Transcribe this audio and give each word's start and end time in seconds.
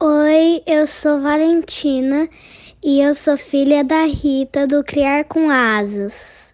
Oi, 0.00 0.62
eu 0.64 0.86
sou 0.86 1.20
Valentina 1.20 2.30
e 2.80 3.00
eu 3.00 3.16
sou 3.16 3.36
filha 3.36 3.82
da 3.82 4.04
Rita 4.04 4.64
do 4.64 4.84
Criar 4.84 5.24
com 5.24 5.50
Asas. 5.50 6.52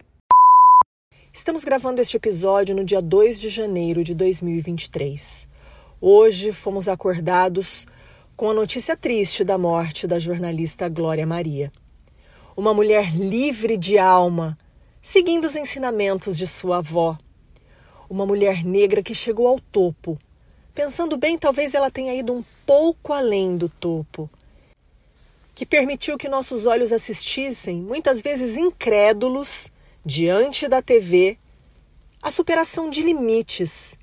Estamos 1.31 1.63
gravando 1.63 2.01
este 2.01 2.17
episódio 2.17 2.75
no 2.75 2.83
dia 2.83 2.99
2 3.03 3.39
de 3.39 3.49
janeiro 3.49 4.03
de 4.03 4.15
2023. 4.15 5.47
Hoje 6.01 6.51
fomos 6.51 6.89
acordados 6.89 7.85
com 8.35 8.49
a 8.49 8.53
notícia 8.55 8.97
triste 8.97 9.43
da 9.43 9.59
morte 9.59 10.07
da 10.07 10.17
jornalista 10.17 10.89
Glória 10.89 11.27
Maria. 11.27 11.71
Uma 12.57 12.73
mulher 12.73 13.15
livre 13.15 13.77
de 13.77 13.99
alma, 13.99 14.57
seguindo 15.03 15.45
os 15.45 15.55
ensinamentos 15.55 16.35
de 16.35 16.47
sua 16.47 16.77
avó. 16.77 17.15
Uma 18.09 18.25
mulher 18.25 18.65
negra 18.65 19.03
que 19.03 19.13
chegou 19.13 19.47
ao 19.47 19.59
topo 19.59 20.17
Pensando 20.75 21.15
bem, 21.15 21.37
talvez 21.37 21.73
ela 21.73 21.89
tenha 21.89 22.13
ido 22.13 22.33
um 22.33 22.43
pouco 22.65 23.13
além 23.13 23.55
do 23.55 23.69
topo, 23.69 24.29
que 25.55 25.65
permitiu 25.65 26.17
que 26.17 26.27
nossos 26.27 26.65
olhos 26.65 26.91
assistissem, 26.91 27.77
muitas 27.77 28.21
vezes 28.21 28.57
incrédulos, 28.57 29.71
diante 30.05 30.67
da 30.67 30.81
TV, 30.81 31.37
a 32.21 32.29
superação 32.29 32.89
de 32.89 33.01
limites, 33.01 33.97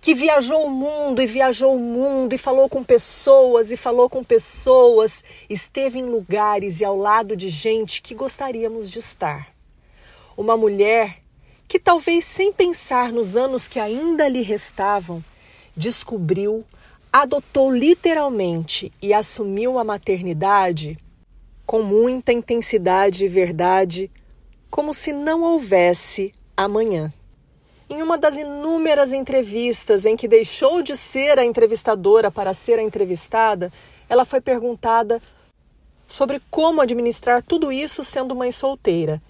que 0.00 0.12
viajou 0.12 0.66
o 0.66 0.70
mundo 0.70 1.22
e 1.22 1.26
viajou 1.26 1.76
o 1.76 1.78
mundo 1.78 2.32
e 2.32 2.38
falou 2.38 2.68
com 2.68 2.82
pessoas 2.82 3.70
e 3.70 3.76
falou 3.76 4.10
com 4.10 4.24
pessoas, 4.24 5.22
esteve 5.48 6.00
em 6.00 6.06
lugares 6.06 6.80
e 6.80 6.84
ao 6.84 6.96
lado 6.96 7.36
de 7.36 7.48
gente 7.48 8.02
que 8.02 8.12
gostaríamos 8.12 8.90
de 8.90 8.98
estar. 8.98 9.54
Uma 10.36 10.56
mulher 10.56 11.22
que 11.68 11.78
talvez 11.78 12.24
sem 12.24 12.52
pensar 12.52 13.12
nos 13.12 13.36
anos 13.36 13.68
que 13.68 13.78
ainda 13.78 14.28
lhe 14.28 14.42
restavam, 14.42 15.22
descobriu, 15.76 16.64
adotou 17.12 17.70
literalmente 17.70 18.92
e 19.00 19.12
assumiu 19.12 19.78
a 19.78 19.84
maternidade 19.84 20.98
com 21.66 21.82
muita 21.82 22.32
intensidade 22.32 23.24
e 23.24 23.28
verdade, 23.28 24.10
como 24.70 24.92
se 24.92 25.12
não 25.12 25.42
houvesse 25.42 26.34
amanhã. 26.56 27.12
Em 27.88 28.02
uma 28.02 28.16
das 28.16 28.36
inúmeras 28.36 29.12
entrevistas 29.12 30.04
em 30.04 30.16
que 30.16 30.26
deixou 30.26 30.82
de 30.82 30.96
ser 30.96 31.38
a 31.38 31.44
entrevistadora 31.44 32.30
para 32.30 32.54
ser 32.54 32.78
a 32.78 32.82
entrevistada, 32.82 33.72
ela 34.08 34.24
foi 34.24 34.40
perguntada 34.40 35.20
sobre 36.06 36.40
como 36.50 36.80
administrar 36.80 37.42
tudo 37.42 37.72
isso 37.72 38.02
sendo 38.02 38.34
mãe 38.34 38.52
solteira. 38.52 39.20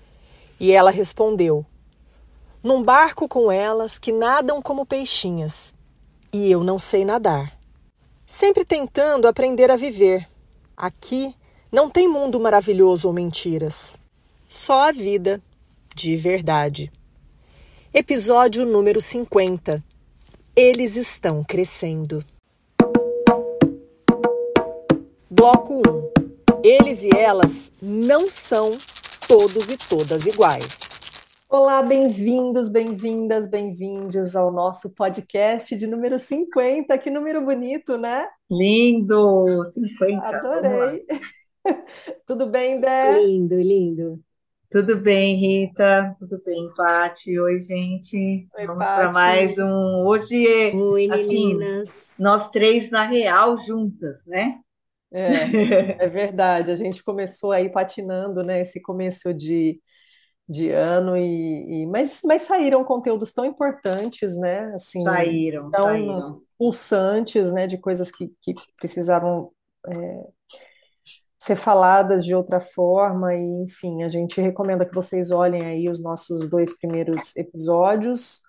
E 0.58 0.72
ela 0.72 0.90
respondeu: 0.90 1.66
Num 2.62 2.82
barco 2.82 3.28
com 3.28 3.50
elas 3.50 3.98
que 3.98 4.12
nadam 4.12 4.62
como 4.62 4.86
peixinhas, 4.86 5.72
e 6.32 6.50
eu 6.50 6.64
não 6.64 6.78
sei 6.78 7.04
nadar. 7.04 7.58
Sempre 8.26 8.64
tentando 8.64 9.28
aprender 9.28 9.70
a 9.70 9.76
viver. 9.76 10.26
Aqui 10.76 11.34
não 11.70 11.90
tem 11.90 12.08
mundo 12.08 12.40
maravilhoso 12.40 13.08
ou 13.08 13.14
mentiras. 13.14 13.98
Só 14.48 14.88
a 14.88 14.92
vida 14.92 15.42
de 15.94 16.16
verdade. 16.16 16.90
Episódio 17.92 18.64
número 18.64 19.00
50. 19.00 19.84
Eles 20.56 20.96
estão 20.96 21.44
crescendo. 21.44 22.24
Bloco 25.30 25.82
1. 25.86 26.12
Eles 26.64 27.02
e 27.02 27.10
elas 27.16 27.70
não 27.80 28.28
são 28.28 28.70
todos 29.26 29.70
e 29.70 29.76
todas 29.76 30.24
iguais. 30.24 30.91
Olá, 31.54 31.82
bem-vindos, 31.82 32.70
bem-vindas, 32.70 33.46
bem-vindos 33.46 34.34
ao 34.34 34.50
nosso 34.50 34.88
podcast 34.88 35.76
de 35.76 35.86
número 35.86 36.18
50. 36.18 36.96
Que 36.96 37.10
número 37.10 37.44
bonito, 37.44 37.98
né? 37.98 38.26
Lindo! 38.50 39.62
50. 39.70 40.26
Adorei. 40.28 41.04
Tudo 42.26 42.46
bem, 42.46 42.80
Bé? 42.80 43.18
Lindo, 43.20 43.60
lindo. 43.60 44.18
Tudo 44.70 44.96
bem, 44.96 45.36
Rita? 45.36 46.14
Tudo 46.18 46.42
bem, 46.42 46.72
Pati? 46.74 47.38
Oi, 47.38 47.60
gente. 47.60 48.48
Oi, 48.56 48.66
Vamos 48.66 48.86
para 48.86 49.12
mais 49.12 49.58
um. 49.58 50.06
Hoje 50.06 50.46
é. 50.46 50.74
Oi, 50.74 51.10
assim, 51.10 51.54
meninas. 51.54 52.14
Nós 52.18 52.48
três 52.48 52.88
na 52.88 53.04
real 53.04 53.58
juntas, 53.58 54.24
né? 54.24 54.58
É, 55.12 56.02
é 56.02 56.08
verdade. 56.08 56.70
A 56.70 56.76
gente 56.76 57.04
começou 57.04 57.52
aí 57.52 57.68
patinando, 57.68 58.42
né? 58.42 58.62
Esse 58.62 58.80
começo 58.80 59.34
de 59.34 59.78
de 60.52 60.70
ano 60.70 61.16
e, 61.16 61.82
e, 61.82 61.86
mas, 61.86 62.20
mas 62.22 62.42
saíram 62.42 62.84
conteúdos 62.84 63.32
tão 63.32 63.44
importantes, 63.44 64.36
né? 64.36 64.72
Assim, 64.74 65.02
saíram, 65.02 65.70
tão 65.70 65.86
saíram. 65.86 66.42
pulsantes, 66.58 67.50
né? 67.50 67.66
De 67.66 67.78
coisas 67.78 68.10
que, 68.10 68.30
que 68.42 68.54
precisavam 68.76 69.50
é, 69.88 70.26
ser 71.38 71.56
faladas 71.56 72.24
de 72.24 72.34
outra 72.34 72.60
forma 72.60 73.34
e, 73.34 73.62
enfim, 73.64 74.02
a 74.02 74.08
gente 74.10 74.40
recomenda 74.40 74.84
que 74.84 74.94
vocês 74.94 75.30
olhem 75.30 75.64
aí 75.64 75.88
os 75.88 76.00
nossos 76.00 76.46
dois 76.48 76.76
primeiros 76.76 77.34
episódios 77.34 78.42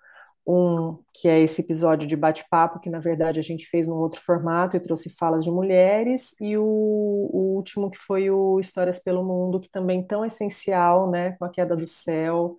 um 0.46 0.98
que 1.12 1.28
é 1.28 1.40
esse 1.40 1.60
episódio 1.62 2.06
de 2.06 2.16
bate-papo, 2.16 2.78
que 2.80 2.90
na 2.90 2.98
verdade 2.98 3.40
a 3.40 3.42
gente 3.42 3.66
fez 3.66 3.88
num 3.88 3.96
outro 3.96 4.20
formato 4.20 4.76
e 4.76 4.80
trouxe 4.80 5.08
falas 5.10 5.44
de 5.44 5.50
mulheres, 5.50 6.34
e 6.40 6.56
o, 6.58 6.64
o, 6.64 7.54
último 7.56 7.90
que 7.90 7.98
foi 7.98 8.30
o 8.30 8.60
Histórias 8.60 8.98
pelo 8.98 9.24
Mundo, 9.24 9.60
que 9.60 9.70
também 9.70 10.06
tão 10.06 10.24
essencial, 10.24 11.10
né, 11.10 11.32
com 11.38 11.44
a 11.44 11.50
queda 11.50 11.74
do 11.74 11.86
céu, 11.86 12.56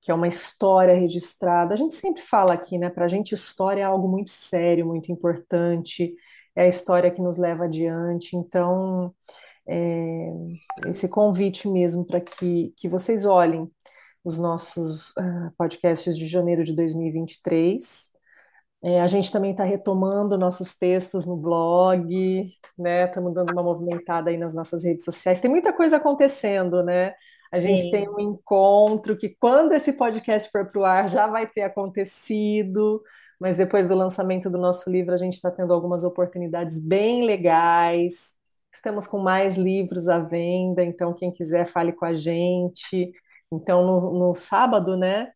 que 0.00 0.10
é 0.10 0.14
uma 0.14 0.28
história 0.28 0.94
registrada. 0.94 1.74
A 1.74 1.76
gente 1.76 1.94
sempre 1.94 2.22
fala 2.22 2.54
aqui, 2.54 2.78
né, 2.78 2.90
para 2.90 3.04
a 3.04 3.08
gente 3.08 3.34
história 3.34 3.82
é 3.82 3.84
algo 3.84 4.08
muito 4.08 4.32
sério, 4.32 4.86
muito 4.86 5.12
importante, 5.12 6.14
é 6.56 6.64
a 6.64 6.68
história 6.68 7.10
que 7.10 7.22
nos 7.22 7.36
leva 7.36 7.64
adiante, 7.64 8.36
então 8.36 9.14
é, 9.68 10.32
esse 10.88 11.08
convite 11.08 11.68
mesmo 11.68 12.04
para 12.04 12.20
que, 12.20 12.72
que 12.76 12.88
vocês 12.88 13.24
olhem 13.24 13.70
os 14.24 14.38
nossos 14.38 15.10
uh, 15.10 15.50
podcasts 15.56 16.16
de 16.16 16.26
janeiro 16.26 16.62
de 16.62 16.74
2023. 16.74 18.10
É, 18.82 19.00
a 19.00 19.06
gente 19.06 19.30
também 19.30 19.50
está 19.50 19.62
retomando 19.64 20.38
nossos 20.38 20.74
textos 20.74 21.26
no 21.26 21.36
blog, 21.36 22.50
né? 22.78 23.04
Estamos 23.04 23.34
dando 23.34 23.52
uma 23.52 23.62
movimentada 23.62 24.30
aí 24.30 24.38
nas 24.38 24.54
nossas 24.54 24.82
redes 24.82 25.04
sociais. 25.04 25.40
Tem 25.40 25.50
muita 25.50 25.72
coisa 25.72 25.96
acontecendo, 25.96 26.82
né? 26.82 27.12
A 27.52 27.60
gente 27.60 27.82
Sim. 27.82 27.90
tem 27.90 28.08
um 28.08 28.20
encontro 28.20 29.16
que, 29.16 29.36
quando 29.40 29.72
esse 29.72 29.92
podcast 29.92 30.50
for 30.50 30.70
para 30.70 30.80
o 30.80 30.84
ar, 30.84 31.08
já 31.10 31.26
vai 31.26 31.46
ter 31.46 31.62
acontecido, 31.62 33.02
mas 33.38 33.56
depois 33.56 33.88
do 33.88 33.94
lançamento 33.94 34.48
do 34.48 34.56
nosso 34.56 34.88
livro, 34.88 35.12
a 35.12 35.18
gente 35.18 35.34
está 35.34 35.50
tendo 35.50 35.74
algumas 35.74 36.04
oportunidades 36.04 36.80
bem 36.80 37.26
legais. 37.26 38.28
Estamos 38.72 39.06
com 39.06 39.18
mais 39.18 39.56
livros 39.56 40.08
à 40.08 40.18
venda, 40.20 40.82
então 40.84 41.12
quem 41.12 41.32
quiser 41.32 41.66
fale 41.66 41.92
com 41.92 42.04
a 42.04 42.14
gente. 42.14 43.12
Então, 43.52 43.84
no, 43.84 44.18
no 44.18 44.34
sábado, 44.34 44.96
né? 44.96 45.32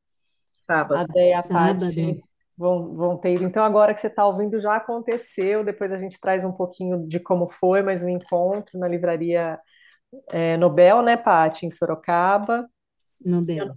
Sábado. 0.53 1.01
A 1.01 1.05
Déia 1.13 1.31
e 1.31 1.33
a 1.35 1.43
Paty 1.43 2.25
vão, 2.57 2.95
vão 2.95 3.17
ter 3.17 3.35
ido. 3.35 3.45
Então, 3.45 3.63
agora 3.63 3.93
que 3.93 4.01
você 4.01 4.07
está 4.07 4.27
ouvindo, 4.27 4.61
já 4.61 4.77
aconteceu. 4.77 5.65
Depois 5.65 5.93
a 5.93 5.99
gente 5.99 6.21
traz 6.21 6.45
um 6.45 6.53
pouquinho 6.53 7.07
de 7.07 7.19
como 7.19 7.49
foi, 7.49 7.83
mas 7.83 8.03
o 8.03 8.07
um 8.07 8.09
encontro 8.09 8.79
na 8.79 8.89
livraria 8.89 9.59
é, 10.31 10.57
Nobel, 10.57 11.03
né, 11.03 11.17
Paty, 11.17 11.67
em 11.67 11.71
Sorocaba. 11.71 12.69
Nobel. 13.25 13.67
Eu, 13.67 13.75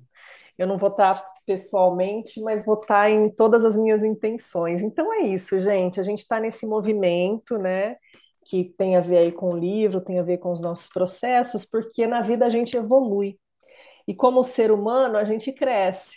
eu 0.59 0.67
não 0.67 0.77
vou 0.77 0.89
estar 0.89 1.23
pessoalmente, 1.45 2.41
mas 2.41 2.65
vou 2.65 2.79
estar 2.79 3.09
em 3.09 3.29
todas 3.29 3.63
as 3.63 3.75
minhas 3.75 4.03
intenções. 4.03 4.81
Então 4.81 5.13
é 5.13 5.19
isso, 5.19 5.59
gente. 5.59 6.00
A 6.00 6.03
gente 6.03 6.19
está 6.19 6.39
nesse 6.39 6.65
movimento, 6.65 7.57
né? 7.57 7.95
Que 8.45 8.63
tem 8.77 8.95
a 8.95 9.01
ver 9.01 9.17
aí 9.17 9.31
com 9.31 9.50
o 9.53 9.57
livro, 9.57 10.01
tem 10.01 10.19
a 10.19 10.23
ver 10.23 10.38
com 10.38 10.51
os 10.51 10.61
nossos 10.61 10.88
processos, 10.89 11.65
porque 11.65 12.07
na 12.07 12.21
vida 12.21 12.45
a 12.45 12.50
gente 12.50 12.77
evolui. 12.77 13.38
E 14.07 14.15
como 14.15 14.44
ser 14.44 14.71
humano, 14.71 15.18
a 15.18 15.24
gente 15.25 15.51
cresce. 15.51 16.15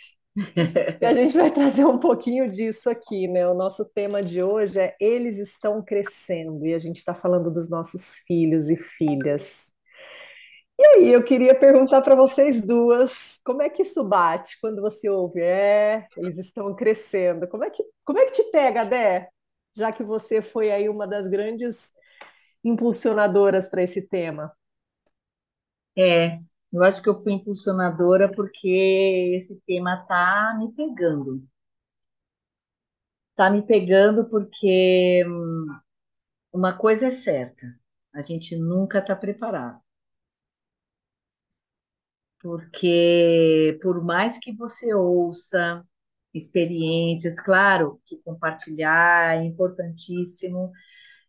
e 1.01 1.05
a 1.05 1.13
gente 1.13 1.37
vai 1.37 1.51
trazer 1.53 1.85
um 1.85 1.99
pouquinho 1.99 2.49
disso 2.49 2.89
aqui, 2.89 3.27
né? 3.27 3.47
O 3.47 3.53
nosso 3.53 3.85
tema 3.85 4.23
de 4.23 4.41
hoje 4.43 4.79
é 4.79 4.95
Eles 4.99 5.37
estão 5.37 5.83
crescendo, 5.83 6.65
e 6.65 6.73
a 6.73 6.79
gente 6.79 6.97
está 6.97 7.13
falando 7.13 7.51
dos 7.51 7.69
nossos 7.69 8.17
filhos 8.27 8.69
e 8.69 8.77
filhas. 8.77 9.71
E 10.79 10.83
aí, 10.85 11.13
eu 11.13 11.23
queria 11.23 11.53
perguntar 11.57 12.01
para 12.01 12.15
vocês 12.15 12.59
duas, 12.65 13.11
como 13.45 13.61
é 13.61 13.69
que 13.69 13.83
isso 13.83 14.03
bate 14.03 14.57
quando 14.59 14.81
você 14.81 15.09
ouve, 15.09 15.39
é, 15.41 16.07
eles 16.17 16.37
estão 16.39 16.75
crescendo? 16.75 17.47
Como 17.47 17.63
é 17.63 17.69
que, 17.69 17.83
como 18.03 18.17
é 18.19 18.25
que 18.25 18.31
te 18.31 18.43
pega, 18.51 18.83
Dé? 18.83 19.29
Já 19.75 19.91
que 19.91 20.03
você 20.03 20.41
foi 20.41 20.71
aí 20.71 20.89
uma 20.89 21.07
das 21.07 21.27
grandes 21.27 21.91
impulsionadoras 22.63 23.69
para 23.69 23.83
esse 23.83 24.01
tema. 24.03 24.53
É, 25.97 26.41
eu 26.71 26.83
acho 26.83 27.01
que 27.01 27.09
eu 27.09 27.17
fui 27.19 27.33
impulsionadora 27.33 28.31
porque 28.31 29.35
esse 29.37 29.61
tema 29.65 29.97
tá 30.07 30.55
me 30.59 30.71
pegando. 30.73 31.43
Tá 33.35 33.49
me 33.49 33.61
pegando 33.61 34.29
porque 34.29 35.23
hum, 35.27 35.67
uma 36.53 36.73
coisa 36.77 37.07
é 37.07 37.11
certa, 37.11 37.67
a 38.13 38.21
gente 38.21 38.55
nunca 38.57 38.99
está 38.99 39.15
preparado. 39.15 39.81
Porque 42.41 43.77
por 43.81 44.03
mais 44.03 44.37
que 44.39 44.51
você 44.55 44.93
ouça 44.93 45.83
experiências, 46.33 47.39
claro 47.41 48.01
que 48.05 48.17
compartilhar 48.23 49.37
é 49.37 49.43
importantíssimo, 49.43 50.71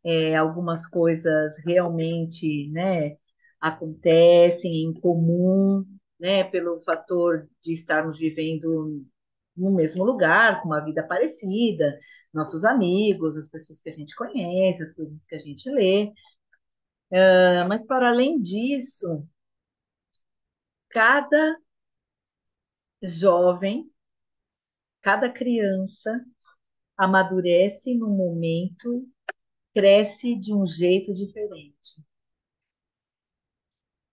é, 0.04 0.36
algumas 0.36 0.86
coisas 0.86 1.54
realmente, 1.66 2.70
né, 2.72 3.16
acontecem 3.62 4.84
em 4.84 4.92
comum, 4.92 5.86
né, 6.18 6.44
pelo 6.44 6.82
fator 6.82 7.48
de 7.62 7.72
estarmos 7.72 8.18
vivendo 8.18 9.04
no 9.56 9.74
mesmo 9.74 10.04
lugar, 10.04 10.60
com 10.60 10.68
uma 10.68 10.84
vida 10.84 11.06
parecida, 11.06 11.98
nossos 12.32 12.64
amigos, 12.64 13.36
as 13.36 13.48
pessoas 13.48 13.80
que 13.80 13.88
a 13.88 13.92
gente 13.92 14.14
conhece, 14.16 14.82
as 14.82 14.92
coisas 14.92 15.24
que 15.24 15.34
a 15.36 15.38
gente 15.38 15.70
lê. 15.70 16.12
Uh, 17.10 17.68
mas, 17.68 17.84
para 17.86 18.08
além 18.08 18.40
disso, 18.40 19.26
cada 20.90 21.56
jovem, 23.02 23.90
cada 25.02 25.30
criança 25.30 26.24
amadurece 26.96 27.94
num 27.94 28.16
momento, 28.16 29.06
cresce 29.74 30.34
de 30.36 30.54
um 30.54 30.66
jeito 30.66 31.12
diferente. 31.14 32.02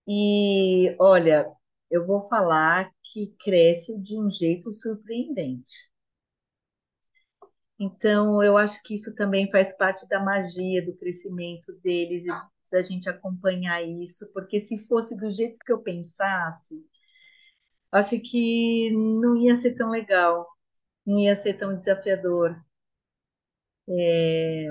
E 0.09 0.93
olha, 0.99 1.49
eu 1.89 2.05
vou 2.05 2.19
falar 2.27 2.91
que 3.13 3.33
cresce 3.39 3.97
de 3.97 4.19
um 4.19 4.29
jeito 4.29 4.69
surpreendente. 4.71 5.89
Então, 7.79 8.43
eu 8.43 8.57
acho 8.57 8.81
que 8.83 8.93
isso 8.95 9.15
também 9.15 9.49
faz 9.49 9.75
parte 9.75 10.07
da 10.07 10.19
magia 10.23 10.85
do 10.85 10.95
crescimento 10.97 11.73
deles 11.81 12.25
e 12.25 12.29
da 12.71 12.81
gente 12.83 13.09
acompanhar 13.09 13.81
isso, 13.83 14.31
porque 14.33 14.61
se 14.61 14.77
fosse 14.87 15.17
do 15.17 15.31
jeito 15.31 15.57
que 15.65 15.71
eu 15.71 15.81
pensasse, 15.81 16.75
acho 17.91 18.19
que 18.19 18.89
não 18.91 19.35
ia 19.35 19.55
ser 19.55 19.75
tão 19.75 19.89
legal, 19.91 20.47
não 21.05 21.19
ia 21.19 21.35
ser 21.35 21.55
tão 21.55 21.75
desafiador. 21.75 22.55
É, 23.87 24.69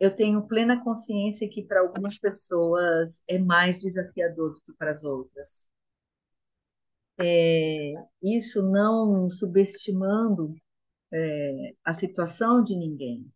eu 0.00 0.14
tenho 0.14 0.46
plena 0.46 0.82
consciência 0.82 1.48
que 1.48 1.64
para 1.64 1.80
algumas 1.80 2.18
pessoas 2.18 3.22
é 3.28 3.38
mais 3.38 3.78
desafiador 3.80 4.54
do 4.54 4.60
que 4.62 4.72
para 4.74 4.90
as 4.90 5.04
outras. 5.04 5.68
É, 7.18 7.94
isso 8.22 8.62
não 8.62 9.30
subestimando 9.30 10.54
é, 11.12 11.74
a 11.84 11.94
situação 11.94 12.62
de 12.62 12.76
ninguém, 12.76 13.30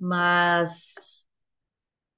mas 0.00 1.26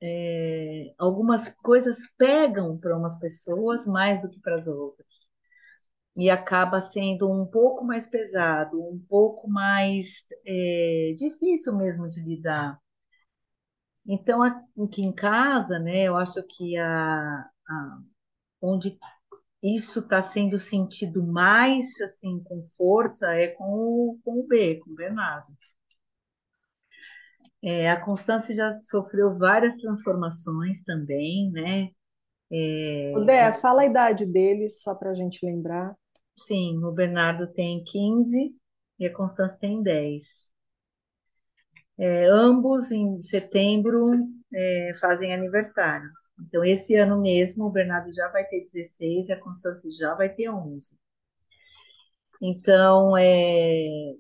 é, 0.03 0.95
algumas 0.99 1.49
coisas 1.63 1.97
pegam 2.19 2.79
para 2.79 2.97
umas 2.97 3.19
pessoas 3.19 3.87
mais 3.87 4.23
do 4.23 4.31
que 4.31 4.41
para 4.41 4.57
as 4.57 4.67
outras. 4.67 5.07
E 6.17 6.29
acaba 6.31 6.81
sendo 6.81 7.31
um 7.31 7.47
pouco 7.47 7.85
mais 7.85 8.07
pesado, 8.09 8.83
um 8.83 8.99
pouco 9.09 9.49
mais 9.49 10.25
é, 10.45 11.15
difícil 11.17 11.77
mesmo 11.77 12.09
de 12.11 12.21
lidar. 12.23 12.81
Então, 14.09 14.43
aqui 14.43 15.03
em 15.03 15.13
casa, 15.13 15.79
né, 15.79 16.05
eu 16.05 16.17
acho 16.17 16.43
que 16.45 16.77
a, 16.77 17.51
a 17.69 17.99
onde 18.63 18.99
isso 19.63 20.01
está 20.01 20.23
sendo 20.23 20.59
sentido 20.59 21.23
mais 21.25 22.01
assim 22.01 22.41
com 22.45 22.69
força 22.77 23.33
é 23.33 23.49
com 23.49 23.65
o, 23.65 24.19
com 24.25 24.41
o 24.41 24.47
B, 24.47 24.77
com 24.77 24.91
o 24.91 24.95
Bernardo. 24.95 25.53
É, 27.63 27.91
a 27.91 28.01
Constância 28.01 28.55
já 28.55 28.81
sofreu 28.83 29.37
várias 29.37 29.77
transformações 29.77 30.83
também, 30.85 31.51
né? 31.51 31.91
É, 32.53 33.13
o 33.17 33.25
Dé, 33.25 33.51
fala 33.53 33.83
a 33.83 33.87
idade 33.87 34.25
deles, 34.25 34.83
só 34.83 34.95
para 34.95 35.11
a 35.11 35.15
gente 35.15 35.45
lembrar. 35.45 35.97
Sim, 36.39 36.85
o 36.85 36.93
Bernardo 36.93 37.53
tem 37.53 37.83
15 37.83 38.55
e 38.99 39.07
a 39.07 39.13
Constância 39.13 39.59
tem 39.59 39.83
10. 39.83 40.53
É, 41.99 42.27
ambos 42.27 42.91
em 42.91 43.23
setembro 43.23 44.13
é, 44.53 44.93
fazem 45.01 45.33
aniversário. 45.33 46.11
Então, 46.41 46.65
esse 46.65 46.95
ano 46.97 47.21
mesmo, 47.21 47.65
o 47.67 47.71
Bernardo 47.71 48.13
já 48.13 48.29
vai 48.31 48.45
ter 48.45 48.69
16 48.73 49.29
e 49.29 49.33
a 49.33 49.41
Constância 49.41 49.91
já 49.93 50.15
vai 50.15 50.29
ter 50.29 50.51
11. 50.51 50.97
Então, 52.41 53.17
é, 53.17 54.15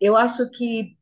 eu 0.00 0.16
acho 0.16 0.48
que, 0.50 0.96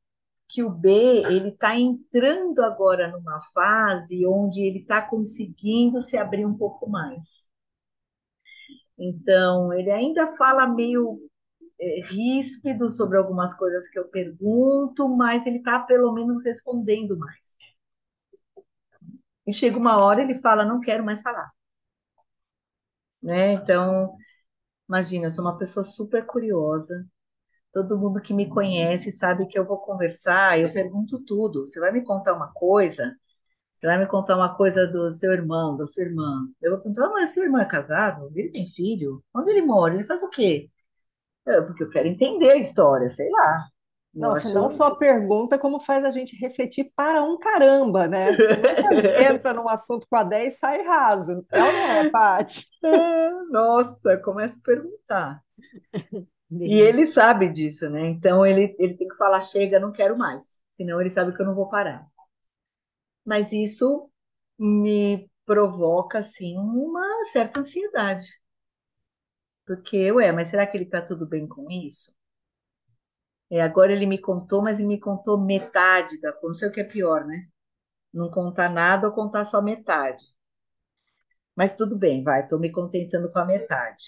que 0.48 0.62
o 0.62 0.70
B 0.70 0.90
ele 1.26 1.50
está 1.50 1.78
entrando 1.78 2.60
agora 2.62 3.08
numa 3.08 3.40
fase 3.52 4.26
onde 4.26 4.62
ele 4.62 4.80
está 4.80 5.02
conseguindo 5.02 6.00
se 6.02 6.16
abrir 6.16 6.46
um 6.46 6.56
pouco 6.56 6.88
mais. 6.88 7.48
Então, 8.98 9.72
ele 9.72 9.90
ainda 9.90 10.36
fala 10.36 10.66
meio 10.66 11.18
é, 11.84 12.00
ríspido 12.06 12.88
sobre 12.88 13.18
algumas 13.18 13.54
coisas 13.54 13.88
que 13.88 13.98
eu 13.98 14.08
pergunto, 14.08 15.08
mas 15.08 15.46
ele 15.46 15.58
está 15.58 15.80
pelo 15.80 16.12
menos 16.12 16.42
respondendo 16.44 17.18
mais. 17.18 17.54
E 19.46 19.52
chega 19.52 19.78
uma 19.78 19.98
hora 19.98 20.22
ele 20.22 20.40
fala, 20.40 20.64
não 20.64 20.80
quero 20.80 21.04
mais 21.04 21.22
falar. 21.22 21.50
Né? 23.22 23.52
Então, 23.52 24.16
imagina, 24.88 25.26
eu 25.26 25.30
sou 25.30 25.44
uma 25.44 25.58
pessoa 25.58 25.84
super 25.84 26.26
curiosa. 26.26 27.06
Todo 27.72 27.98
mundo 27.98 28.22
que 28.22 28.34
me 28.34 28.48
conhece 28.48 29.12
sabe 29.12 29.46
que 29.48 29.58
eu 29.58 29.66
vou 29.66 29.78
conversar, 29.78 30.60
eu 30.60 30.72
pergunto 30.72 31.24
tudo. 31.24 31.66
Você 31.68 31.80
vai 31.80 31.92
me 31.92 32.04
contar 32.04 32.34
uma 32.34 32.52
coisa? 32.52 33.16
Você 33.80 33.86
vai 33.86 33.98
me 33.98 34.06
contar 34.06 34.36
uma 34.36 34.56
coisa 34.56 34.86
do 34.86 35.12
seu 35.12 35.32
irmão, 35.32 35.76
da 35.76 35.86
sua 35.86 36.04
irmã. 36.04 36.48
Eu 36.62 36.72
vou 36.72 36.80
perguntar, 36.80 37.10
mas 37.10 37.30
seu 37.32 37.44
irmão 37.44 37.60
é 37.60 37.66
casado? 37.66 38.30
Ele 38.34 38.50
tem 38.50 38.66
filho? 38.68 39.24
Onde 39.34 39.50
ele 39.52 39.62
mora? 39.62 39.94
Ele 39.94 40.04
faz 40.04 40.22
o 40.22 40.28
quê? 40.30 40.70
Eu, 41.46 41.66
porque 41.66 41.82
eu 41.84 41.90
quero 41.90 42.08
entender 42.08 42.50
a 42.50 42.56
história, 42.56 43.08
sei 43.08 43.30
lá. 43.30 43.66
Nossa, 44.14 44.46
acho... 44.46 44.54
não 44.54 44.68
só 44.68 44.94
pergunta, 44.94 45.58
como 45.58 45.80
faz 45.80 46.04
a 46.04 46.10
gente 46.10 46.36
refletir 46.36 46.92
para 46.94 47.22
um 47.22 47.36
caramba, 47.36 48.06
né? 48.06 48.32
Você 48.32 49.24
entra 49.28 49.52
num 49.52 49.68
assunto 49.68 50.06
com 50.08 50.16
a 50.16 50.22
10 50.22 50.54
e 50.54 50.56
sai 50.56 50.82
raso. 50.82 51.44
É 51.50 51.62
ou 51.62 51.72
não 51.72 51.78
é, 51.78 52.10
Paty? 52.10 52.66
É, 52.84 53.30
nossa, 53.50 54.16
começa 54.18 54.58
a 54.58 54.62
perguntar. 54.62 55.42
E 56.52 56.78
ele 56.78 57.06
sabe 57.06 57.48
disso, 57.48 57.90
né? 57.90 58.06
Então 58.06 58.46
ele, 58.46 58.76
ele 58.78 58.94
tem 58.94 59.08
que 59.08 59.16
falar, 59.16 59.40
chega, 59.40 59.80
não 59.80 59.90
quero 59.90 60.16
mais. 60.16 60.60
Senão 60.76 61.00
ele 61.00 61.10
sabe 61.10 61.34
que 61.34 61.42
eu 61.42 61.46
não 61.46 61.54
vou 61.54 61.68
parar. 61.68 62.06
Mas 63.24 63.52
isso 63.52 64.08
me 64.58 65.28
provoca, 65.44 66.20
assim, 66.20 66.56
uma 66.56 67.24
certa 67.32 67.60
ansiedade. 67.60 68.26
Porque, 69.66 70.10
ué, 70.10 70.32
mas 70.32 70.48
será 70.48 70.66
que 70.66 70.74
ele 70.76 70.84
está 70.84 71.02
tudo 71.02 71.26
bem 71.26 71.46
com 71.46 71.70
isso? 71.70 72.10
É, 73.50 73.60
agora 73.62 73.92
ele 73.92 74.04
me 74.06 74.18
contou, 74.20 74.60
mas 74.62 74.78
ele 74.78 74.88
me 74.88 75.00
contou 75.00 75.38
metade 75.40 76.20
da 76.20 76.32
coisa. 76.32 76.46
Não 76.48 76.58
sei 76.58 76.68
o 76.68 76.72
que 76.72 76.80
é 76.80 76.84
pior, 76.84 77.24
né? 77.26 77.48
Não 78.14 78.30
contar 78.30 78.70
nada 78.70 79.08
ou 79.08 79.14
contar 79.14 79.44
só 79.46 79.62
metade. 79.62 80.24
Mas 81.56 81.74
tudo 81.76 81.96
bem, 81.98 82.22
vai, 82.22 82.42
estou 82.42 82.58
me 82.58 82.70
contentando 82.70 83.30
com 83.30 83.38
a 83.38 83.44
metade. 83.44 84.04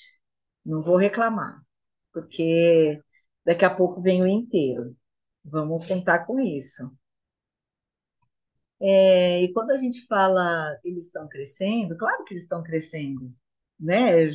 Não 0.64 0.82
vou 0.82 0.96
reclamar, 0.96 1.60
porque 2.12 3.00
daqui 3.44 3.64
a 3.64 3.74
pouco 3.74 4.00
vem 4.02 4.22
o 4.22 4.26
inteiro. 4.26 4.96
Vamos 5.44 5.86
contar 5.86 6.26
com 6.26 6.40
isso. 6.40 6.90
É, 8.80 9.42
e 9.42 9.52
quando 9.52 9.70
a 9.70 9.76
gente 9.76 10.06
fala 10.06 10.76
que 10.82 10.88
eles 10.88 11.06
estão 11.06 11.26
crescendo, 11.28 11.96
claro 11.96 12.24
que 12.24 12.34
eles 12.34 12.42
estão 12.44 12.62
crescendo, 12.62 13.34
né? 13.80 14.30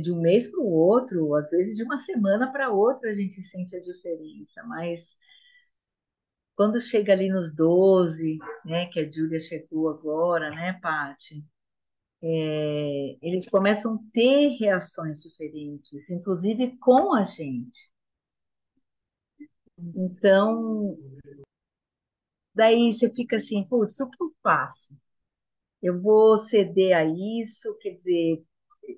De 0.00 0.12
um 0.12 0.20
mês 0.20 0.46
para 0.46 0.60
o 0.60 0.70
outro, 0.70 1.34
às 1.34 1.50
vezes 1.50 1.76
de 1.76 1.82
uma 1.82 1.96
semana 1.98 2.50
para 2.52 2.70
outra 2.70 3.10
a 3.10 3.14
gente 3.14 3.42
sente 3.42 3.76
a 3.76 3.80
diferença, 3.80 4.62
mas 4.64 5.16
quando 6.56 6.80
chega 6.80 7.12
ali 7.12 7.28
nos 7.28 7.52
12, 7.54 8.38
né, 8.64 8.86
que 8.86 9.00
a 9.00 9.10
Júlia 9.10 9.40
chegou 9.40 9.88
agora, 9.88 10.50
né, 10.50 10.78
Paty, 10.80 11.44
é, 12.22 13.18
eles 13.22 13.46
começam 13.48 13.94
a 13.96 13.98
ter 14.12 14.56
reações 14.58 15.20
diferentes, 15.22 16.10
inclusive 16.10 16.76
com 16.78 17.14
a 17.14 17.22
gente. 17.22 17.90
Então, 19.78 20.96
daí 22.54 22.92
você 22.92 23.10
fica 23.10 23.36
assim, 23.36 23.64
putz, 23.64 24.00
o 24.00 24.08
que 24.08 24.22
eu 24.22 24.32
faço? 24.42 24.96
Eu 25.82 26.00
vou 26.00 26.38
ceder 26.38 26.96
a 26.96 27.04
isso, 27.04 27.76
quer 27.78 27.90
dizer, 27.90 28.44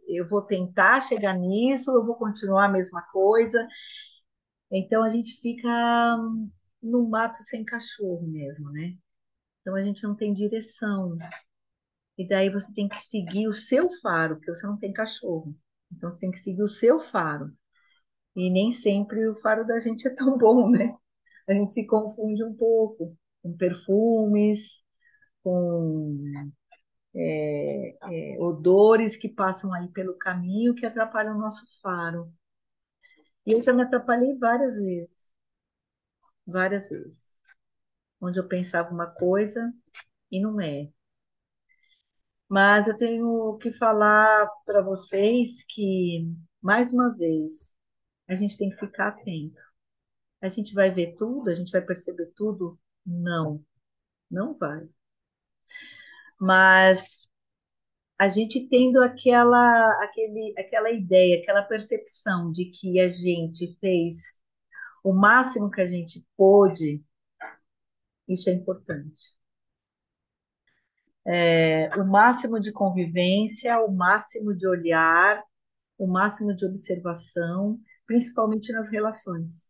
eu 0.09 0.27
vou 0.27 0.43
tentar 0.43 1.01
chegar 1.01 1.35
nisso, 1.35 1.91
eu 1.91 2.05
vou 2.05 2.17
continuar 2.17 2.67
a 2.67 2.73
mesma 2.73 3.03
coisa. 3.13 3.67
Então 4.71 5.03
a 5.03 5.09
gente 5.09 5.41
fica 5.41 6.17
no 6.83 7.09
mato 7.09 7.43
sem 7.43 7.65
cachorro 7.65 8.27
mesmo, 8.27 8.71
né? 8.73 8.97
Então 9.61 9.75
a 9.75 9.81
gente 9.81 10.03
não 10.05 10.15
tem 10.15 10.33
direção. 10.33 11.17
E 12.19 12.27
daí 12.27 12.51
você 12.51 12.73
tem 12.73 12.89
que 12.89 12.99
seguir 12.99 13.49
o 13.49 13.53
seu 13.53 13.89
faro, 14.01 14.37
porque 14.37 14.55
você 14.55 14.67
não 14.67 14.79
tem 14.79 14.93
cachorro. 14.93 15.55
Então 15.93 16.11
você 16.11 16.19
tem 16.19 16.31
que 16.31 16.39
seguir 16.39 16.63
o 16.63 16.69
seu 16.69 16.99
faro. 16.99 17.53
E 18.35 18.51
nem 18.51 18.71
sempre 18.71 19.27
o 19.29 19.35
faro 19.37 19.67
da 19.67 19.81
gente 19.81 20.07
é 20.07 20.15
tão 20.15 20.37
bom, 20.39 20.71
né? 20.71 20.95
A 21.49 21.55
gente 21.55 21.73
se 21.73 21.87
confunde 21.87 22.45
um 22.45 22.55
pouco 22.55 23.17
com 23.43 23.57
perfumes, 23.57 24.83
com 25.43 26.51
é, 27.17 27.97
é, 28.37 28.41
odores 28.41 29.17
que 29.17 29.29
passam 29.29 29.73
aí 29.75 29.89
pelo 29.91 30.17
caminho 30.19 30.75
que 30.75 30.87
atrapalham 30.87 31.37
o 31.37 31.41
nosso 31.41 31.65
faro. 31.83 32.33
E 33.47 33.53
eu 33.53 33.63
já 33.63 33.73
me 33.73 33.83
atrapalhei 33.83 34.37
várias 34.39 34.77
vezes, 34.77 35.33
várias 36.47 36.89
vezes, 36.89 37.39
onde 38.21 38.41
eu 38.41 38.49
pensava 38.49 38.93
uma 38.93 39.07
coisa 39.09 39.73
e 40.31 40.41
não 40.41 40.61
é. 40.61 40.91
Mas 42.49 42.87
eu 42.87 42.97
tenho 42.97 43.57
que 43.59 43.71
falar 43.73 44.49
para 44.65 44.83
vocês 44.83 45.65
que, 45.69 46.29
mais 46.63 46.93
uma 46.93 47.15
vez, 47.17 47.75
a 48.29 48.35
gente 48.35 48.57
tem 48.57 48.71
que 48.71 48.77
ficar 48.79 49.09
atento. 49.09 49.61
A 50.43 50.49
gente 50.49 50.75
vai 50.75 50.91
ver 50.93 51.15
tudo, 51.17 51.51
a 51.51 51.55
gente 51.55 51.73
vai 51.73 51.83
perceber 51.83 52.33
tudo? 52.37 52.79
Não, 53.07 53.65
não 54.31 54.55
vai. 54.55 54.89
Mas 56.41 57.29
a 58.19 58.29
gente 58.29 58.69
tendo 58.69 59.03
aquela, 59.03 59.91
aquele, 60.03 60.55
aquela 60.59 60.91
ideia, 60.91 61.41
aquela 61.41 61.63
percepção 61.63 62.51
de 62.51 62.67
que 62.67 63.01
a 63.01 63.09
gente 63.11 63.77
fez 63.81 64.43
o 65.05 65.13
máximo 65.13 65.71
que 65.71 65.81
a 65.81 65.87
gente 65.87 66.27
pôde, 66.37 67.05
isso 68.29 68.51
é 68.51 68.53
importante. 68.53 69.37
É, 71.25 71.89
o 71.97 72.05
máximo 72.05 72.61
de 72.61 72.73
convivência, 72.73 73.79
o 73.81 73.93
máximo 73.93 74.55
de 74.55 74.67
olhar, 74.69 75.43
o 75.99 76.07
máximo 76.07 76.55
de 76.55 76.65
observação, 76.67 77.79
principalmente 78.07 78.73
nas 78.73 78.89
relações. 78.89 79.69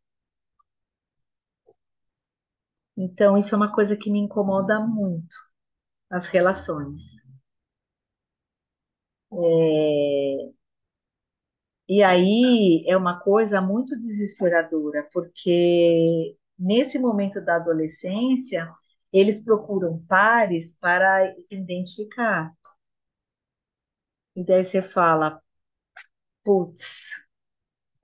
Então, 2.97 3.37
isso 3.37 3.55
é 3.55 3.57
uma 3.57 3.73
coisa 3.73 3.97
que 3.97 4.11
me 4.11 4.19
incomoda 4.19 4.81
muito, 4.81 5.37
as 6.11 6.27
relações. 6.29 7.17
É... 9.33 10.57
E 11.89 12.03
aí 12.03 12.85
é 12.89 12.97
uma 12.97 13.21
coisa 13.21 13.61
muito 13.61 13.99
desesperadora, 13.99 15.09
porque 15.13 16.37
nesse 16.59 16.99
momento 16.99 17.41
da 17.41 17.57
adolescência, 17.57 18.69
eles 19.13 19.41
procuram 19.43 20.05
pares 20.09 20.73
para 20.75 21.35
se 21.43 21.55
identificar. 21.57 22.53
E 24.37 24.45
daí 24.45 24.63
você 24.65 24.81
fala, 24.83 25.43
putz, 26.45 27.11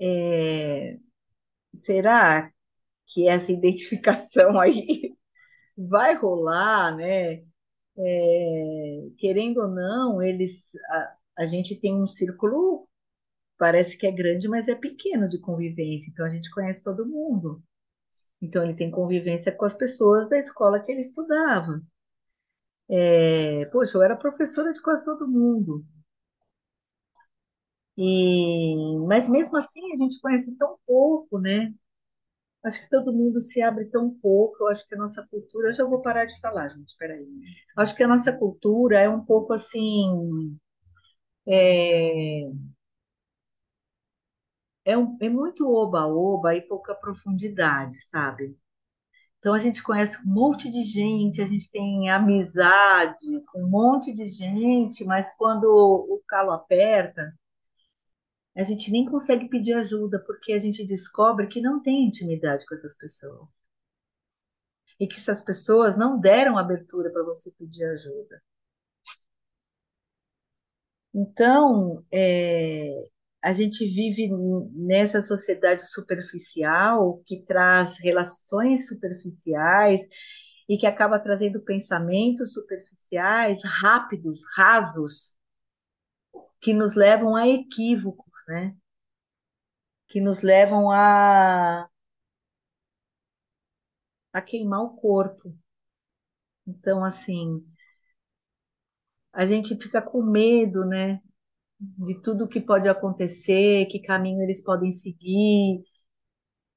é... 0.01 0.99
será 1.77 2.53
que 3.07 3.29
essa 3.29 3.53
identificação 3.53 4.61
aí 4.61 5.17
vai 5.77 6.15
rolar, 6.15 6.97
né? 6.97 7.45
É, 7.99 9.11
querendo 9.19 9.59
ou 9.59 9.69
não, 9.69 10.23
eles, 10.23 10.73
a, 10.91 11.17
a 11.41 11.47
gente 11.47 11.77
tem 11.77 11.95
um 11.95 12.07
círculo, 12.07 12.89
parece 13.59 13.97
que 13.99 14.07
é 14.07 14.13
grande, 14.13 14.49
mas 14.49 14.69
é 14.69 14.75
pequeno 14.77 15.29
de 15.29 15.41
convivência, 15.41 16.11
então 16.11 16.27
a 16.27 16.31
gente 16.31 16.51
conhece 16.53 16.83
todo 16.83 17.07
mundo. 17.09 17.63
Então 18.43 18.65
ele 18.65 18.75
tem 18.75 18.91
convivência 18.91 19.53
com 19.53 19.65
as 19.67 19.75
pessoas 19.75 20.29
da 20.29 20.39
escola 20.39 20.81
que 20.81 20.93
ele 20.93 21.03
estudava. 21.03 21.83
É, 22.91 23.65
poxa, 23.73 23.97
eu 23.97 24.03
era 24.03 24.15
professora 24.17 24.73
de 24.73 24.81
quase 24.83 25.05
todo 25.05 25.27
mundo. 25.29 25.85
E, 27.97 28.99
mas 29.07 29.29
mesmo 29.29 29.57
assim 29.57 29.81
a 29.93 29.97
gente 29.97 30.21
conhece 30.21 30.57
tão 30.57 30.79
pouco, 30.87 31.39
né? 31.39 31.75
Acho 32.65 32.81
que 32.81 32.91
todo 32.91 33.13
mundo 33.13 33.41
se 33.41 33.61
abre 33.63 33.87
tão 33.87 34.11
pouco. 34.11 34.57
Eu 34.65 34.69
acho 34.69 34.87
que 34.89 34.95
a 34.95 34.99
nossa 34.99 35.27
cultura. 35.29 35.69
Eu 35.69 35.73
já 35.73 35.85
vou 35.85 36.01
parar 36.03 36.25
de 36.27 36.39
falar, 36.41 36.69
gente, 36.69 36.97
peraí. 36.99 37.27
Acho 37.77 37.95
que 37.95 38.03
a 38.03 38.09
nossa 38.09 38.33
cultura 38.33 38.99
é 39.01 39.09
um 39.09 39.25
pouco 39.25 39.53
assim. 39.53 40.57
É, 41.47 42.51
é, 44.85 44.97
um, 44.97 45.17
é 45.21 45.29
muito 45.29 45.67
oba-oba 45.73 46.55
e 46.57 46.63
pouca 46.63 46.95
profundidade, 46.95 48.01
sabe? 48.09 48.57
Então 49.39 49.55
a 49.55 49.59
gente 49.59 49.83
conhece 49.83 50.19
um 50.23 50.31
monte 50.33 50.71
de 50.71 50.85
gente, 50.85 51.43
a 51.43 51.47
gente 51.47 51.71
tem 51.71 52.11
amizade 52.11 53.27
com 53.53 53.63
um 53.65 53.69
monte 53.71 54.13
de 54.15 54.27
gente, 54.29 55.05
mas 55.05 55.35
quando 55.37 55.65
o 55.67 56.23
calo 56.29 56.53
aperta, 56.53 57.33
a 58.55 58.63
gente 58.63 58.91
nem 58.91 59.07
consegue 59.07 59.49
pedir 59.49 59.75
ajuda, 59.75 60.19
porque 60.19 60.53
a 60.53 60.59
gente 60.59 60.85
descobre 60.85 61.47
que 61.47 61.61
não 61.61 61.83
tem 61.83 62.05
intimidade 62.07 62.67
com 62.67 62.75
essas 62.75 62.97
pessoas. 62.97 63.49
E 65.01 65.07
que 65.07 65.17
essas 65.17 65.43
pessoas 65.43 65.97
não 65.97 66.19
deram 66.19 66.59
abertura 66.59 67.11
para 67.11 67.25
você 67.25 67.51
pedir 67.53 67.85
ajuda. 67.85 68.43
Então, 71.15 72.05
é, 72.11 73.09
a 73.43 73.53
gente 73.53 73.85
vive 73.87 74.31
nessa 74.73 75.21
sociedade 75.21 75.85
superficial 75.91 77.23
que 77.27 77.43
traz 77.43 77.99
relações 77.99 78.87
superficiais 78.87 80.01
e 80.69 80.79
que 80.79 80.87
acaba 80.87 81.19
trazendo 81.19 81.61
pensamentos 81.61 82.53
superficiais, 82.53 83.61
rápidos, 83.65 84.41
rasos, 84.57 85.35
que 86.63 86.73
nos 86.73 86.95
levam 86.95 87.37
a 87.37 87.47
equívocos, 87.49 88.43
né? 88.49 88.75
Que 90.09 90.21
nos 90.21 90.43
levam 90.43 90.91
a 90.93 91.89
a 94.31 94.43
queimar 94.43 94.83
o 94.83 94.95
corpo. 94.95 95.57
Então, 96.67 97.05
assim, 97.05 97.65
a 99.33 99.47
gente 99.47 99.77
fica 99.77 100.01
com 100.03 100.23
medo, 100.23 100.85
né? 100.85 101.21
De 101.81 102.21
tudo 102.23 102.49
que 102.49 102.61
pode 102.61 102.89
acontecer, 102.89 103.87
que 103.89 104.01
caminho 104.03 104.43
eles 104.43 104.63
podem 104.63 104.91
seguir. 104.93 105.83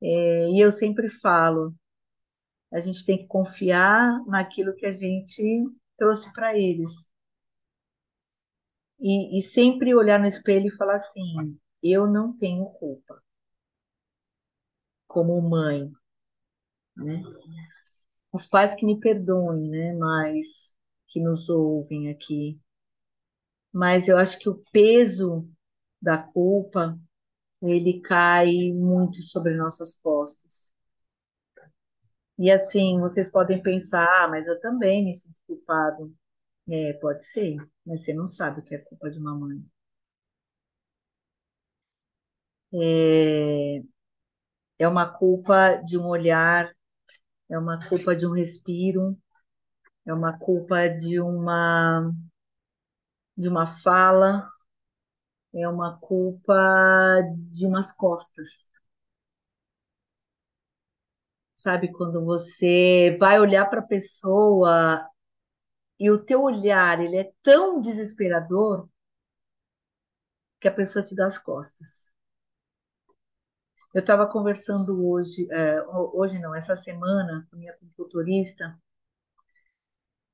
É, 0.02 0.50
e 0.50 0.60
eu 0.60 0.72
sempre 0.72 1.10
falo, 1.10 1.74
a 2.72 2.80
gente 2.82 3.06
tem 3.06 3.18
que 3.20 3.28
confiar 3.28 4.24
naquilo 4.28 4.76
que 4.76 4.86
a 4.86 4.92
gente 4.92 5.64
trouxe 5.98 6.32
para 6.34 6.58
eles. 6.58 6.92
E, 9.00 9.40
e 9.40 9.42
sempre 9.42 9.96
olhar 9.96 10.20
no 10.20 10.28
espelho 10.28 10.68
e 10.68 10.76
falar 10.76 10.96
assim: 10.96 11.58
eu 11.82 12.06
não 12.08 12.36
tenho 12.36 12.66
culpa 12.66 13.22
como 15.08 15.42
mãe, 15.42 15.92
né? 16.96 17.22
Os 18.32 18.46
pais 18.46 18.76
que 18.76 18.86
me 18.86 19.00
perdoem, 19.00 19.68
né? 19.68 19.92
Mas 19.94 20.72
que 21.08 21.20
nos 21.20 21.50
ouvem 21.50 22.12
aqui. 22.12 22.60
Mas 23.72 24.08
eu 24.08 24.18
acho 24.18 24.40
que 24.40 24.50
o 24.50 24.64
peso 24.72 25.48
da 26.02 26.18
culpa 26.18 27.00
ele 27.62 28.02
cai 28.02 28.72
muito 28.74 29.22
sobre 29.24 29.56
nossas 29.56 29.96
costas. 29.96 30.74
E 32.40 32.50
assim, 32.50 33.00
vocês 33.02 33.30
podem 33.30 33.62
pensar, 33.62 34.08
ah, 34.24 34.28
mas 34.30 34.48
eu 34.48 34.58
também 34.62 35.04
me 35.04 35.14
sinto 35.14 35.36
culpado. 35.46 36.14
É, 36.70 36.94
pode 36.94 37.24
ser, 37.26 37.56
mas 37.86 38.04
você 38.04 38.14
não 38.14 38.28
sabe 38.28 38.62
que 38.62 38.76
é 38.76 38.78
culpa 38.78 39.10
de 39.10 39.20
uma 39.20 39.36
mãe. 39.36 39.64
É, 42.74 43.82
é 44.80 44.88
uma 44.88 45.08
culpa 45.08 45.76
de 45.86 45.98
um 45.98 46.06
olhar, 46.08 46.72
é 47.50 47.60
uma 47.60 47.80
culpa 47.90 48.16
de 48.16 48.28
um 48.28 48.34
respiro, 48.34 49.18
é 50.06 50.14
uma 50.14 50.38
culpa 50.40 50.88
de 50.90 51.20
uma 51.22 52.12
de 53.38 53.48
uma 53.50 53.66
fala, 53.66 54.50
é 55.56 55.68
uma 55.68 55.98
culpa 56.00 56.54
de 57.52 57.66
umas 57.66 57.92
costas. 57.92 58.70
Sabe, 61.56 61.92
quando 61.92 62.24
você 62.24 63.16
vai 63.20 63.40
olhar 63.40 63.66
para 63.70 63.80
a 63.80 63.84
pessoa 63.88 65.02
e 66.00 66.10
o 66.12 66.24
teu 66.24 66.44
olhar 66.44 67.02
ele 67.02 67.18
é 67.18 67.32
tão 67.42 67.82
desesperador 67.82 68.90
que 70.60 70.68
a 70.68 70.74
pessoa 70.74 71.04
te 71.04 71.16
dá 71.16 71.28
as 71.28 71.38
costas. 71.38 72.12
Eu 73.94 74.02
estava 74.02 74.28
conversando 74.28 75.08
hoje, 75.08 75.48
é, 75.52 75.82
hoje 76.14 76.38
não, 76.40 76.54
essa 76.54 76.76
semana, 76.76 77.48
com 77.50 77.58
minha 77.58 77.74
consultorista, 77.78 78.78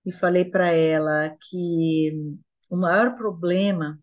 e 0.06 0.12
falei 0.12 0.46
para 0.46 0.72
ela 0.72 1.30
que 1.50 2.12
o 2.70 2.76
maior 2.76 3.16
problema 3.16 4.02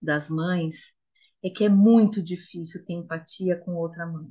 das 0.00 0.30
mães 0.30 0.94
é 1.42 1.50
que 1.50 1.64
é 1.64 1.68
muito 1.68 2.22
difícil 2.22 2.84
ter 2.84 2.94
empatia 2.94 3.58
com 3.58 3.74
outra 3.74 4.06
mãe. 4.06 4.28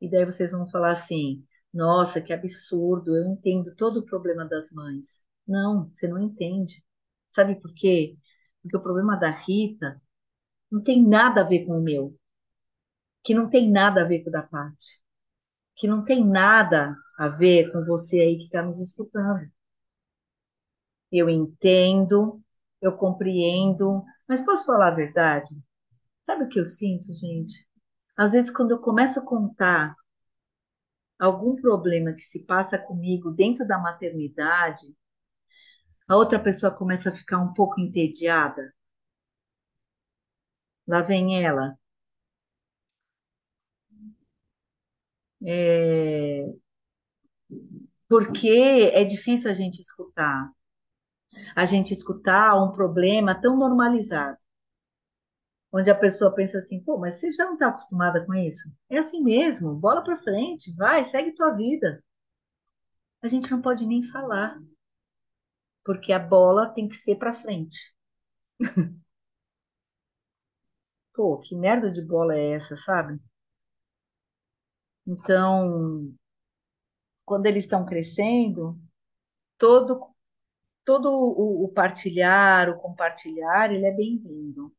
E 0.00 0.10
daí 0.10 0.24
vocês 0.24 0.50
vão 0.50 0.66
falar 0.66 0.92
assim: 0.92 1.46
Nossa, 1.74 2.20
que 2.20 2.32
absurdo, 2.32 3.16
eu 3.16 3.24
entendo 3.24 3.74
todo 3.76 3.98
o 4.00 4.04
problema 4.06 4.44
das 4.46 4.70
mães. 4.72 5.22
Não, 5.46 5.88
você 5.92 6.06
não 6.08 6.18
entende. 6.18 6.84
Sabe 7.30 7.56
por 7.60 7.72
quê? 7.74 8.16
Porque 8.62 8.76
o 8.76 8.82
problema 8.82 9.16
da 9.16 9.30
Rita 9.30 10.00
não 10.70 10.82
tem 10.82 11.06
nada 11.06 11.42
a 11.42 11.44
ver 11.44 11.66
com 11.66 11.78
o 11.78 11.82
meu, 11.82 12.16
que 13.24 13.32
não 13.34 13.48
tem 13.48 13.70
nada 13.70 14.02
a 14.02 14.04
ver 14.04 14.22
com 14.22 14.28
o 14.28 14.32
da 14.32 14.42
Paty, 14.42 15.00
que 15.76 15.88
não 15.88 16.04
tem 16.04 16.24
nada 16.26 16.96
a 17.18 17.28
ver 17.28 17.72
com 17.72 17.84
você 17.84 18.20
aí 18.20 18.38
que 18.38 18.44
está 18.46 18.62
nos 18.62 18.80
escutando. 18.80 19.50
Eu 21.12 21.28
entendo, 21.28 22.40
eu 22.80 22.96
compreendo, 22.96 24.04
mas 24.28 24.40
posso 24.44 24.64
falar 24.64 24.88
a 24.88 24.94
verdade? 24.94 25.50
Sabe 26.24 26.44
o 26.44 26.48
que 26.48 26.60
eu 26.60 26.64
sinto, 26.66 27.12
gente? 27.14 27.66
Às 28.16 28.32
vezes, 28.32 28.50
quando 28.50 28.72
eu 28.72 28.80
começo 28.80 29.20
a 29.20 29.26
contar 29.26 29.96
algum 31.20 31.54
problema 31.56 32.12
que 32.12 32.22
se 32.22 32.40
passa 32.44 32.78
comigo 32.78 33.30
dentro 33.30 33.66
da 33.66 33.78
maternidade, 33.78 34.86
a 36.08 36.16
outra 36.16 36.40
pessoa 36.40 36.72
começa 36.72 37.10
a 37.10 37.12
ficar 37.12 37.38
um 37.38 37.52
pouco 37.54 37.80
entediada. 37.80 38.74
Lá 40.86 41.00
vem 41.02 41.42
ela. 41.44 41.78
É... 45.42 46.60
Porque 48.08 48.90
é 48.92 49.04
difícil 49.04 49.50
a 49.50 49.54
gente 49.54 49.80
escutar. 49.80 50.50
A 51.54 51.64
gente 51.64 51.92
escutar 51.94 52.60
um 52.62 52.72
problema 52.72 53.40
tão 53.40 53.56
normalizado. 53.56 54.38
Onde 55.72 55.90
a 55.90 55.94
pessoa 55.94 56.34
pensa 56.34 56.58
assim, 56.58 56.80
pô, 56.82 56.98
mas 56.98 57.14
você 57.14 57.32
já 57.32 57.44
não 57.44 57.54
está 57.54 57.68
acostumada 57.68 58.24
com 58.26 58.34
isso? 58.34 58.68
É 58.88 58.98
assim 58.98 59.22
mesmo, 59.22 59.74
bola 59.74 60.02
para 60.02 60.18
frente, 60.18 60.74
vai, 60.76 61.04
segue 61.04 61.34
tua 61.34 61.52
vida. 61.52 62.02
A 63.22 63.28
gente 63.28 63.50
não 63.50 63.62
pode 63.62 63.86
nem 63.86 64.02
falar, 64.02 64.60
porque 65.84 66.12
a 66.12 66.18
bola 66.18 66.68
tem 66.72 66.88
que 66.88 66.96
ser 66.96 67.16
para 67.16 67.34
frente. 67.34 67.94
Pô, 71.14 71.38
que 71.38 71.54
merda 71.54 71.88
de 71.88 72.02
bola 72.02 72.34
é 72.34 72.50
essa, 72.54 72.74
sabe? 72.74 73.20
Então, 75.06 76.14
quando 77.24 77.46
eles 77.46 77.64
estão 77.64 77.86
crescendo, 77.86 78.78
todo 79.58 80.14
todo 80.84 81.10
o, 81.10 81.64
o 81.64 81.68
partilhar, 81.68 82.70
o 82.70 82.78
compartilhar, 82.78 83.72
ele 83.72 83.86
é 83.86 83.92
bem-vindo. 83.92 84.72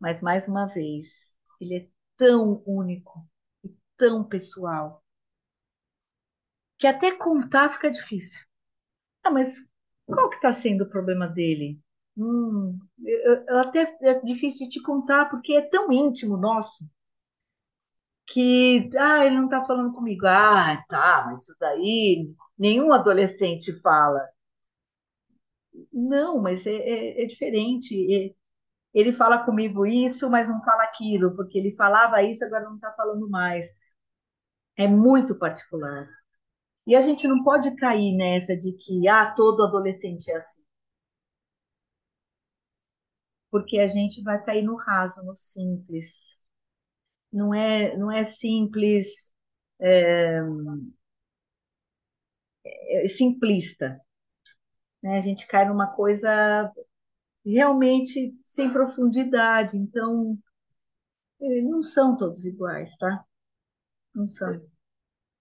Mas 0.00 0.20
mais 0.20 0.48
uma 0.48 0.66
vez, 0.66 1.32
ele 1.60 1.76
é 1.76 1.88
tão 2.16 2.62
único 2.66 3.24
e 3.64 3.72
tão 3.96 4.24
pessoal 4.24 5.04
que 6.78 6.86
até 6.86 7.12
contar 7.16 7.68
fica 7.68 7.90
difícil. 7.90 8.40
Ah, 9.24 9.30
mas 9.30 9.56
qual 10.06 10.30
que 10.30 10.36
está 10.36 10.52
sendo 10.54 10.84
o 10.84 10.90
problema 10.90 11.28
dele? 11.28 11.80
Hum, 12.16 12.78
eu, 13.04 13.44
eu 13.48 13.58
até 13.60 13.96
é 14.02 14.20
difícil 14.22 14.68
de 14.68 14.74
te 14.78 14.82
contar 14.82 15.26
porque 15.28 15.54
é 15.54 15.62
tão 15.62 15.92
íntimo 15.92 16.36
nosso 16.38 16.84
que 18.26 18.88
ah, 18.98 19.24
ele 19.26 19.36
não 19.36 19.44
está 19.46 19.64
falando 19.64 19.92
comigo. 19.92 20.26
Ah, 20.26 20.82
tá, 20.88 21.24
mas 21.26 21.42
isso 21.42 21.54
daí 21.60 22.32
nenhum 22.58 22.92
adolescente 22.92 23.74
fala. 23.82 24.20
Não, 25.92 26.38
mas 26.42 26.66
é, 26.66 26.72
é, 26.74 27.22
é 27.22 27.26
diferente. 27.26 28.34
É, 28.94 29.00
ele 29.00 29.12
fala 29.12 29.44
comigo 29.44 29.86
isso, 29.86 30.28
mas 30.30 30.48
não 30.48 30.62
fala 30.62 30.84
aquilo, 30.84 31.34
porque 31.36 31.58
ele 31.58 31.74
falava 31.76 32.22
isso, 32.22 32.44
agora 32.44 32.64
não 32.64 32.76
está 32.76 32.92
falando 32.94 33.28
mais. 33.28 33.66
É 34.76 34.86
muito 34.88 35.38
particular. 35.38 36.08
E 36.86 36.96
a 36.96 37.00
gente 37.02 37.28
não 37.28 37.42
pode 37.44 37.74
cair 37.76 38.16
nessa 38.16 38.56
de 38.56 38.72
que 38.74 39.08
ah, 39.08 39.32
todo 39.34 39.64
adolescente 39.64 40.30
é 40.30 40.36
assim. 40.36 40.62
Porque 43.50 43.78
a 43.78 43.86
gente 43.86 44.22
vai 44.22 44.42
cair 44.44 44.62
no 44.62 44.76
raso, 44.76 45.22
no 45.24 45.34
simples. 45.34 46.36
Não 47.32 47.54
é, 47.54 47.96
não 47.96 48.10
é 48.10 48.24
simples, 48.24 49.32
é, 49.80 50.40
é 53.04 53.08
simplista. 53.08 54.00
Né? 55.02 55.18
A 55.18 55.20
gente 55.20 55.46
cai 55.46 55.66
numa 55.66 55.88
coisa 55.88 56.72
realmente 57.44 58.34
sem 58.44 58.72
profundidade. 58.72 59.76
Então, 59.76 60.38
eh, 61.40 61.62
não 61.62 61.82
são 61.82 62.16
todos 62.16 62.44
iguais, 62.44 62.96
tá? 62.96 63.24
Não 64.14 64.26
são. 64.26 64.60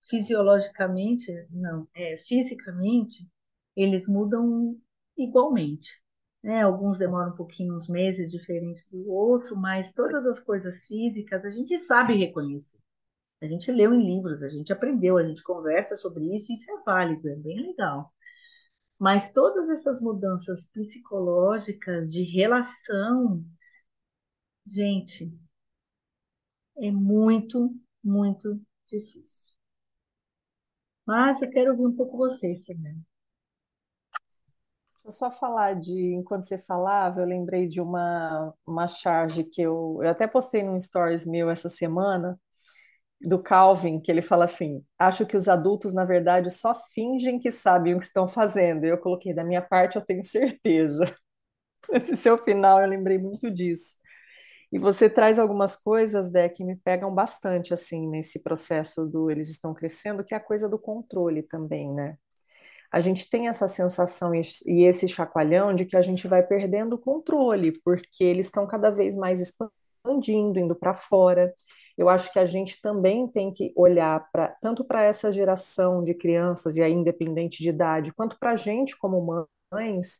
Fisiologicamente, 0.09 1.31
não. 1.51 1.88
É, 1.93 2.17
fisicamente, 2.17 3.27
eles 3.75 4.07
mudam 4.07 4.77
igualmente. 5.17 6.01
Né? 6.43 6.62
Alguns 6.62 6.97
demoram 6.97 7.33
um 7.33 7.35
pouquinho, 7.35 7.75
uns 7.75 7.88
meses 7.88 8.31
diferentes 8.31 8.85
do 8.89 9.09
outro, 9.12 9.55
mas 9.57 9.91
todas 9.91 10.25
as 10.25 10.39
coisas 10.39 10.85
físicas 10.85 11.43
a 11.45 11.51
gente 11.51 11.77
sabe 11.79 12.15
reconhecer. 12.15 12.79
A 13.41 13.45
gente 13.45 13.71
leu 13.71 13.93
em 13.93 14.05
livros, 14.05 14.43
a 14.43 14.49
gente 14.49 14.71
aprendeu, 14.73 15.17
a 15.17 15.23
gente 15.23 15.43
conversa 15.43 15.95
sobre 15.95 16.35
isso, 16.35 16.51
isso 16.51 16.69
é 16.71 16.83
válido, 16.83 17.29
é 17.29 17.35
bem 17.35 17.62
legal. 17.67 18.13
Mas 18.99 19.31
todas 19.31 19.67
essas 19.69 19.99
mudanças 20.01 20.67
psicológicas 20.67 22.12
de 22.12 22.21
relação, 22.23 23.43
gente, 24.65 25.29
é 26.77 26.89
muito, 26.91 27.75
muito 28.03 28.59
difícil. 28.88 29.53
Mas 31.05 31.41
eu 31.41 31.49
quero 31.49 31.71
ouvir 31.71 31.88
um 31.88 31.93
pouco 31.93 32.15
vocês 32.15 32.62
também. 32.62 33.03
Eu 35.03 35.12
só 35.12 35.31
falar 35.31 35.75
de, 35.75 36.13
enquanto 36.13 36.45
você 36.47 36.57
falava, 36.57 37.21
eu 37.21 37.25
lembrei 37.25 37.67
de 37.67 37.81
uma, 37.81 38.53
uma 38.65 38.88
charge 38.88 39.43
que 39.43 39.62
eu, 39.62 39.99
eu 40.01 40.09
até 40.09 40.27
postei 40.27 40.62
num 40.63 40.79
stories 40.79 41.25
meu 41.25 41.49
essa 41.49 41.69
semana, 41.69 42.39
do 43.21 43.41
Calvin, 43.41 43.99
que 43.99 44.12
ele 44.12 44.21
fala 44.21 44.45
assim: 44.45 44.84
acho 44.97 45.25
que 45.25 45.38
os 45.38 45.47
adultos, 45.47 45.93
na 45.93 46.05
verdade, 46.05 46.49
só 46.51 46.75
fingem 46.93 47.39
que 47.39 47.51
sabem 47.51 47.95
o 47.95 47.99
que 47.99 48.05
estão 48.05 48.27
fazendo. 48.27 48.86
Eu 48.86 48.97
coloquei, 48.97 49.34
da 49.34 49.43
minha 49.43 49.62
parte, 49.62 49.95
eu 49.97 50.05
tenho 50.05 50.23
certeza. 50.23 51.03
Esse 51.91 52.17
seu 52.17 52.38
final, 52.38 52.82
eu 52.82 52.88
lembrei 52.88 53.17
muito 53.17 53.51
disso. 53.51 53.95
E 54.71 54.77
você 54.79 55.10
traz 55.10 55.39
algumas 55.39 55.75
coisas, 55.75 56.32
Dé, 56.32 56.49
que 56.49 56.63
me 56.63 56.75
pegam 56.75 57.13
bastante, 57.13 57.73
assim, 57.73 58.08
nesse 58.08 58.39
processo 58.39 59.05
do 59.08 59.32
eles 59.32 59.49
estão 59.49 59.73
crescendo, 59.73 60.23
que 60.23 60.34
é 60.34 60.38
a 60.38 60.39
coisa 60.39 60.69
do 60.69 60.77
controle 60.79 61.41
também, 61.43 61.91
né? 61.93 62.17
A 62.91 62.99
gente 62.99 63.29
tem 63.29 63.47
essa 63.47 63.67
sensação 63.67 64.32
e 64.36 64.84
esse 64.86 65.08
chacoalhão 65.08 65.73
de 65.75 65.86
que 65.86 65.95
a 65.95 66.01
gente 66.01 66.27
vai 66.27 66.43
perdendo 66.43 66.93
o 66.95 66.99
controle, 66.99 67.71
porque 67.84 68.23
eles 68.23 68.47
estão 68.47 68.65
cada 68.67 68.89
vez 68.89 69.15
mais 69.15 69.39
expandindo, 69.41 70.60
indo 70.60 70.75
para 70.75 70.93
fora 70.93 71.53
eu 71.99 72.07
acho 72.07 72.31
que 72.31 72.39
a 72.39 72.45
gente 72.45 72.81
também 72.81 73.27
tem 73.27 73.51
que 73.51 73.73
olhar 73.75 74.31
para 74.31 74.55
tanto 74.62 74.85
para 74.85 75.03
essa 75.03 75.33
geração 75.33 76.01
de 76.01 76.13
crianças, 76.13 76.77
e 76.77 76.81
aí 76.81 76.93
independente 76.93 77.62
de 77.62 77.67
idade, 77.67 78.13
quanto 78.13 78.39
para 78.39 78.51
a 78.51 78.55
gente 78.55 78.97
como 78.97 79.45
mães, 79.69 80.17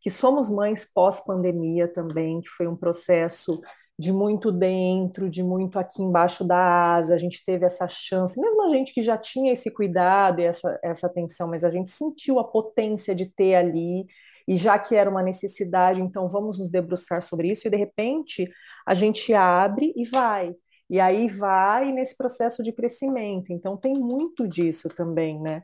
que 0.00 0.10
somos 0.10 0.50
mães 0.50 0.84
pós-pandemia 0.92 1.86
também, 1.86 2.40
que 2.40 2.48
foi 2.48 2.66
um 2.66 2.74
processo 2.74 3.60
de 3.96 4.12
muito 4.12 4.50
dentro, 4.50 5.30
de 5.30 5.40
muito 5.40 5.78
aqui 5.78 6.02
embaixo 6.02 6.42
da 6.42 6.94
asa, 6.96 7.14
a 7.14 7.18
gente 7.18 7.44
teve 7.44 7.64
essa 7.64 7.86
chance, 7.86 8.40
mesmo 8.40 8.64
a 8.64 8.70
gente 8.70 8.92
que 8.92 9.02
já 9.02 9.16
tinha 9.16 9.52
esse 9.52 9.70
cuidado 9.70 10.40
e 10.40 10.44
essa, 10.44 10.80
essa 10.82 11.06
atenção, 11.06 11.46
mas 11.46 11.62
a 11.62 11.70
gente 11.70 11.90
sentiu 11.90 12.40
a 12.40 12.44
potência 12.44 13.14
de 13.14 13.26
ter 13.26 13.54
ali, 13.54 14.04
e 14.48 14.56
já 14.56 14.76
que 14.80 14.96
era 14.96 15.08
uma 15.08 15.22
necessidade, 15.22 16.02
então 16.02 16.28
vamos 16.28 16.58
nos 16.58 16.72
debruçar 16.72 17.22
sobre 17.22 17.52
isso, 17.52 17.68
e 17.68 17.70
de 17.70 17.76
repente 17.76 18.50
a 18.84 18.94
gente 18.94 19.32
abre 19.32 19.92
e 19.96 20.04
vai. 20.08 20.56
E 20.90 21.00
aí 21.00 21.28
vai 21.28 21.92
nesse 21.92 22.16
processo 22.16 22.62
de 22.62 22.72
crescimento. 22.72 23.52
Então 23.52 23.76
tem 23.76 23.94
muito 23.94 24.48
disso 24.48 24.88
também, 24.90 25.40
né? 25.40 25.62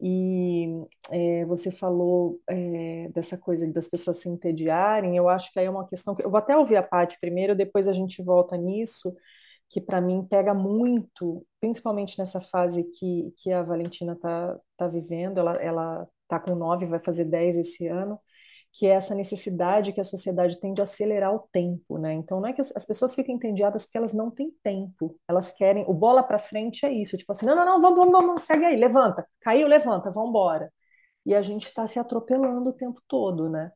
E 0.00 0.66
é, 1.10 1.44
você 1.46 1.70
falou 1.70 2.40
é, 2.48 3.08
dessa 3.14 3.38
coisa 3.38 3.66
das 3.72 3.88
pessoas 3.88 4.18
se 4.18 4.28
entediarem, 4.28 5.16
eu 5.16 5.28
acho 5.28 5.50
que 5.52 5.58
aí 5.58 5.66
é 5.66 5.70
uma 5.70 5.86
questão 5.86 6.14
que 6.14 6.22
eu 6.24 6.30
vou 6.30 6.38
até 6.38 6.56
ouvir 6.56 6.76
a 6.76 6.82
parte 6.82 7.18
primeiro, 7.20 7.56
depois 7.56 7.88
a 7.88 7.92
gente 7.94 8.22
volta 8.22 8.56
nisso, 8.58 9.14
que 9.70 9.80
para 9.80 10.00
mim 10.00 10.26
pega 10.28 10.52
muito, 10.54 11.46
principalmente 11.60 12.18
nessa 12.18 12.40
fase 12.40 12.84
que, 12.84 13.32
que 13.38 13.50
a 13.52 13.62
Valentina 13.62 14.12
está 14.12 14.58
tá 14.76 14.86
vivendo, 14.88 15.38
ela, 15.38 15.56
ela 15.56 16.08
tá 16.28 16.38
com 16.38 16.54
nove, 16.54 16.86
vai 16.86 16.98
fazer 16.98 17.24
dez 17.24 17.56
esse 17.56 17.86
ano, 17.86 18.18
que 18.76 18.86
é 18.86 18.90
essa 18.90 19.14
necessidade 19.14 19.92
que 19.92 20.00
a 20.00 20.04
sociedade 20.04 20.60
tem 20.60 20.74
de 20.74 20.82
acelerar 20.82 21.34
o 21.34 21.40
tempo, 21.50 21.98
né? 21.98 22.12
Então 22.12 22.40
não 22.40 22.48
é 22.48 22.52
que 22.52 22.60
as, 22.60 22.70
as 22.76 22.84
pessoas 22.86 23.14
fiquem 23.14 23.36
entediadas 23.36 23.86
porque 23.86 23.96
elas 23.98 24.12
não 24.12 24.30
têm 24.30 24.50
tempo, 24.62 25.18
elas 25.26 25.52
querem, 25.52 25.84
o 25.88 25.94
bola 25.94 26.22
para 26.22 26.38
frente 26.38 26.84
é 26.84 26.92
isso, 26.92 27.16
tipo 27.16 27.32
assim, 27.32 27.46
não, 27.46 27.56
não, 27.56 27.64
não, 27.64 27.80
vamos, 27.80 27.98
vamos, 27.98 28.12
vamos, 28.26 28.42
segue 28.42 28.66
aí, 28.66 28.76
levanta, 28.76 29.26
caiu, 29.40 29.66
levanta, 29.66 30.10
vamos 30.10 30.28
embora. 30.30 30.70
E 31.26 31.34
a 31.34 31.42
gente 31.42 31.66
está 31.66 31.86
se 31.86 31.98
atropelando 31.98 32.70
o 32.70 32.72
tempo 32.72 33.00
todo, 33.08 33.48
né? 33.50 33.72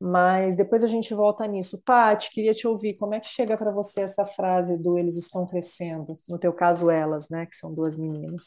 Mas 0.00 0.56
depois 0.56 0.82
a 0.84 0.88
gente 0.88 1.14
volta 1.14 1.46
nisso. 1.46 1.82
Paty, 1.84 2.30
queria 2.32 2.54
te 2.54 2.66
ouvir, 2.66 2.98
como 2.98 3.14
é 3.14 3.20
que 3.20 3.28
chega 3.28 3.56
para 3.56 3.72
você 3.72 4.02
essa 4.02 4.24
frase 4.24 4.78
do 4.78 4.98
eles 4.98 5.16
estão 5.16 5.46
crescendo? 5.46 6.14
No 6.28 6.38
teu 6.38 6.52
caso, 6.52 6.90
elas, 6.90 7.28
né, 7.28 7.46
que 7.46 7.56
são 7.56 7.72
duas 7.74 7.96
meninas. 7.96 8.44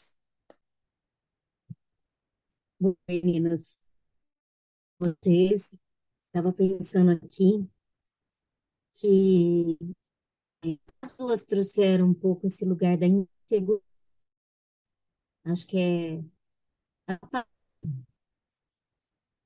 meninas, 3.08 3.78
vocês, 5.00 5.70
estava 6.34 6.52
pensando 6.52 7.12
aqui 7.12 7.69
que 8.93 9.78
as 11.02 11.17
duas 11.17 11.46
trouxeram 11.46 12.08
um 12.10 12.13
pouco 12.13 12.48
esse 12.48 12.65
lugar 12.65 12.98
da 12.98 13.06
insegurança. 13.06 13.84
Acho 15.46 15.65
que 15.67 15.78
é 15.78 16.24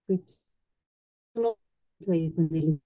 porque 0.05 0.31
aí 2.11 2.31
quando 2.31 2.55
eles, 2.55 2.79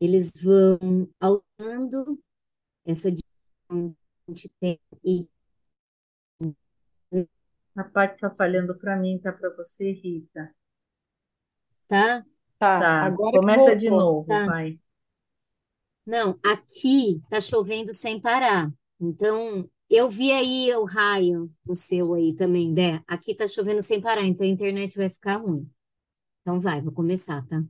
eles 0.00 0.32
vão 0.42 1.08
alterando 1.20 2.18
essa 2.86 3.10
que 3.10 3.24
a 3.70 4.32
tem 4.60 4.80
e 5.04 5.28
A 7.76 7.84
parte 7.84 8.14
está 8.14 8.34
falhando 8.34 8.74
para 8.74 8.96
mim, 8.96 9.18
tá 9.18 9.32
para 9.32 9.54
você, 9.54 9.92
Rita. 9.92 10.52
Tá? 11.88 12.24
Tá, 12.58 12.94
Tá, 12.98 13.06
agora 13.06 13.32
começa 13.32 13.74
de 13.76 13.90
novo, 13.90 14.40
Tá. 14.40 14.44
vai. 14.44 14.78
Não, 16.06 16.38
aqui 16.44 17.20
tá 17.28 17.40
chovendo 17.40 17.92
sem 17.92 18.20
parar. 18.20 18.72
Então, 19.00 19.68
eu 19.90 20.08
vi 20.10 20.30
aí 20.32 20.72
o 20.74 20.84
raio, 20.84 21.52
o 21.66 21.74
seu 21.74 22.14
aí 22.14 22.34
também, 22.34 22.72
Dé. 22.72 23.02
Aqui 23.06 23.34
tá 23.34 23.46
chovendo 23.48 23.82
sem 23.82 24.00
parar, 24.00 24.24
então 24.24 24.46
a 24.46 24.50
internet 24.50 24.96
vai 24.96 25.08
ficar 25.08 25.36
ruim. 25.38 25.68
Então 26.42 26.60
vai, 26.60 26.82
vou 26.82 26.92
começar, 26.92 27.46
tá? 27.48 27.64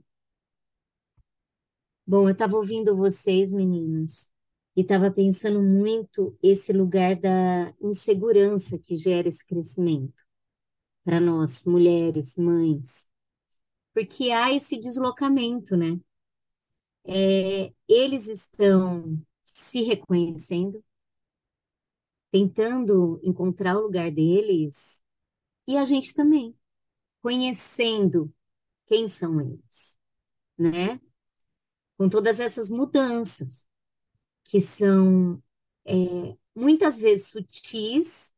Bom, 2.07 2.29
eu 2.29 2.33
estava 2.33 2.57
ouvindo 2.57 2.97
vocês, 2.97 3.53
meninas, 3.53 4.29
e 4.77 4.83
estava 4.83 5.11
pensando 5.11 5.61
muito 5.63 6.37
esse 6.43 6.73
lugar 6.73 7.17
da 7.17 7.75
insegurança 7.81 8.79
que 8.79 8.97
gera 8.97 9.29
esse 9.29 9.45
crescimento 9.45 10.23
para 11.05 11.21
nós, 11.21 11.65
mulheres, 11.65 12.37
mães. 12.37 13.07
Porque 13.97 14.31
há 14.31 14.53
esse 14.55 14.79
deslocamento, 14.79 15.77
né? 15.77 15.99
É, 17.05 17.73
eles 17.89 18.27
estão 18.29 19.21
se 19.55 19.83
reconhecendo, 19.83 20.83
tentando 22.31 23.21
encontrar 23.23 23.77
o 23.77 23.83
lugar 23.83 24.11
deles, 24.11 25.01
e 25.69 25.77
a 25.79 25.85
gente 25.85 26.15
também, 26.15 26.57
conhecendo 27.23 28.33
quem 28.87 29.09
são 29.09 29.41
eles, 29.41 29.97
né? 30.59 31.01
Com 31.99 32.09
todas 32.09 32.41
essas 32.41 32.71
mudanças, 32.71 33.69
que 34.45 34.61
são 34.61 35.43
é, 35.87 36.37
muitas 36.55 37.01
vezes 37.01 37.29
sutis, 37.29 38.33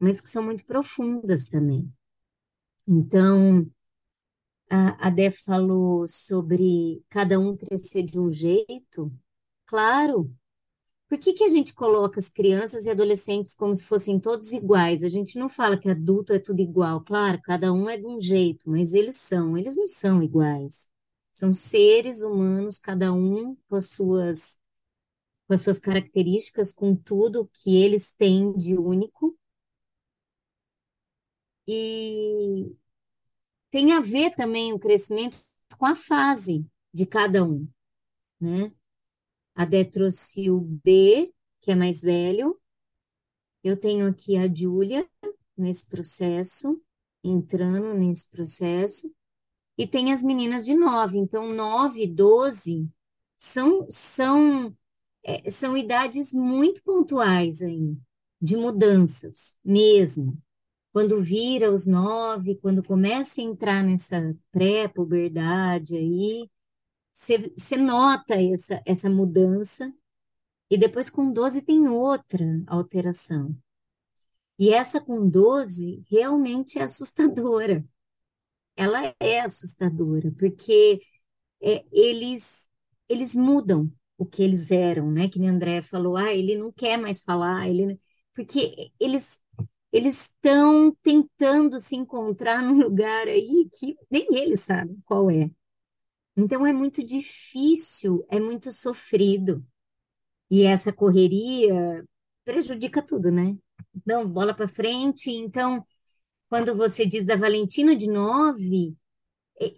mas 0.00 0.20
que 0.20 0.30
são 0.30 0.42
muito 0.44 0.64
profundas 0.66 1.46
também. 1.46 1.92
Então, 2.88 3.70
a, 4.70 5.08
a 5.08 5.10
Dé 5.10 5.30
falou 5.30 6.06
sobre 6.08 7.02
cada 7.08 7.38
um 7.38 7.56
crescer 7.56 8.02
de 8.04 8.18
um 8.18 8.32
jeito. 8.32 9.12
Claro. 9.66 10.32
Por 11.08 11.18
que 11.18 11.32
que 11.34 11.44
a 11.44 11.48
gente 11.48 11.74
coloca 11.74 12.18
as 12.20 12.28
crianças 12.28 12.86
e 12.86 12.90
adolescentes 12.90 13.54
como 13.54 13.74
se 13.74 13.84
fossem 13.84 14.18
todos 14.20 14.52
iguais? 14.52 15.02
A 15.04 15.08
gente 15.08 15.38
não 15.38 15.48
fala 15.48 15.78
que 15.78 15.88
adulto 15.88 16.32
é 16.32 16.38
tudo 16.38 16.60
igual. 16.60 17.00
Claro, 17.02 17.40
cada 17.42 17.72
um 17.72 17.88
é 17.88 17.96
de 17.96 18.06
um 18.06 18.20
jeito, 18.20 18.68
mas 18.70 18.94
eles 18.94 19.16
são, 19.16 19.56
eles 19.56 19.76
não 19.76 19.86
são 19.88 20.22
iguais. 20.22 20.88
São 21.32 21.52
seres 21.52 22.22
humanos, 22.22 22.78
cada 22.78 23.12
um 23.12 23.56
com 23.68 23.76
as 23.76 23.86
suas, 23.86 24.58
com 25.48 25.54
as 25.54 25.62
suas 25.62 25.78
características, 25.80 26.72
com 26.72 26.94
tudo 26.96 27.50
que 27.54 27.76
eles 27.76 28.12
têm 28.12 28.52
de 28.56 28.76
único. 28.78 29.36
E 31.66 32.76
tem 33.76 33.92
a 33.92 34.00
ver 34.00 34.34
também 34.34 34.72
o 34.72 34.78
crescimento 34.78 35.44
com 35.76 35.84
a 35.84 35.94
fase 35.94 36.64
de 36.94 37.04
cada 37.04 37.44
um, 37.44 37.68
né? 38.40 38.72
A 39.54 39.64
o 40.50 40.60
B, 40.62 41.30
que 41.60 41.70
é 41.70 41.74
mais 41.74 42.00
velho. 42.00 42.58
Eu 43.62 43.76
tenho 43.76 44.08
aqui 44.08 44.34
a 44.38 44.48
Júlia 44.48 45.06
nesse 45.54 45.86
processo, 45.86 46.82
entrando 47.22 47.92
nesse 47.92 48.30
processo. 48.30 49.14
E 49.76 49.86
tem 49.86 50.10
as 50.10 50.22
meninas 50.22 50.64
de 50.64 50.74
9. 50.74 51.18
Então, 51.18 51.52
9, 51.52 52.06
12 52.06 52.88
são, 53.36 53.86
são, 53.90 54.74
é, 55.22 55.50
são 55.50 55.76
idades 55.76 56.32
muito 56.32 56.82
pontuais 56.82 57.60
aí, 57.60 57.94
de 58.40 58.56
mudanças 58.56 59.58
mesmo. 59.62 60.42
Quando 60.96 61.22
vira 61.22 61.70
os 61.70 61.84
9, 61.84 62.54
quando 62.54 62.82
começa 62.82 63.38
a 63.38 63.44
entrar 63.44 63.84
nessa 63.84 64.34
pré-puberdade 64.50 65.94
aí, 65.94 66.48
você 67.12 67.76
nota 67.76 68.34
essa, 68.34 68.82
essa 68.86 69.10
mudança, 69.10 69.92
e 70.70 70.78
depois 70.78 71.10
com 71.10 71.30
12 71.30 71.60
tem 71.60 71.86
outra 71.86 72.46
alteração. 72.66 73.54
E 74.58 74.70
essa 74.70 74.98
com 74.98 75.28
12 75.28 76.02
realmente 76.10 76.78
é 76.78 76.84
assustadora. 76.84 77.84
Ela 78.74 79.14
é 79.20 79.40
assustadora, 79.40 80.32
porque 80.38 81.02
é, 81.62 81.84
eles, 81.92 82.66
eles 83.06 83.36
mudam 83.36 83.92
o 84.16 84.24
que 84.24 84.42
eles 84.42 84.70
eram, 84.70 85.10
né? 85.10 85.28
Que 85.28 85.38
nem 85.38 85.50
André 85.50 85.82
falou, 85.82 86.16
ah, 86.16 86.32
ele 86.32 86.56
não 86.56 86.72
quer 86.72 86.96
mais 86.96 87.22
falar, 87.22 87.68
ele... 87.68 88.00
porque 88.34 88.90
eles 88.98 89.38
eles 89.96 90.22
estão 90.22 90.94
tentando 91.02 91.80
se 91.80 91.96
encontrar 91.96 92.62
num 92.62 92.78
lugar 92.82 93.26
aí 93.28 93.68
que 93.78 93.96
nem 94.10 94.26
eles 94.36 94.60
sabem 94.60 94.98
qual 95.06 95.30
é. 95.30 95.50
Então 96.36 96.66
é 96.66 96.72
muito 96.72 97.04
difícil, 97.04 98.26
é 98.30 98.38
muito 98.38 98.70
sofrido. 98.72 99.64
E 100.50 100.62
essa 100.64 100.92
correria 100.92 102.04
prejudica 102.44 103.02
tudo, 103.02 103.30
né? 103.30 103.56
Não, 104.06 104.28
bola 104.28 104.54
para 104.54 104.68
frente. 104.68 105.30
Então, 105.30 105.84
quando 106.48 106.76
você 106.76 107.06
diz 107.06 107.24
da 107.26 107.36
Valentina 107.36 107.96
de 107.96 108.08
nove, 108.10 108.96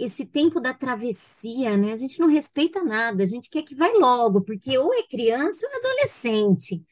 esse 0.00 0.26
tempo 0.26 0.60
da 0.60 0.74
travessia, 0.74 1.76
né? 1.76 1.92
A 1.92 1.96
gente 1.96 2.18
não 2.20 2.28
respeita 2.28 2.82
nada, 2.82 3.22
a 3.22 3.26
gente 3.26 3.50
quer 3.50 3.62
que 3.62 3.74
vai 3.74 3.92
logo, 3.94 4.42
porque 4.42 4.76
ou 4.78 4.92
é 4.94 5.02
criança 5.04 5.66
ou 5.66 5.72
é 5.72 5.76
adolescente. 5.78 6.84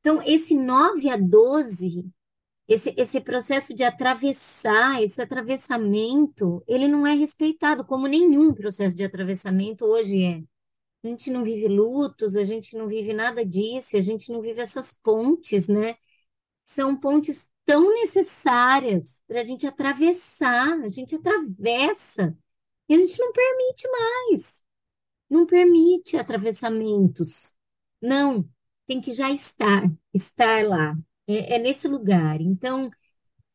Então, 0.00 0.22
esse 0.22 0.54
9 0.54 1.08
a 1.08 1.16
12, 1.16 2.06
esse, 2.68 2.94
esse 2.96 3.20
processo 3.20 3.74
de 3.74 3.84
atravessar, 3.84 5.02
esse 5.02 5.20
atravessamento, 5.20 6.62
ele 6.66 6.88
não 6.88 7.06
é 7.06 7.14
respeitado, 7.14 7.84
como 7.84 8.06
nenhum 8.06 8.54
processo 8.54 8.96
de 8.96 9.04
atravessamento 9.04 9.84
hoje 9.84 10.22
é. 10.24 10.42
A 11.04 11.08
gente 11.08 11.30
não 11.30 11.44
vive 11.44 11.68
lutos, 11.68 12.34
a 12.36 12.44
gente 12.44 12.76
não 12.76 12.88
vive 12.88 13.12
nada 13.12 13.44
disso, 13.44 13.96
a 13.96 14.00
gente 14.00 14.32
não 14.32 14.40
vive 14.40 14.60
essas 14.60 14.94
pontes, 14.94 15.68
né? 15.68 15.96
São 16.64 16.96
pontes 16.96 17.46
tão 17.64 17.92
necessárias 17.94 19.14
para 19.26 19.40
a 19.40 19.44
gente 19.44 19.66
atravessar, 19.66 20.80
a 20.82 20.88
gente 20.88 21.14
atravessa 21.14 22.36
e 22.88 22.94
a 22.94 22.98
gente 22.98 23.18
não 23.20 23.32
permite 23.32 23.88
mais, 23.90 24.54
não 25.28 25.46
permite 25.46 26.16
atravessamentos. 26.16 27.54
Não, 28.00 28.48
tem 28.86 29.00
que 29.00 29.12
já 29.12 29.30
estar, 29.30 29.82
estar 30.14 30.66
lá, 30.66 30.96
é, 31.28 31.56
é 31.56 31.58
nesse 31.58 31.88
lugar. 31.88 32.40
Então, 32.40 32.90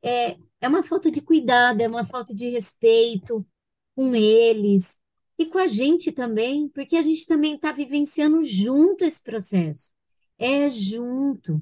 é, 0.04 0.38
é 0.62 0.68
uma 0.68 0.84
falta 0.84 1.12
de 1.12 1.22
cuidado, 1.22 1.82
é 1.82 1.88
uma 1.88 2.06
falta 2.06 2.34
de 2.36 2.50
respeito 2.50 3.46
com 3.96 4.16
eles 4.16 4.98
e 5.38 5.46
com 5.48 5.58
a 5.60 5.68
gente 5.68 6.12
também, 6.12 6.70
porque 6.70 6.96
a 6.98 7.02
gente 7.02 7.26
também 7.28 7.56
está 7.56 7.72
vivenciando 7.72 8.44
junto 8.44 9.06
esse 9.06 9.22
processo. 9.24 9.94
É 10.40 10.70
junto. 10.70 11.62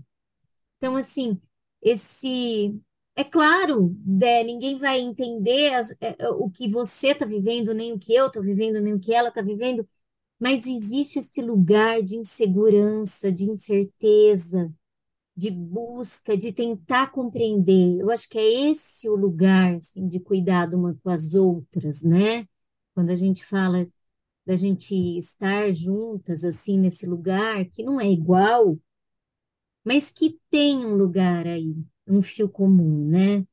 Então, 0.77 0.95
assim, 0.95 1.39
esse. 1.81 2.79
É 3.15 3.23
claro, 3.23 3.95
Dé, 3.99 4.43
ninguém 4.43 4.77
vai 4.77 4.99
entender 4.99 5.73
as- 5.73 5.91
é, 5.99 6.15
é, 6.19 6.29
o 6.29 6.49
que 6.51 6.69
você 6.69 7.09
está 7.09 7.25
vivendo, 7.25 7.73
nem 7.73 7.93
o 7.93 7.99
que 7.99 8.13
eu 8.13 8.27
estou 8.27 8.43
vivendo, 8.43 8.79
nem 8.79 8.93
o 8.93 8.99
que 8.99 9.11
ela 9.13 9.29
está 9.29 9.41
vivendo, 9.41 9.87
mas 10.39 10.67
existe 10.67 11.19
esse 11.19 11.41
lugar 11.41 12.03
de 12.03 12.17
insegurança, 12.17 13.31
de 13.31 13.45
incerteza, 13.49 14.73
de 15.37 15.51
busca, 15.51 16.35
de 16.37 16.51
tentar 16.51 17.11
compreender. 17.11 17.99
Eu 18.01 18.09
acho 18.11 18.27
que 18.29 18.39
é 18.39 18.69
esse 18.71 19.07
o 19.07 19.15
lugar, 19.15 19.75
assim, 19.75 20.07
de 20.07 20.19
cuidado 20.19 20.75
uma 20.77 20.95
com 20.95 21.09
as 21.11 21.35
outras, 21.35 22.01
né? 22.01 22.47
Quando 22.95 23.11
a 23.11 23.15
gente 23.15 23.45
fala 23.45 23.87
da 24.45 24.55
gente 24.55 24.95
estar 25.17 25.73
juntas, 25.73 26.43
assim, 26.43 26.79
nesse 26.79 27.05
lugar 27.05 27.65
que 27.65 27.83
não 27.83 28.01
é 28.01 28.09
igual, 28.11 28.79
mas 29.83 30.11
que 30.11 30.39
tem 30.49 30.85
um 30.85 30.95
lugar 30.95 31.45
aí, 31.47 31.75
um 32.07 32.21
fio 32.21 32.49
comum, 32.49 33.07
né? 33.07 33.45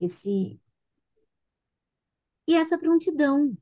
Esse 0.00 0.60
e 2.46 2.54
essa 2.54 2.76
prontidão. 2.78 3.56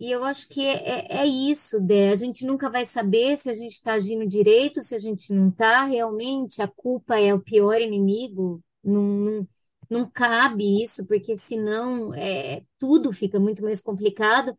E 0.00 0.10
eu 0.12 0.22
acho 0.24 0.48
que 0.48 0.60
é, 0.64 1.06
é, 1.20 1.22
é 1.22 1.26
isso, 1.26 1.80
Dé. 1.80 2.10
A 2.10 2.16
gente 2.16 2.46
nunca 2.46 2.70
vai 2.70 2.84
saber 2.84 3.36
se 3.36 3.50
a 3.50 3.52
gente 3.54 3.72
está 3.72 3.94
agindo 3.94 4.26
direito, 4.28 4.82
se 4.82 4.94
a 4.94 4.98
gente 4.98 5.32
não 5.32 5.48
está. 5.48 5.84
Realmente, 5.86 6.62
a 6.62 6.68
culpa 6.68 7.18
é 7.18 7.34
o 7.34 7.40
pior 7.40 7.80
inimigo. 7.80 8.62
Não, 8.82 9.02
não, 9.02 9.48
não 9.90 10.10
cabe 10.10 10.82
isso, 10.82 11.04
porque 11.06 11.36
senão 11.36 12.14
é, 12.14 12.62
tudo 12.78 13.12
fica 13.12 13.40
muito 13.40 13.62
mais 13.62 13.80
complicado, 13.80 14.56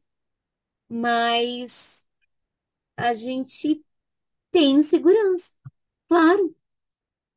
mas 0.89 2.03
a 2.97 3.13
gente 3.13 3.83
tem 4.51 4.81
segurança, 4.81 5.53
claro. 6.09 6.55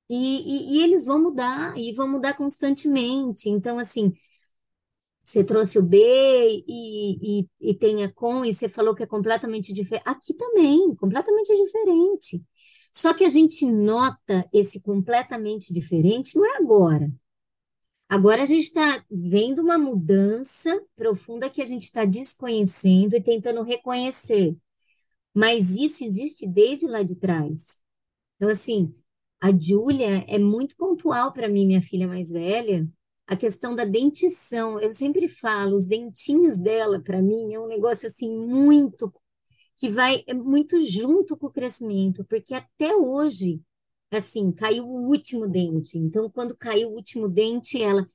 E, 0.08 0.76
e, 0.76 0.78
e 0.80 0.82
eles 0.82 1.04
vão 1.06 1.22
mudar, 1.22 1.76
e 1.78 1.92
vão 1.94 2.08
mudar 2.08 2.34
constantemente. 2.36 3.48
Então, 3.48 3.78
assim, 3.78 4.12
você 5.32 5.42
trouxe 5.42 5.78
o 5.78 5.82
B 5.82 5.96
e, 6.68 7.40
e, 7.40 7.48
e 7.58 7.74
tem 7.74 8.04
a 8.04 8.12
com, 8.12 8.44
e 8.44 8.52
você 8.52 8.68
falou 8.68 8.94
que 8.94 9.02
é 9.02 9.06
completamente 9.06 9.72
diferente. 9.72 10.02
Aqui 10.04 10.34
também, 10.34 10.94
completamente 10.94 11.48
diferente. 11.56 12.42
Só 12.92 13.14
que 13.14 13.24
a 13.24 13.30
gente 13.30 13.64
nota 13.64 14.46
esse 14.52 14.78
completamente 14.82 15.72
diferente 15.72 16.36
não 16.36 16.44
é 16.44 16.58
agora. 16.58 17.10
Agora 18.10 18.42
a 18.42 18.44
gente 18.44 18.64
está 18.64 19.02
vendo 19.10 19.62
uma 19.62 19.78
mudança 19.78 20.78
profunda 20.94 21.48
que 21.48 21.62
a 21.62 21.64
gente 21.64 21.84
está 21.84 22.04
desconhecendo 22.04 23.14
e 23.14 23.22
tentando 23.22 23.62
reconhecer. 23.62 24.54
Mas 25.32 25.76
isso 25.76 26.04
existe 26.04 26.46
desde 26.46 26.86
lá 26.86 27.02
de 27.02 27.16
trás. 27.16 27.64
Então, 28.36 28.50
assim, 28.50 28.92
a 29.40 29.50
Júlia 29.50 30.26
é 30.28 30.38
muito 30.38 30.76
pontual 30.76 31.32
para 31.32 31.48
mim, 31.48 31.66
minha 31.66 31.80
filha 31.80 32.06
mais 32.06 32.28
velha, 32.28 32.86
a 33.32 33.36
questão 33.36 33.74
da 33.74 33.84
dentição. 33.84 34.78
Eu 34.78 34.92
sempre 34.92 35.28
falo, 35.28 35.76
os 35.76 35.86
dentinhos 35.86 36.56
dela, 36.56 37.00
para 37.00 37.22
mim, 37.22 37.54
é 37.54 37.58
um 37.60 37.66
negócio 37.66 38.08
assim 38.08 38.30
muito 38.30 39.12
que 39.76 39.88
vai 39.88 40.22
é 40.26 40.34
muito 40.34 40.78
junto 40.80 41.36
com 41.36 41.46
o 41.48 41.52
crescimento, 41.52 42.24
porque 42.26 42.54
até 42.54 42.94
hoje, 42.94 43.60
assim, 44.12 44.52
caiu 44.52 44.86
o 44.86 45.08
último 45.08 45.48
dente. 45.48 45.98
Então, 45.98 46.30
quando 46.30 46.56
caiu 46.56 46.90
o 46.90 46.94
último 46.94 47.28
dente, 47.28 47.82
ela, 47.82 48.06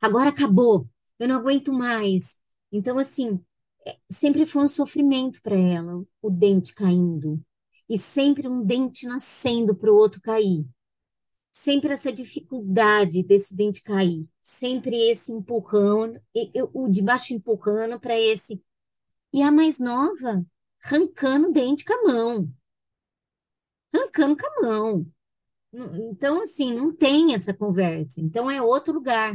agora 0.00 0.30
acabou, 0.30 0.88
eu 1.18 1.26
não 1.28 1.36
aguento 1.36 1.72
mais. 1.72 2.36
Então, 2.70 2.98
assim, 2.98 3.40
é, 3.86 3.96
sempre 4.10 4.46
foi 4.46 4.64
um 4.64 4.68
sofrimento 4.68 5.40
para 5.42 5.56
ela, 5.56 6.04
o 6.22 6.30
dente 6.30 6.74
caindo. 6.74 7.40
E 7.88 7.98
sempre 7.98 8.48
um 8.48 8.64
dente 8.64 9.06
nascendo 9.06 9.74
para 9.74 9.90
o 9.92 9.96
outro 9.96 10.20
cair. 10.20 10.66
Sempre 11.58 11.94
essa 11.94 12.12
dificuldade 12.12 13.22
desse 13.22 13.56
dente 13.56 13.82
cair. 13.82 14.28
Sempre 14.42 14.94
esse 15.10 15.32
empurrão, 15.32 16.20
o 16.74 16.86
de 16.86 17.00
baixo 17.00 17.32
empurrando 17.32 17.98
para 17.98 18.14
esse. 18.20 18.62
E 19.32 19.42
a 19.42 19.50
mais 19.50 19.78
nova, 19.78 20.44
arrancando 20.84 21.48
o 21.48 21.52
dente 21.52 21.82
com 21.82 21.94
a 21.94 22.12
mão. 22.12 22.52
Arrancando 23.90 24.36
com 24.36 24.46
a 24.46 24.68
mão. 24.68 25.06
Então, 26.10 26.42
assim, 26.42 26.74
não 26.74 26.94
tem 26.94 27.34
essa 27.34 27.54
conversa. 27.54 28.20
Então, 28.20 28.50
é 28.50 28.60
outro 28.60 28.92
lugar. 28.92 29.34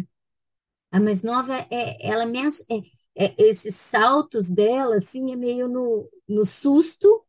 A 0.92 1.00
mais 1.00 1.24
nova, 1.24 1.58
é, 1.72 2.08
ela 2.08 2.28
me, 2.28 2.38
é, 2.38 3.26
é, 3.26 3.36
esses 3.50 3.76
saltos 3.76 4.48
dela, 4.48 4.98
assim, 4.98 5.34
é 5.34 5.36
meio 5.36 5.68
no, 5.68 6.08
no 6.30 6.46
susto, 6.46 7.26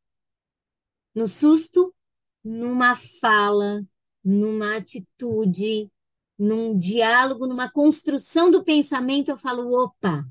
no 1.15 1.27
susto, 1.27 1.95
numa 2.45 2.95
fala, 2.95 3.83
numa 4.25 4.77
atitude, 4.77 5.91
num 6.39 6.77
diálogo, 6.79 7.47
numa 7.47 7.71
construção 7.71 8.51
do 8.51 8.65
pensamento, 8.65 9.31
eu 9.31 9.37
falo, 9.37 9.73
opa, 9.85 10.25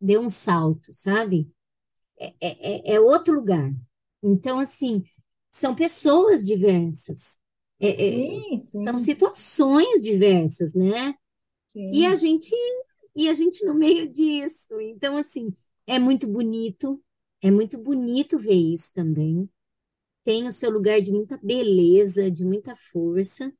deu 0.00 0.22
um 0.22 0.28
salto, 0.28 0.92
sabe? 0.92 1.50
É, 2.18 2.28
é, 2.40 2.92
é, 2.92 2.94
é 2.96 3.00
outro 3.00 3.34
lugar. 3.34 3.72
Então, 4.22 4.58
assim, 4.58 5.04
são 5.50 5.74
pessoas 5.74 6.44
diversas, 6.44 7.38
é, 7.80 8.36
é, 8.38 8.44
Sim, 8.50 8.58
sim. 8.58 8.84
são 8.84 8.98
situações 8.98 10.02
diversas, 10.02 10.74
né? 10.74 11.14
E 11.90 12.06
a 12.06 12.14
Sim. 12.14 12.16
gente 12.16 12.54
e 13.14 13.28
a 13.28 13.34
gente 13.34 13.64
no 13.64 13.74
meio 13.74 14.08
disso. 14.12 14.80
Então, 14.80 15.16
assim, 15.16 15.52
é 15.86 15.98
muito 15.98 16.26
bonito, 16.26 17.02
é 17.42 17.50
muito 17.50 17.78
bonito 17.78 18.38
ver 18.38 18.54
isso 18.54 18.92
também. 18.94 19.48
Tem 20.26 20.48
o 20.48 20.52
seu 20.52 20.70
lugar 20.70 21.00
de 21.02 21.12
muita 21.12 21.38
beleza, 21.38 22.30
de 22.30 22.44
muita 22.44 22.76
força, 22.76 23.52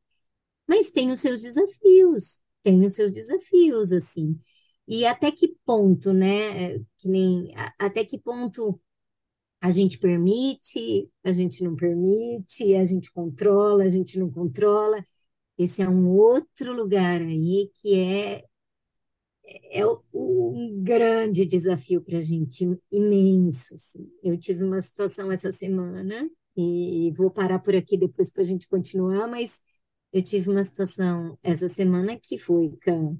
mas 0.68 0.90
tem 0.90 1.10
os 1.12 1.20
seus 1.20 1.42
desafios, 1.42 2.40
tem 2.62 2.84
os 2.86 2.94
seus 2.94 3.12
desafios, 3.12 3.92
assim. 3.92 4.38
E 4.88 5.06
até 5.06 5.32
que 5.32 5.56
ponto, 5.66 6.12
né? 6.12 6.78
Que 6.98 7.08
nem, 7.08 7.52
até 7.78 8.04
que 8.04 8.18
ponto 8.18 8.80
a 9.60 9.70
gente 9.70 9.98
permite, 9.98 11.10
a 11.24 11.32
gente 11.32 11.64
não 11.64 11.76
permite, 11.76 12.74
a 12.76 12.84
gente 12.84 13.12
controla, 13.12 13.84
a 13.84 13.88
gente 13.90 14.18
não 14.18 14.30
controla. 14.30 15.04
Esse 15.58 15.82
é 15.82 15.88
um 15.88 16.08
outro 16.10 16.72
lugar 16.74 17.22
aí 17.22 17.70
que 17.74 17.94
é, 17.96 18.44
é 19.70 19.84
o- 19.86 20.02
um 20.12 20.82
grande 20.82 21.44
desafio 21.46 22.02
para 22.02 22.18
a 22.18 22.22
gente, 22.22 22.64
imenso, 22.90 23.74
assim. 23.74 24.08
Eu 24.22 24.38
tive 24.38 24.64
uma 24.64 24.80
situação 24.82 25.30
essa 25.30 25.52
semana, 25.52 26.28
e 26.56 27.12
vou 27.16 27.30
parar 27.30 27.58
por 27.60 27.74
aqui 27.74 27.96
depois 27.98 28.30
para 28.30 28.42
a 28.42 28.46
gente 28.46 28.68
continuar, 28.68 29.26
mas 29.28 29.60
eu 30.12 30.22
tive 30.22 30.50
uma 30.50 30.64
situação 30.64 31.38
essa 31.42 31.68
semana 31.68 32.18
que 32.18 32.38
foi 32.38 32.76
com 32.84 33.18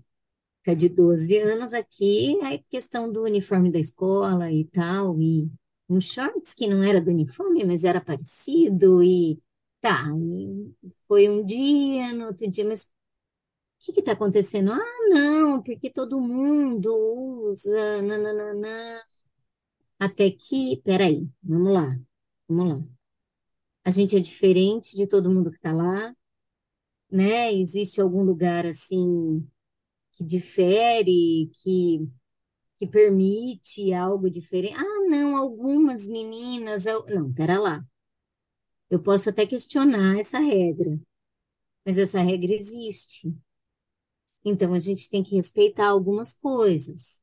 a 0.66 0.75
de 0.75 0.88
12 0.88 1.38
anos 1.38 1.72
aqui, 1.75 2.38
a 2.42 2.59
questão 2.70 3.11
do 3.12 3.22
uniforme 3.25 3.70
da 3.70 3.79
escola 3.79 4.51
e 4.53 4.64
tal, 4.66 5.20
e 5.20 5.49
um 5.88 6.01
shorts 6.01 6.55
que 6.55 6.66
não 6.66 6.83
era 6.83 7.01
do 7.01 7.11
uniforme, 7.11 7.64
mas 7.64 7.85
era 7.85 8.01
parecido, 8.01 9.03
e 9.03 9.40
tá, 9.81 10.05
e 10.18 10.75
foi 11.09 11.29
um 11.29 11.44
dia, 11.44 12.12
no 12.14 12.27
outro 12.27 12.51
dia, 12.51 12.64
mas 12.64 12.83
o 12.85 12.88
que 13.81 13.92
que 13.94 14.03
tá 14.03 14.12
acontecendo? 14.12 14.72
Ah, 14.72 14.81
não, 15.11 15.62
porque 15.62 15.90
todo 15.90 16.20
mundo 16.20 16.90
usa, 17.51 18.03
nananana. 18.03 19.03
Até 19.99 20.31
que, 20.31 20.81
peraí, 20.85 21.29
vamos 21.42 21.72
lá, 21.75 21.99
vamos 22.49 22.68
lá. 22.70 22.95
A 23.87 23.90
gente 23.90 24.16
é 24.16 24.20
diferente 24.20 24.96
de 24.96 25.07
todo 25.07 25.31
mundo 25.31 25.51
que 25.51 25.61
tá 25.61 25.72
lá, 25.72 26.14
né? 27.11 27.53
Existe 27.55 28.01
algum 28.01 28.22
lugar 28.22 28.66
assim 28.66 29.46
que 30.12 30.25
difere, 30.25 31.51
que 31.62 32.09
que 32.79 32.87
permite 32.87 33.92
algo 33.94 34.31
diferente. 34.31 34.75
Ah, 34.77 35.09
não, 35.09 35.37
algumas 35.37 36.07
meninas. 36.09 36.85
Não, 37.09 37.33
pera 37.33 37.59
lá. 37.61 37.87
Eu 38.90 39.01
posso 39.03 39.29
até 39.31 39.46
questionar 39.46 40.18
essa 40.18 40.38
regra, 40.40 40.99
mas 41.87 41.99
essa 41.99 42.20
regra 42.22 42.55
existe. 42.55 43.35
Então 44.44 44.72
a 44.75 44.79
gente 44.79 45.11
tem 45.11 45.22
que 45.22 45.35
respeitar 45.37 45.88
algumas 45.88 46.33
coisas. 46.33 47.20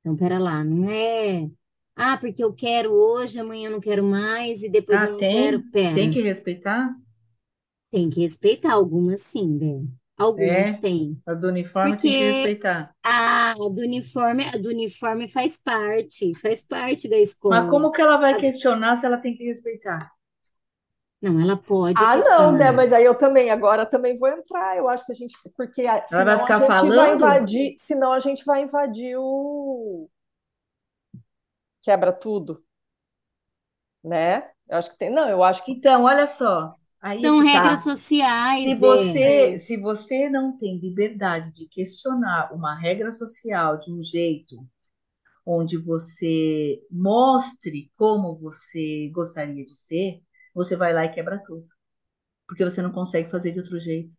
Então, 0.00 0.16
pera 0.16 0.38
lá, 0.38 0.64
não 0.64 0.90
é. 0.90 1.50
Ah, 1.98 2.16
porque 2.18 2.42
eu 2.42 2.54
quero 2.54 2.92
hoje, 2.92 3.38
amanhã 3.40 3.66
eu 3.68 3.72
não 3.72 3.80
quero 3.80 4.02
mais, 4.04 4.62
e 4.62 4.70
depois 4.70 5.02
Ah, 5.02 5.04
eu 5.04 5.12
não 5.12 5.24
quero. 5.26 5.62
tem? 5.64 5.70
Pera, 5.70 5.94
Tem 5.94 6.10
que 6.10 6.20
respeitar? 6.22 6.94
tem 7.90 8.08
que 8.10 8.20
respeitar 8.20 8.72
algumas 8.72 9.20
sim, 9.22 9.46
né? 9.58 9.86
Algumas 10.16 10.74
É, 10.74 10.74
tem. 10.74 11.22
a 11.26 11.34
do 11.34 11.48
uniforme 11.48 12.00
tem 12.00 12.12
que 12.14 12.22
Porque 12.22 12.24
respeitar. 12.24 12.94
a 13.04 13.54
do 13.54 13.82
uniforme, 13.82 14.44
a 14.46 14.58
do 14.58 14.70
uniforme 14.70 15.28
faz 15.28 15.58
parte, 15.58 16.34
faz 16.36 16.64
parte 16.64 17.08
da 17.08 17.18
Mas 17.50 17.68
escola. 17.68 17.70
como 17.70 17.92
que 17.92 18.00
ela 18.00 18.16
vai 18.16 18.34
A- 18.34 18.38
questionar 18.38 18.96
se 18.96 19.04
ela 19.06 19.18
tem 19.18 19.36
que 19.36 19.44
respeitar? 19.44 20.10
Não, 21.22 21.40
ela 21.40 21.56
pode 21.56 22.06
Ah, 22.06 22.16
não, 22.16 22.52
questionar. 22.52 22.56
né? 22.56 22.70
Mas 22.70 22.92
aí 22.92 23.04
eu 23.04 23.14
também, 23.16 23.50
agora 23.50 23.84
também 23.84 24.16
vou 24.18 24.28
entrar. 24.28 24.76
Eu 24.76 24.88
acho 24.88 25.04
que 25.04 25.12
a 25.12 25.14
gente, 25.14 25.36
porque 25.56 25.84
a- 25.86 26.06
Ela 26.10 26.24
vai 26.24 26.36
senão 26.36 26.46
a 26.46 26.52
ficar 26.52 26.60
gente 26.60 26.90
vai 26.90 27.12
falando? 27.12 27.14
invadir, 27.14 27.74
senão 27.78 28.12
a 28.12 28.20
gente 28.20 28.44
vai 28.44 28.62
invadir 28.62 29.16
o 29.18 30.08
quebra 31.82 32.12
tudo, 32.12 32.64
né? 34.02 34.50
Eu 34.68 34.78
acho 34.78 34.90
que 34.92 34.98
tem, 34.98 35.10
não, 35.10 35.28
eu 35.28 35.42
acho 35.42 35.64
que 35.64 35.72
Então, 35.72 36.04
olha 36.04 36.26
só, 36.26 36.74
aí 37.00 37.24
São 37.24 37.38
que 37.38 37.44
regras 37.44 37.44
tá. 37.46 37.84
sociais, 37.84 38.64
Se 38.64 38.74
você, 38.76 39.60
se 39.60 39.76
você 39.78 40.28
não 40.30 40.56
tem 40.58 40.78
liberdade 40.78 41.52
de 41.52 41.68
questionar 41.68 42.52
uma 42.54 42.74
regra 42.78 43.12
social 43.12 43.78
de 43.78 43.92
um 43.92 44.02
jeito 44.02 44.56
onde 45.46 45.78
você 45.78 46.80
mostre 46.90 47.92
como 47.96 48.36
você 48.38 49.10
gostaria 49.14 49.64
de 49.66 49.74
ser, 49.76 50.22
você 50.54 50.76
vai 50.76 50.92
lá 50.94 51.04
e 51.06 51.12
quebra 51.14 51.42
tudo, 51.42 51.66
porque 52.48 52.64
você 52.64 52.82
não 52.82 52.92
consegue 52.92 53.30
fazer 53.30 53.52
de 53.52 53.60
outro 53.60 53.78
jeito, 53.78 54.16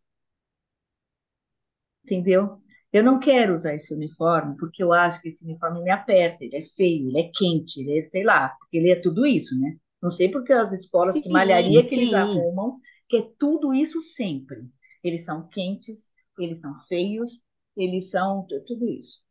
entendeu? 2.03 2.61
Eu 2.91 3.03
não 3.03 3.19
quero 3.19 3.53
usar 3.53 3.75
esse 3.75 3.93
uniforme 3.93 4.55
porque 4.57 4.83
eu 4.83 4.91
acho 4.93 5.21
que 5.21 5.27
esse 5.27 5.43
uniforme 5.45 5.81
me 5.83 5.91
aperta, 5.91 6.43
ele 6.43 6.57
é 6.57 6.61
feio, 6.61 7.07
ele 7.09 7.19
é 7.19 7.31
quente, 7.33 7.81
ele 7.81 7.99
é, 7.99 8.01
sei 8.03 8.23
lá, 8.23 8.49
porque 8.49 8.77
ele 8.77 8.91
é 8.91 8.95
tudo 8.99 9.25
isso, 9.25 9.57
né? 9.59 9.77
Não 10.01 10.09
sei 10.09 10.29
porque 10.29 10.51
as 10.53 10.71
escolas, 10.73 11.19
que 11.19 11.29
Sim, 11.29 11.29
malharia 11.29 11.87
que 11.87 11.93
eles 11.95 12.13
sim. 12.13 12.13
arrumam, 12.13 12.79
que 13.07 13.17
é 13.17 13.29
tudo 13.37 13.73
isso 13.73 14.01
sempre. 14.01 14.67
Eles 15.03 15.23
são 15.25 15.47
quentes, 15.49 16.11
eles 16.37 16.61
são 16.61 16.75
feios, 16.87 17.41
eles 17.77 18.09
são 18.09 18.45
tudo 18.67 18.87
isso. 18.89 19.21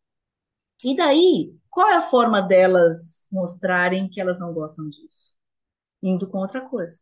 E 0.84 0.96
daí, 0.96 1.54
qual 1.70 1.88
é 1.90 1.96
a 1.96 2.02
forma 2.02 2.42
delas 2.42 3.28
mostrarem 3.32 4.08
que 4.10 4.20
elas 4.20 4.40
não 4.40 4.52
gostam 4.54 4.88
disso? 4.90 5.34
Indo 6.02 6.28
com 6.28 6.38
outra 6.38 6.60
coisa. 6.62 7.00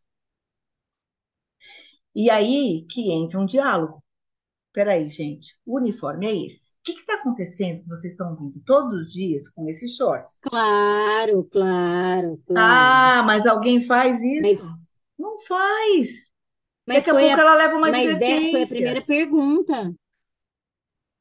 E 2.15 2.29
aí 2.29 2.85
que 2.89 3.11
entra 3.11 3.39
um 3.39 3.45
diálogo. 3.45 4.03
Peraí, 4.77 5.07
gente, 5.07 5.55
o 5.65 5.77
uniforme 5.79 6.27
é 6.27 6.45
esse. 6.47 6.73
O 6.73 6.83
que 6.83 6.91
está 6.93 7.15
acontecendo 7.15 7.81
que 7.81 7.89
vocês 7.89 8.13
estão 8.13 8.35
vindo 8.35 8.61
todos 8.63 8.93
os 9.07 9.11
dias 9.11 9.49
com 9.49 9.67
esses 9.67 9.95
shorts? 9.95 10.45
Claro, 10.45 11.43
claro, 11.51 12.37
claro. 12.47 12.91
Ah, 12.93 13.23
mas 13.25 13.45
alguém 13.45 13.85
faz 13.85 14.21
isso? 14.21 14.63
Mas, 14.63 14.77
Não 15.17 15.39
faz. 15.41 16.27
mas 16.87 17.05
Daqui 17.05 17.09
a 17.11 17.15
pouco 17.15 17.39
a, 17.39 17.41
ela 17.41 17.55
leva 17.55 17.75
uma 17.77 17.91
mas 17.91 18.07
de- 18.17 18.49
foi 18.49 18.63
a 18.63 18.67
primeira 18.67 19.01
pergunta 19.05 19.93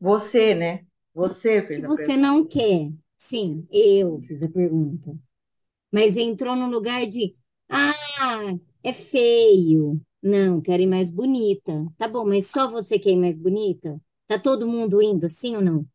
Você, 0.00 0.54
né? 0.54 0.86
Você 1.14 1.60
fez 1.62 1.78
que 1.78 1.82
a 1.84 1.88
você 1.88 2.16
pergunta. 2.16 2.16
não 2.16 2.44
quer. 2.46 2.90
Sim, 3.16 3.66
eu 3.70 4.20
fiz 4.22 4.42
a 4.42 4.48
pergunta. 4.48 5.16
Mas 5.92 6.16
entrou 6.16 6.56
no 6.56 6.68
lugar 6.68 7.06
de, 7.06 7.36
ah, 7.68 7.92
é 8.82 8.92
feio. 8.92 10.00
Não, 10.26 10.60
quero 10.60 10.82
ir 10.82 10.86
mais 10.86 11.10
bonita. 11.10 11.72
Tá 11.98 12.08
bom, 12.08 12.24
mas 12.26 12.48
só 12.50 12.70
você 12.70 12.98
quer 12.98 13.10
ir 13.12 13.16
mais 13.18 13.36
bonita? 13.36 14.00
Tá 14.26 14.38
todo 14.38 14.66
mundo 14.66 15.00
indo, 15.02 15.28
sim 15.28 15.56
ou 15.56 15.62
não? 15.62 15.86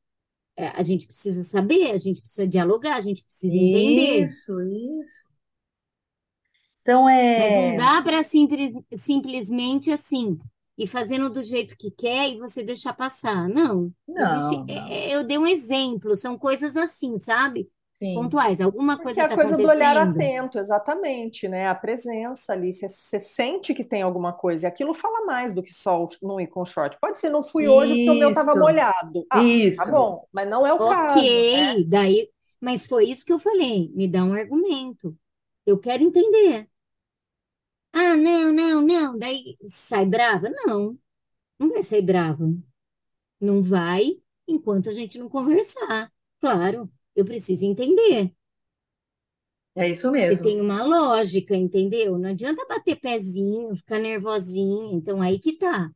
É, 0.58 0.68
a 0.70 0.84
gente 0.84 1.08
precisa 1.08 1.44
saber, 1.44 1.92
a 1.92 1.98
gente 1.98 2.22
precisa 2.22 2.48
dialogar, 2.48 2.96
a 2.98 3.02
gente 3.02 3.24
precisa 3.26 3.58
entender. 3.58 4.24
Isso, 4.24 4.60
isso. 4.62 5.22
Então 6.82 7.08
Mas 7.36 7.54
é. 7.54 7.56
não 7.56 7.74
dá 7.74 8.02
para 8.02 8.24
simples, 8.24 8.74
simplesmente 8.98 9.92
assim, 9.92 10.38
ir 10.78 10.88
fazendo 10.88 11.30
do 11.30 11.42
jeito 11.42 11.76
que 11.78 11.90
quer 11.92 12.30
e 12.30 12.38
você 12.40 12.64
deixar 12.64 12.94
passar. 12.94 13.48
Não. 13.50 13.94
Existe, 14.18 14.64
Não, 14.64 14.68
é- 14.68 14.74
não. 14.76 15.12
é- 15.12 15.16
eu 15.16 15.24
dei 15.26 15.38
um 15.38 15.48
exemplo, 15.48 16.16
são 16.16 16.38
coisas 16.38 16.76
assim, 16.78 17.18
sabe? 17.18 17.70
Sim. 18.02 18.36
Pontuais. 18.38 18.62
Alguma 18.62 18.98
Porque 18.98 19.02
coisa 19.02 19.22
é 19.22 19.26
a 19.26 19.30
está 19.30 19.36
coisa 19.36 19.58
do 19.58 19.68
olhar 19.68 19.98
acontecendo. 19.98 19.98
atento, 19.98 20.60
exatamente, 20.60 21.48
né? 21.48 21.68
A 21.70 21.76
presença 21.76 22.54
ali, 22.54 22.74
você, 22.74 22.88
você 22.90 23.20
sente 23.20 23.74
que 23.74 23.84
tem 23.84 24.02
alguma 24.04 24.34
coisa, 24.34 24.66
e 24.66 24.70
aquilo 24.70 24.94
fala 24.94 25.26
mais 25.26 25.54
do 25.54 25.64
que 25.64 25.74
só 25.74 26.08
não 26.22 26.40
ir 26.42 26.48
com 26.48 26.66
short. 26.66 26.98
Pode 27.02 27.20
ser, 27.20 27.30
não 27.30 27.44
fui 27.44 27.68
hoje 27.68 27.96
porque 27.96 28.12
o 28.12 28.16
meu 28.16 28.30
estava 28.30 28.56
Isso, 28.56 28.56
molhado. 28.56 29.26
Ah, 29.32 29.52
tá 29.76 29.86
isso. 29.86 29.92
bom, 29.92 30.28
mas 30.32 30.50
não 30.50 30.68
é 30.68 30.74
o 30.74 30.84
caso, 30.84 31.34
né? 31.52 31.76
Ok, 31.78 31.86
daí, 31.88 32.30
mas 32.60 32.86
foi 32.88 33.08
isso 33.10 33.26
que 33.26 33.34
eu 33.34 33.40
falei. 33.40 33.92
Me 33.96 34.08
dá 34.08 34.24
um 34.24 34.34
argumento. 34.34 35.18
Eu 35.66 35.80
quero 35.80 36.04
entender. 36.04 36.70
Ah, 37.94 38.16
não, 38.16 38.52
não, 38.54 38.82
não. 38.82 39.18
Daí 39.18 39.58
sai 39.70 40.06
brava? 40.06 40.50
Não, 40.50 40.98
não 41.60 41.70
vai 41.70 41.84
sair 41.84 42.02
brava. 42.04 42.46
Não 43.42 43.62
vai 43.64 44.22
enquanto 44.48 44.90
a 44.90 44.94
gente 44.94 45.20
não 45.20 45.30
conversar. 45.30 46.12
Claro, 46.40 46.92
eu 47.16 47.26
preciso 47.26 47.66
entender. 47.66 48.34
É 49.76 49.88
isso 49.90 50.12
Você 50.12 50.12
mesmo. 50.12 50.44
tem 50.44 50.60
uma 50.60 50.84
lógica, 50.84 51.56
entendeu? 51.56 52.18
Não 52.18 52.30
adianta 52.30 52.66
bater 52.68 53.00
pezinho, 53.00 53.76
ficar 53.76 54.00
nervosinha. 54.00 54.94
Então 54.94 55.22
aí 55.22 55.40
que 55.40 55.54
tá. 55.54 55.90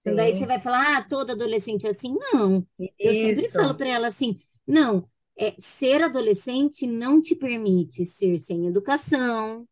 Então 0.00 0.14
daí 0.14 0.34
você 0.34 0.46
vai 0.46 0.58
falar, 0.58 0.96
ah, 0.96 1.02
toda 1.08 1.32
adolescente 1.34 1.86
é 1.86 1.90
assim? 1.90 2.16
Não. 2.32 2.66
Eu 2.98 3.14
sempre 3.14 3.48
falo 3.50 3.74
para 3.74 3.88
ela 3.88 4.06
assim, 4.08 4.36
não, 4.66 5.08
é, 5.38 5.54
ser 5.58 6.02
adolescente 6.02 6.86
não 6.86 7.20
te 7.20 7.34
permite 7.36 8.04
ser 8.06 8.38
sem 8.38 8.66
educação, 8.66 9.68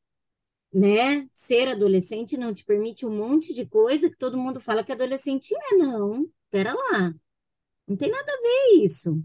né? 0.73 1.27
Ser 1.33 1.69
adolescente 1.69 2.37
não 2.37 2.55
te 2.55 2.65
permite 2.65 3.07
um 3.07 3.11
monte 3.17 3.55
de 3.55 3.67
coisa 3.67 4.11
que 4.11 4.19
todo 4.19 4.39
mundo 4.39 4.61
fala 4.61 4.85
que 4.85 4.93
adolescente 4.93 5.55
é, 5.55 5.77
não. 5.77 6.27
Pera 6.51 6.75
lá. 6.75 7.15
Não 7.87 7.97
tem 7.97 8.11
nada 8.11 8.33
a 8.33 8.43
ver 8.43 8.85
isso, 8.85 9.23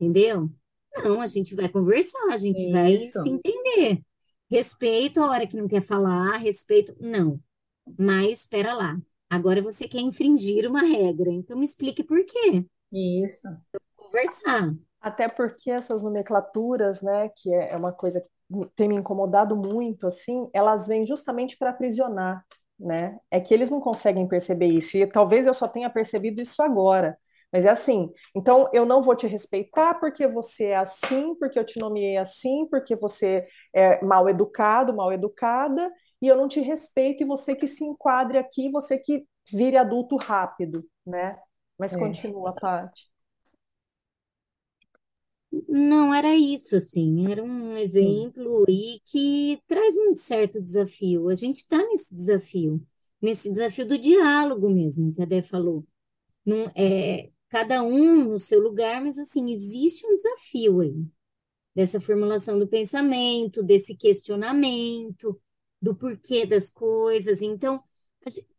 entendeu? 0.00 0.50
Não, 0.96 1.20
a 1.20 1.26
gente 1.26 1.54
vai 1.54 1.68
conversar, 1.68 2.32
a 2.32 2.36
gente 2.36 2.70
vai 2.70 2.94
Isso. 2.94 3.22
se 3.22 3.28
entender. 3.28 4.02
Respeito 4.50 5.20
a 5.20 5.30
hora 5.30 5.46
que 5.46 5.56
não 5.56 5.68
quer 5.68 5.82
falar, 5.82 6.36
respeito. 6.38 6.94
Não. 7.00 7.40
Mas 7.98 8.40
espera 8.40 8.74
lá. 8.74 8.98
Agora 9.28 9.62
você 9.62 9.86
quer 9.86 10.00
infringir 10.00 10.68
uma 10.68 10.82
regra, 10.82 11.30
então 11.30 11.56
me 11.56 11.64
explique 11.64 12.02
por 12.02 12.24
quê. 12.24 12.66
Isso. 12.92 13.46
Conversar. 13.96 14.74
Até 15.00 15.28
porque 15.28 15.70
essas 15.70 16.02
nomenclaturas, 16.02 17.00
né, 17.00 17.28
que 17.28 17.54
é 17.54 17.70
é 17.72 17.76
uma 17.76 17.92
coisa 17.92 18.20
que 18.20 18.28
tem 18.74 18.88
me 18.88 18.96
incomodado 18.96 19.56
muito, 19.56 20.08
assim, 20.08 20.50
elas 20.52 20.88
vêm 20.88 21.06
justamente 21.06 21.56
para 21.56 21.70
aprisionar, 21.70 22.44
né? 22.78 23.16
É 23.30 23.40
que 23.40 23.54
eles 23.54 23.70
não 23.70 23.80
conseguem 23.80 24.26
perceber 24.26 24.66
isso, 24.66 24.96
e 24.96 25.06
talvez 25.06 25.46
eu 25.46 25.54
só 25.54 25.68
tenha 25.68 25.88
percebido 25.88 26.40
isso 26.42 26.60
agora. 26.60 27.16
Mas 27.52 27.66
é 27.66 27.70
assim, 27.70 28.10
então 28.34 28.70
eu 28.72 28.86
não 28.86 29.02
vou 29.02 29.16
te 29.16 29.26
respeitar 29.26 29.94
porque 29.94 30.26
você 30.26 30.66
é 30.66 30.76
assim, 30.76 31.34
porque 31.34 31.58
eu 31.58 31.64
te 31.64 31.80
nomeei 31.80 32.16
assim, 32.16 32.66
porque 32.68 32.94
você 32.94 33.46
é 33.74 34.04
mal 34.04 34.28
educado, 34.28 34.94
mal 34.94 35.12
educada, 35.12 35.92
e 36.22 36.28
eu 36.28 36.36
não 36.36 36.46
te 36.48 36.60
respeito, 36.60 37.22
e 37.22 37.26
você 37.26 37.56
que 37.56 37.66
se 37.66 37.84
enquadre 37.84 38.38
aqui, 38.38 38.70
você 38.70 38.98
que 38.98 39.26
vire 39.50 39.76
adulto 39.76 40.16
rápido, 40.16 40.84
né? 41.04 41.38
Mas 41.78 41.94
É. 41.94 41.98
continua, 41.98 42.52
Paty. 42.52 43.10
Não 45.68 46.14
era 46.14 46.34
isso, 46.36 46.76
assim, 46.76 47.30
era 47.30 47.42
um 47.42 47.76
exemplo 47.76 48.64
e 48.68 49.00
que 49.06 49.60
traz 49.66 49.94
um 49.98 50.14
certo 50.14 50.62
desafio. 50.62 51.28
A 51.28 51.34
gente 51.34 51.56
está 51.56 51.76
nesse 51.78 52.14
desafio, 52.14 52.80
nesse 53.20 53.50
desafio 53.52 53.86
do 53.86 53.98
diálogo 53.98 54.68
mesmo, 54.70 55.12
que 55.14 55.22
a 55.22 55.24
Dé 55.26 55.42
falou. 55.42 55.84
Não 56.46 56.70
é 56.76 57.30
cada 57.50 57.82
um 57.84 58.24
no 58.24 58.40
seu 58.40 58.60
lugar, 58.60 59.02
mas 59.02 59.18
assim, 59.18 59.52
existe 59.52 60.06
um 60.06 60.16
desafio 60.16 60.80
aí, 60.80 61.06
dessa 61.74 62.00
formulação 62.00 62.58
do 62.58 62.68
pensamento, 62.68 63.62
desse 63.62 63.94
questionamento, 63.96 65.40
do 65.82 65.94
porquê 65.96 66.46
das 66.46 66.70
coisas. 66.70 67.42
Então, 67.42 67.82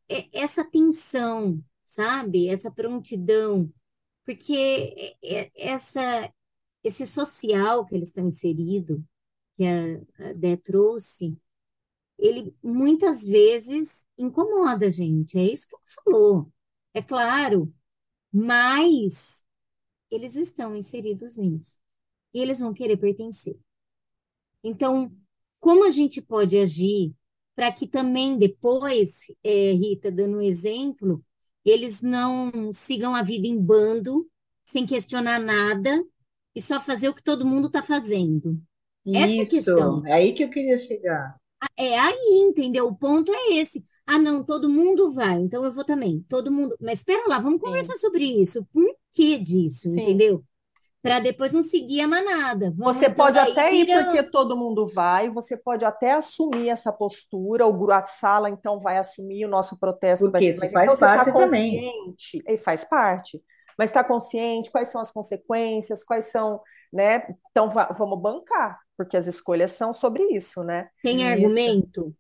é- 0.09 0.27
essa 0.33 0.63
tensão, 0.63 1.63
sabe? 1.83 2.47
Essa 2.49 2.71
prontidão, 2.71 3.71
porque 4.25 4.53
é- 5.23 5.41
é- 5.45 5.51
essa 5.55 6.31
esse 6.83 7.05
social 7.07 7.85
que 7.85 7.95
eles 7.95 8.09
estão 8.09 8.27
inseridos, 8.27 8.99
que 9.57 9.65
a, 9.65 10.29
a 10.29 10.33
Dé 10.33 10.57
trouxe, 10.57 11.37
ele 12.17 12.55
muitas 12.63 13.25
vezes 13.25 14.05
incomoda 14.17 14.87
a 14.87 14.89
gente. 14.89 15.37
É 15.37 15.43
isso 15.43 15.67
que 15.67 15.75
ela 15.75 15.83
falou. 16.03 16.53
É 16.93 17.01
claro, 17.01 17.73
mas 18.31 19.43
eles 20.09 20.35
estão 20.35 20.75
inseridos 20.75 21.37
nisso. 21.37 21.79
E 22.33 22.39
eles 22.39 22.59
vão 22.59 22.73
querer 22.73 22.97
pertencer. 22.97 23.57
Então, 24.63 25.11
como 25.59 25.85
a 25.85 25.89
gente 25.89 26.21
pode 26.21 26.57
agir 26.57 27.13
para 27.55 27.71
que 27.71 27.87
também 27.87 28.37
depois, 28.37 29.17
eh, 29.43 29.73
Rita, 29.73 30.11
dando 30.11 30.37
um 30.37 30.41
exemplo, 30.41 31.23
eles 31.65 32.01
não 32.01 32.71
sigam 32.71 33.15
a 33.15 33.23
vida 33.23 33.47
em 33.47 33.59
bando, 33.59 34.27
sem 34.63 34.85
questionar 34.85 35.39
nada, 35.39 36.03
e 36.55 36.61
só 36.61 36.79
fazer 36.79 37.09
o 37.09 37.13
que 37.13 37.23
todo 37.23 37.45
mundo 37.45 37.67
está 37.67 37.83
fazendo? 37.83 38.61
Essa 39.13 39.33
é 39.33 39.39
a 39.39 39.43
Isso. 39.43 39.51
questão. 39.51 40.05
É 40.05 40.13
aí 40.13 40.33
que 40.33 40.43
eu 40.43 40.49
queria 40.49 40.77
chegar. 40.77 41.40
É 41.77 41.97
aí, 41.99 42.39
entendeu? 42.47 42.87
O 42.87 42.95
ponto 42.95 43.31
é 43.33 43.53
esse. 43.53 43.83
Ah, 44.05 44.17
não, 44.17 44.43
todo 44.43 44.69
mundo 44.69 45.11
vai, 45.11 45.39
então 45.39 45.63
eu 45.63 45.73
vou 45.73 45.85
também. 45.85 46.21
Todo 46.29 46.51
mundo. 46.51 46.75
Mas 46.81 46.99
espera 46.99 47.27
lá, 47.27 47.39
vamos 47.39 47.59
Sim, 47.59 47.61
conversar 47.61 47.95
sobre 47.95 48.23
isso. 48.25 48.65
Por 48.73 48.85
que 49.11 49.37
disso, 49.39 49.87
sim. 49.89 50.01
entendeu? 50.01 50.43
Para 51.01 51.19
depois 51.19 51.53
não 51.53 51.63
seguir 51.63 52.01
a 52.01 52.07
manada. 52.07 52.71
Vamos 52.77 52.97
Você 52.97 53.09
pode 53.09 53.37
até 53.37 53.71
ir 53.73 53.87
porque 53.91 54.23
todo 54.23 54.57
mundo 54.57 54.87
vai, 54.87 55.29
você 55.29 55.55
pode 55.55 55.85
até 55.85 56.13
assumir 56.13 56.69
essa 56.69 56.91
postura, 56.91 57.67
o 57.67 57.91
a 57.91 58.05
sala 58.05 58.49
então 58.49 58.79
vai 58.79 58.97
assumir 58.97 59.45
o 59.45 59.49
nosso 59.49 59.77
protesto, 59.79 60.31
vai 60.31 60.41
Porque 60.41 60.49
isso 60.49 60.59
mas 60.59 60.71
faz 60.71 60.91
então 60.91 60.95
você 60.95 61.05
está 61.05 61.25
parte 61.25 61.31
também. 61.35 61.85
consciente, 61.85 62.41
e 62.47 62.57
faz 62.57 62.83
parte, 62.85 63.41
mas 63.77 63.89
está 63.89 64.03
consciente 64.03 64.71
quais 64.71 64.89
são 64.89 65.01
as 65.01 65.11
consequências, 65.11 66.03
quais 66.03 66.25
são, 66.31 66.61
né? 66.91 67.27
Então 67.51 67.69
va- 67.69 67.89
vamos 67.97 68.19
bancar, 68.19 68.79
porque 69.05 69.17
as 69.17 69.27
escolhas 69.27 69.71
são 69.73 69.93
sobre 69.93 70.23
isso, 70.35 70.63
né? 70.63 70.89
Tem 71.03 71.23
argumento? 71.27 72.15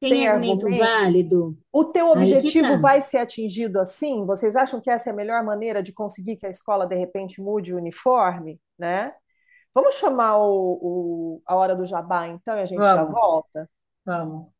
Tem 0.00 0.14
Tem 0.14 0.26
argumento 0.26 0.66
argumento? 0.68 0.76
válido? 0.76 1.58
O 1.72 1.84
teu 1.84 2.08
Aí 2.12 2.36
que 2.38 2.52
objetivo 2.52 2.60
tá. 2.60 2.80
vai 2.80 3.02
ser 3.02 3.18
atingido 3.18 3.78
assim? 3.80 4.26
Vocês 4.26 4.56
acham 4.56 4.80
que 4.80 4.90
essa 4.90 5.10
é 5.10 5.12
a 5.12 5.16
melhor 5.16 5.44
maneira 5.44 5.82
de 5.82 5.92
conseguir 5.92 6.36
que 6.36 6.46
a 6.46 6.50
escola 6.50 6.86
de 6.86 6.96
repente 6.96 7.40
mude 7.42 7.74
o 7.74 7.78
uniforme, 7.78 8.60
né? 8.78 9.14
Vamos 9.74 9.96
chamar 9.96 10.38
o, 10.38 10.78
o- 11.38 11.42
a 11.46 11.56
hora 11.56 11.76
do 11.76 11.84
jabá 11.86 12.28
então 12.28 12.58
e 12.58 12.62
a 12.62 12.66
gente 12.66 12.90
já 12.90 13.04
Vamos, 13.04 13.12
volta? 13.12 13.68
vamos. 14.04 14.52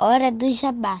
Hora 0.00 0.30
do 0.32 0.50
jabá. 0.50 1.00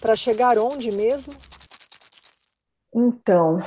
para 0.00 0.14
chegar 0.14 0.58
onde 0.58 0.94
mesmo? 0.96 1.32
Então, 2.94 3.58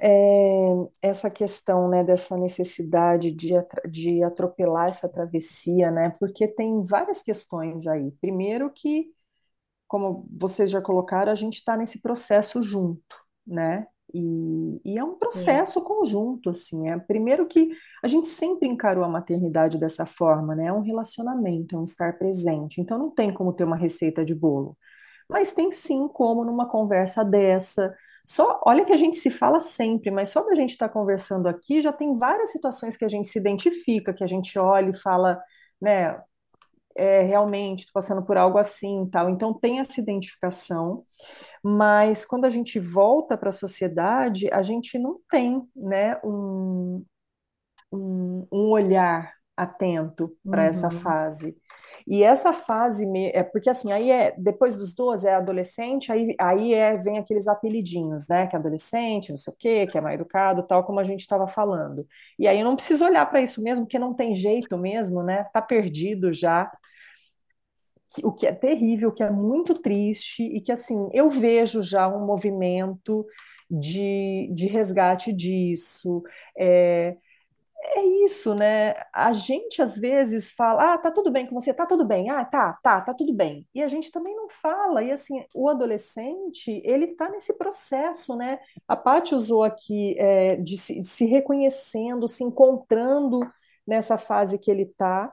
é, 0.00 0.72
essa 1.02 1.30
questão, 1.30 1.88
né, 1.88 2.02
dessa 2.02 2.36
necessidade 2.36 3.30
de, 3.30 3.50
de 3.88 4.22
atropelar 4.22 4.88
essa 4.88 5.08
travessia, 5.08 5.90
né, 5.90 6.16
porque 6.18 6.48
tem 6.48 6.82
várias 6.82 7.22
questões 7.22 7.86
aí. 7.86 8.10
Primeiro 8.20 8.70
que, 8.70 9.12
como 9.86 10.26
vocês 10.30 10.70
já 10.70 10.80
colocaram, 10.80 11.30
a 11.30 11.34
gente 11.34 11.56
está 11.56 11.76
nesse 11.76 12.00
processo 12.00 12.62
junto, 12.62 13.16
né, 13.46 13.86
e, 14.12 14.80
e 14.84 14.98
é 14.98 15.04
um 15.04 15.14
processo 15.14 15.80
conjunto, 15.82 16.50
assim. 16.50 16.88
É, 16.88 16.98
primeiro 16.98 17.46
que 17.46 17.70
a 18.02 18.08
gente 18.08 18.26
sempre 18.26 18.68
encarou 18.68 19.04
a 19.04 19.08
maternidade 19.08 19.78
dessa 19.78 20.04
forma, 20.06 20.54
né, 20.54 20.66
é 20.66 20.72
um 20.72 20.80
relacionamento, 20.80 21.76
é 21.76 21.78
um 21.78 21.84
estar 21.84 22.18
presente. 22.18 22.80
Então 22.80 22.98
não 22.98 23.10
tem 23.10 23.32
como 23.32 23.52
ter 23.52 23.64
uma 23.64 23.76
receita 23.76 24.24
de 24.24 24.34
bolo. 24.34 24.76
Mas 25.30 25.52
tem 25.52 25.70
sim 25.70 26.08
como 26.08 26.44
numa 26.44 26.68
conversa 26.68 27.24
dessa. 27.24 27.94
Só, 28.26 28.60
olha 28.66 28.84
que 28.84 28.92
a 28.92 28.96
gente 28.96 29.16
se 29.18 29.30
fala 29.30 29.60
sempre, 29.60 30.10
mas 30.10 30.28
só 30.30 30.42
da 30.42 30.54
gente 30.54 30.70
estar 30.70 30.88
tá 30.88 30.92
conversando 30.92 31.48
aqui 31.48 31.80
já 31.80 31.92
tem 31.92 32.18
várias 32.18 32.50
situações 32.52 32.96
que 32.96 33.04
a 33.04 33.08
gente 33.08 33.28
se 33.28 33.38
identifica, 33.38 34.12
que 34.12 34.24
a 34.24 34.26
gente 34.26 34.58
olha 34.58 34.90
e 34.90 34.96
fala, 34.96 35.40
né, 35.80 36.20
é, 36.96 37.22
realmente 37.22 37.80
estou 37.80 37.94
passando 37.94 38.24
por 38.24 38.36
algo 38.36 38.58
assim, 38.58 39.08
tal. 39.10 39.30
Então 39.30 39.54
tem 39.54 39.80
essa 39.80 40.00
identificação, 40.00 41.04
mas 41.62 42.24
quando 42.24 42.44
a 42.44 42.50
gente 42.50 42.78
volta 42.80 43.36
para 43.38 43.50
a 43.50 43.52
sociedade, 43.52 44.48
a 44.52 44.62
gente 44.62 44.98
não 44.98 45.20
tem, 45.30 45.62
né, 45.76 46.20
um, 46.24 47.04
um, 47.92 48.46
um 48.52 48.70
olhar 48.70 49.39
atento 49.56 50.36
para 50.48 50.62
uhum. 50.62 50.68
essa 50.68 50.90
fase. 50.90 51.56
E 52.06 52.22
essa 52.22 52.52
fase 52.52 53.06
é 53.32 53.42
porque 53.42 53.68
assim, 53.68 53.92
aí 53.92 54.10
é 54.10 54.34
depois 54.38 54.76
dos 54.76 54.94
12 54.94 55.26
é 55.26 55.34
adolescente, 55.34 56.10
aí, 56.10 56.34
aí 56.38 56.74
é 56.74 56.96
vem 56.96 57.18
aqueles 57.18 57.46
apelidinhos, 57.46 58.26
né? 58.28 58.46
Que 58.46 58.56
é 58.56 58.58
adolescente, 58.58 59.30
não 59.30 59.36
sei 59.36 59.52
o 59.52 59.56
quê, 59.56 59.86
que 59.86 59.98
é 59.98 60.00
mais 60.00 60.14
educado, 60.14 60.66
tal 60.66 60.84
como 60.84 61.00
a 61.00 61.04
gente 61.04 61.20
estava 61.20 61.46
falando. 61.46 62.06
E 62.38 62.48
aí 62.48 62.58
eu 62.58 62.64
não 62.64 62.76
preciso 62.76 63.04
olhar 63.04 63.26
para 63.26 63.42
isso 63.42 63.62
mesmo, 63.62 63.84
porque 63.84 63.98
não 63.98 64.14
tem 64.14 64.34
jeito 64.34 64.76
mesmo, 64.78 65.22
né? 65.22 65.44
Tá 65.52 65.60
perdido 65.60 66.32
já. 66.32 66.70
O 68.24 68.32
que 68.32 68.46
é 68.46 68.52
terrível, 68.52 69.10
o 69.10 69.12
que 69.12 69.22
é 69.22 69.30
muito 69.30 69.74
triste 69.80 70.42
e 70.42 70.60
que 70.60 70.72
assim, 70.72 71.08
eu 71.12 71.30
vejo 71.30 71.82
já 71.82 72.08
um 72.08 72.26
movimento 72.26 73.24
de, 73.70 74.50
de 74.52 74.66
resgate 74.66 75.32
disso. 75.32 76.22
É, 76.58 77.16
é 77.82 78.02
isso, 78.24 78.54
né? 78.54 78.94
A 79.12 79.32
gente 79.32 79.82
às 79.82 79.96
vezes 79.98 80.52
fala, 80.52 80.94
ah, 80.94 80.98
tá 80.98 81.10
tudo 81.10 81.30
bem 81.30 81.46
com 81.46 81.54
você, 81.54 81.72
tá 81.72 81.86
tudo 81.86 82.04
bem, 82.04 82.30
ah, 82.30 82.44
tá, 82.44 82.78
tá, 82.82 83.00
tá 83.00 83.14
tudo 83.14 83.34
bem. 83.34 83.66
E 83.74 83.82
a 83.82 83.88
gente 83.88 84.10
também 84.10 84.34
não 84.36 84.48
fala, 84.48 85.02
e 85.02 85.10
assim, 85.10 85.44
o 85.54 85.68
adolescente, 85.68 86.80
ele 86.84 87.14
tá 87.16 87.28
nesse 87.30 87.52
processo, 87.54 88.36
né? 88.36 88.58
A 88.86 88.96
Paty 88.96 89.34
usou 89.34 89.64
aqui 89.64 90.14
é, 90.18 90.56
de 90.56 90.76
se, 90.78 91.02
se 91.02 91.24
reconhecendo, 91.24 92.28
se 92.28 92.44
encontrando 92.44 93.40
nessa 93.86 94.16
fase 94.16 94.58
que 94.58 94.70
ele 94.70 94.86
tá. 94.86 95.32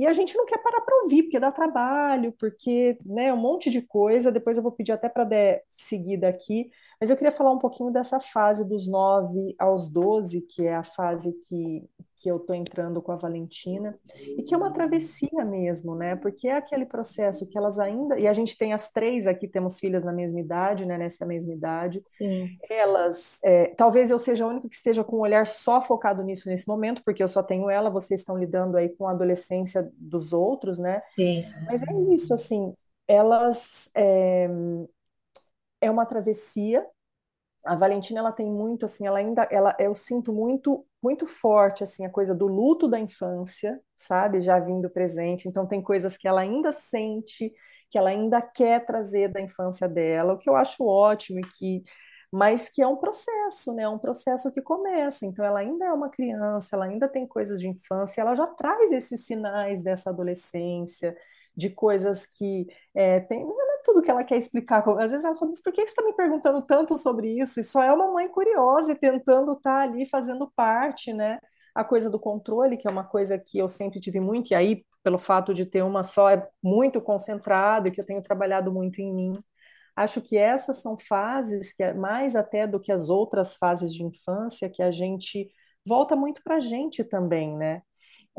E 0.00 0.06
a 0.06 0.14
gente 0.14 0.34
não 0.34 0.46
quer 0.46 0.56
parar 0.56 0.80
para 0.80 1.02
ouvir, 1.02 1.24
porque 1.24 1.38
dá 1.38 1.52
trabalho, 1.52 2.32
porque, 2.38 2.96
né, 3.04 3.30
um 3.34 3.36
monte 3.36 3.68
de 3.68 3.82
coisa. 3.82 4.32
Depois 4.32 4.56
eu 4.56 4.62
vou 4.62 4.72
pedir 4.72 4.92
até 4.92 5.10
para 5.10 5.28
seguir 5.76 6.16
daqui, 6.16 6.70
mas 6.98 7.10
eu 7.10 7.16
queria 7.16 7.30
falar 7.30 7.50
um 7.50 7.58
pouquinho 7.58 7.90
dessa 7.90 8.18
fase 8.18 8.64
dos 8.64 8.88
9 8.88 9.54
aos 9.58 9.90
12, 9.90 10.40
que 10.40 10.66
é 10.66 10.74
a 10.74 10.82
fase 10.82 11.34
que, 11.42 11.86
que 12.16 12.30
eu 12.30 12.36
estou 12.36 12.54
entrando 12.54 13.00
com 13.02 13.12
a 13.12 13.16
Valentina, 13.16 13.98
e 14.38 14.42
que 14.42 14.54
é 14.54 14.56
uma 14.56 14.72
travessia 14.72 15.44
mesmo, 15.44 15.94
né? 15.94 16.16
Porque 16.16 16.48
é 16.48 16.56
aquele 16.56 16.86
processo 16.86 17.46
que 17.46 17.58
elas 17.58 17.78
ainda. 17.78 18.18
E 18.18 18.26
a 18.26 18.32
gente 18.32 18.56
tem 18.56 18.72
as 18.72 18.90
três 18.90 19.26
aqui, 19.26 19.48
temos 19.48 19.78
filhas 19.78 20.04
na 20.04 20.12
mesma 20.12 20.40
idade, 20.40 20.86
né? 20.86 20.96
Nessa 20.96 21.26
mesma 21.26 21.52
idade. 21.52 22.02
Sim. 22.06 22.56
Elas. 22.70 23.38
É, 23.42 23.66
talvez 23.76 24.10
eu 24.10 24.18
seja 24.18 24.44
a 24.44 24.48
única 24.48 24.68
que 24.68 24.76
esteja 24.76 25.04
com 25.04 25.16
o 25.16 25.18
um 25.20 25.22
olhar 25.22 25.46
só 25.46 25.82
focado 25.82 26.22
nisso 26.22 26.48
nesse 26.48 26.66
momento, 26.68 27.02
porque 27.04 27.22
eu 27.22 27.28
só 27.28 27.42
tenho 27.42 27.68
ela, 27.68 27.90
vocês 27.90 28.20
estão 28.20 28.36
lidando 28.36 28.76
aí 28.76 28.88
com 28.90 29.06
a 29.06 29.12
adolescência 29.12 29.89
dos 29.96 30.32
outros, 30.32 30.78
né? 30.78 31.02
Sim. 31.14 31.44
Mas 31.66 31.82
é 31.82 31.92
isso, 32.14 32.34
assim. 32.34 32.74
Elas. 33.08 33.90
É, 33.94 34.48
é 35.80 35.90
uma 35.90 36.06
travessia. 36.06 36.86
A 37.64 37.76
Valentina 37.76 38.20
ela 38.20 38.32
tem 38.32 38.50
muito 38.50 38.86
assim, 38.86 39.06
ela 39.06 39.18
ainda 39.18 39.46
ela 39.50 39.76
eu 39.78 39.94
sinto 39.94 40.32
muito 40.32 40.86
muito 41.02 41.26
forte 41.26 41.84
assim 41.84 42.06
a 42.06 42.10
coisa 42.10 42.34
do 42.34 42.46
luto 42.46 42.88
da 42.88 42.98
infância, 42.98 43.80
sabe? 43.96 44.40
Já 44.42 44.58
vindo 44.58 44.90
presente. 44.90 45.48
Então 45.48 45.66
tem 45.66 45.82
coisas 45.82 46.16
que 46.16 46.28
ela 46.28 46.40
ainda 46.42 46.72
sente, 46.72 47.52
que 47.90 47.98
ela 47.98 48.10
ainda 48.10 48.40
quer 48.42 48.84
trazer 48.86 49.28
da 49.28 49.40
infância 49.42 49.88
dela, 49.88 50.34
o 50.34 50.38
que 50.38 50.48
eu 50.48 50.56
acho 50.56 50.84
ótimo 50.84 51.40
e 51.40 51.42
que 51.42 51.82
mas 52.32 52.68
que 52.68 52.82
é 52.82 52.86
um 52.86 52.96
processo, 52.96 53.72
né? 53.74 53.82
É 53.82 53.88
um 53.88 53.98
processo 53.98 54.50
que 54.52 54.62
começa. 54.62 55.26
Então, 55.26 55.44
ela 55.44 55.60
ainda 55.60 55.86
é 55.86 55.92
uma 55.92 56.08
criança, 56.08 56.76
ela 56.76 56.84
ainda 56.86 57.08
tem 57.08 57.26
coisas 57.26 57.60
de 57.60 57.68
infância, 57.68 58.20
ela 58.20 58.34
já 58.34 58.46
traz 58.46 58.92
esses 58.92 59.26
sinais 59.26 59.82
dessa 59.82 60.10
adolescência, 60.10 61.16
de 61.56 61.70
coisas 61.70 62.26
que 62.26 62.66
é, 62.94 63.20
tem, 63.20 63.44
não 63.44 63.72
é 63.72 63.82
tudo 63.84 64.02
que 64.02 64.10
ela 64.10 64.24
quer 64.24 64.38
explicar. 64.38 64.84
Às 64.98 65.10
vezes 65.10 65.24
ela 65.24 65.36
fala, 65.36 65.50
mas 65.50 65.62
por 65.62 65.72
que 65.72 65.82
você 65.82 65.88
está 65.90 66.02
me 66.04 66.12
perguntando 66.14 66.62
tanto 66.62 66.96
sobre 66.96 67.28
isso? 67.28 67.60
E 67.60 67.64
só 67.64 67.82
é 67.82 67.92
uma 67.92 68.12
mãe 68.12 68.28
curiosa 68.28 68.92
e 68.92 68.96
tentando 68.96 69.52
estar 69.52 69.74
tá 69.74 69.82
ali 69.82 70.06
fazendo 70.08 70.50
parte, 70.54 71.12
né? 71.12 71.38
A 71.74 71.84
coisa 71.84 72.08
do 72.10 72.18
controle, 72.18 72.76
que 72.76 72.86
é 72.88 72.90
uma 72.90 73.04
coisa 73.04 73.38
que 73.38 73.58
eu 73.58 73.68
sempre 73.68 74.00
tive 74.00 74.20
muito, 74.20 74.50
e 74.52 74.54
aí, 74.54 74.84
pelo 75.02 75.18
fato 75.18 75.54
de 75.54 75.64
ter 75.66 75.82
uma 75.82 76.02
só, 76.04 76.30
é 76.30 76.48
muito 76.62 77.00
concentrado 77.00 77.88
e 77.88 77.90
que 77.90 78.00
eu 78.00 78.06
tenho 78.06 78.22
trabalhado 78.22 78.72
muito 78.72 79.00
em 79.00 79.12
mim. 79.14 79.38
Acho 80.02 80.20
que 80.20 80.36
essas 80.36 80.78
são 80.78 80.96
fases 80.98 81.72
que 81.72 81.82
é 81.82 81.92
mais 81.92 82.34
até 82.36 82.66
do 82.66 82.80
que 82.80 82.92
as 82.92 83.08
outras 83.08 83.56
fases 83.56 83.92
de 83.92 84.02
infância 84.04 84.70
que 84.70 84.82
a 84.82 84.90
gente 84.90 85.50
volta 85.86 86.16
muito 86.16 86.42
para 86.42 86.56
a 86.56 86.60
gente 86.60 87.04
também, 87.04 87.56
né? 87.56 87.82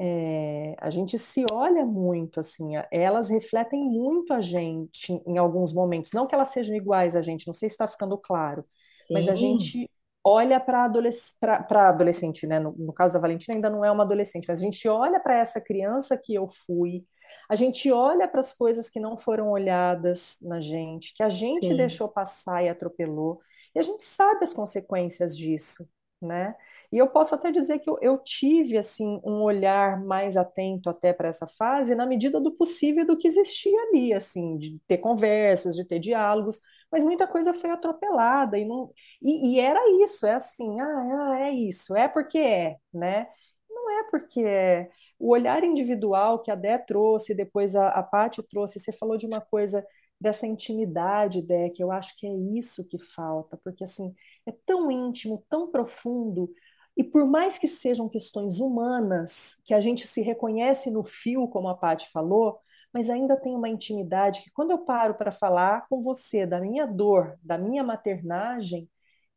é, 0.03 0.76
a 0.80 0.89
gente 0.89 1.18
se 1.20 1.45
olha 1.51 1.86
muito, 1.86 2.39
assim, 2.39 2.72
elas 2.91 3.30
refletem 3.30 3.84
muito 3.84 4.34
a 4.34 4.41
gente 4.41 5.12
em 5.28 5.38
alguns 5.38 5.74
momentos. 5.74 6.12
Não 6.14 6.26
que 6.26 6.34
elas 6.34 6.49
sejam 6.49 6.76
iguais 6.76 7.16
a 7.16 7.22
gente, 7.22 7.45
não 7.45 7.53
sei 7.53 7.70
se 7.70 7.76
está 7.76 7.88
ficando 7.88 8.18
claro, 8.18 8.66
Sim. 9.01 9.14
mas 9.14 9.30
a 9.30 9.36
gente 9.36 9.89
olha 10.24 10.59
para 10.59 10.86
adolesc 10.86 11.36
adolescente, 11.70 12.47
né? 12.47 12.59
No, 12.59 12.74
no, 12.78 12.93
caso 12.93 13.14
da 13.14 13.20
Valentina 13.20 13.55
ainda 13.55 13.70
não 13.70 13.84
é 13.84 13.91
uma 13.91 14.03
adolescente, 14.03 14.45
mas 14.47 14.59
a 14.59 14.64
gente 14.64 14.88
olha 14.88 15.20
para 15.20 15.38
essa 15.38 15.59
criança 15.59 16.18
que 16.18 16.34
eu 16.34 16.47
fui, 16.47 17.03
a 17.50 17.56
gente 17.56 17.92
olha 17.92 18.28
para 18.28 18.40
as 18.42 18.54
coisas 18.54 18.90
que 18.90 19.00
não 19.00 19.18
foram 19.18 19.50
olhadas 19.50 20.38
na 20.42 20.60
gente, 20.60 21.14
que 21.14 21.24
a 21.24 21.30
gente 21.30 21.68
Sim. 21.68 21.78
deixou 21.78 22.08
passar 22.10 22.64
e 22.64 22.70
atropelou, 22.70 23.40
e 23.76 23.80
a 23.80 23.82
gente 23.82 24.04
sabe 24.04 24.44
as 24.44 24.54
consequências 24.54 25.38
disso, 25.38 25.88
né? 26.22 26.56
E 26.92 26.98
eu 26.98 27.08
posso 27.08 27.34
até 27.34 27.52
dizer 27.52 27.80
que 27.80 27.90
eu, 27.90 27.98
eu 28.02 28.18
tive 28.18 28.78
assim 28.78 29.20
um 29.24 29.42
olhar 29.42 30.00
mais 30.04 30.36
atento 30.38 30.90
até 30.90 31.14
para 31.14 31.30
essa 31.30 31.48
fase, 31.48 31.96
na 31.96 32.06
medida 32.06 32.40
do 32.40 32.52
possível 32.52 33.06
do 33.06 33.18
que 33.18 33.28
existia 33.28 33.80
ali, 33.84 34.14
assim, 34.14 34.58
de 34.58 34.80
ter 34.88 34.98
conversas, 34.98 35.76
de 35.76 35.86
ter 35.88 36.00
diálogos, 36.00 36.60
mas 36.92 37.04
muita 37.04 37.26
coisa 37.28 37.54
foi 37.54 37.70
atropelada 37.72 38.58
e 38.58 38.66
não 38.66 38.92
e, 39.22 39.56
e 39.56 39.60
era 39.60 39.80
isso, 40.04 40.26
é 40.26 40.34
assim, 40.34 40.80
ah, 40.82 41.34
é, 41.40 41.50
é 41.50 41.52
isso, 41.52 41.96
é 41.96 42.08
porque 42.08 42.38
é, 42.38 42.78
né? 42.94 43.28
Não 43.70 43.90
é 44.00 44.04
porque 44.12 44.42
é. 44.42 44.90
O 45.22 45.34
olhar 45.34 45.64
individual 45.64 46.40
que 46.42 46.50
a 46.50 46.56
Dé 46.56 46.80
trouxe, 46.80 47.36
depois 47.36 47.76
a, 47.76 47.90
a 47.90 48.02
Paty 48.02 48.42
trouxe, 48.42 48.80
você 48.80 48.92
falou 48.92 49.18
de 49.18 49.28
uma 49.28 49.40
coisa 49.40 49.86
dessa 50.20 50.48
intimidade, 50.48 51.44
Dé, 51.44 51.70
que 51.70 51.84
eu 51.84 51.92
acho 51.92 52.16
que 52.18 52.26
é 52.26 52.34
isso 52.34 52.84
que 52.88 52.98
falta, 52.98 53.56
porque 53.64 53.84
assim, 53.84 54.16
é 54.48 54.52
tão 54.66 54.90
íntimo, 54.92 55.46
tão 55.48 55.70
profundo, 55.72 56.52
e 56.98 57.04
por 57.04 57.26
mais 57.28 57.60
que 57.60 57.68
sejam 57.68 58.10
questões 58.10 58.60
humanas, 58.60 59.58
que 59.64 59.76
a 59.76 59.80
gente 59.80 60.08
se 60.08 60.22
reconhece 60.22 60.90
no 60.90 61.04
fio, 61.04 61.48
como 61.48 61.68
a 61.70 61.78
Paty 61.78 62.10
falou, 62.12 62.60
mas 62.92 63.08
ainda 63.10 63.38
tem 63.38 63.56
uma 63.56 63.70
intimidade 63.70 64.42
que 64.42 64.52
quando 64.52 64.72
eu 64.72 64.80
paro 64.80 65.14
para 65.16 65.32
falar 65.32 65.88
com 65.88 66.02
você 66.02 66.48
da 66.48 66.60
minha 66.60 66.88
dor, 66.88 67.38
da 67.44 67.58
minha 67.60 67.84
maternagem, 67.84 68.90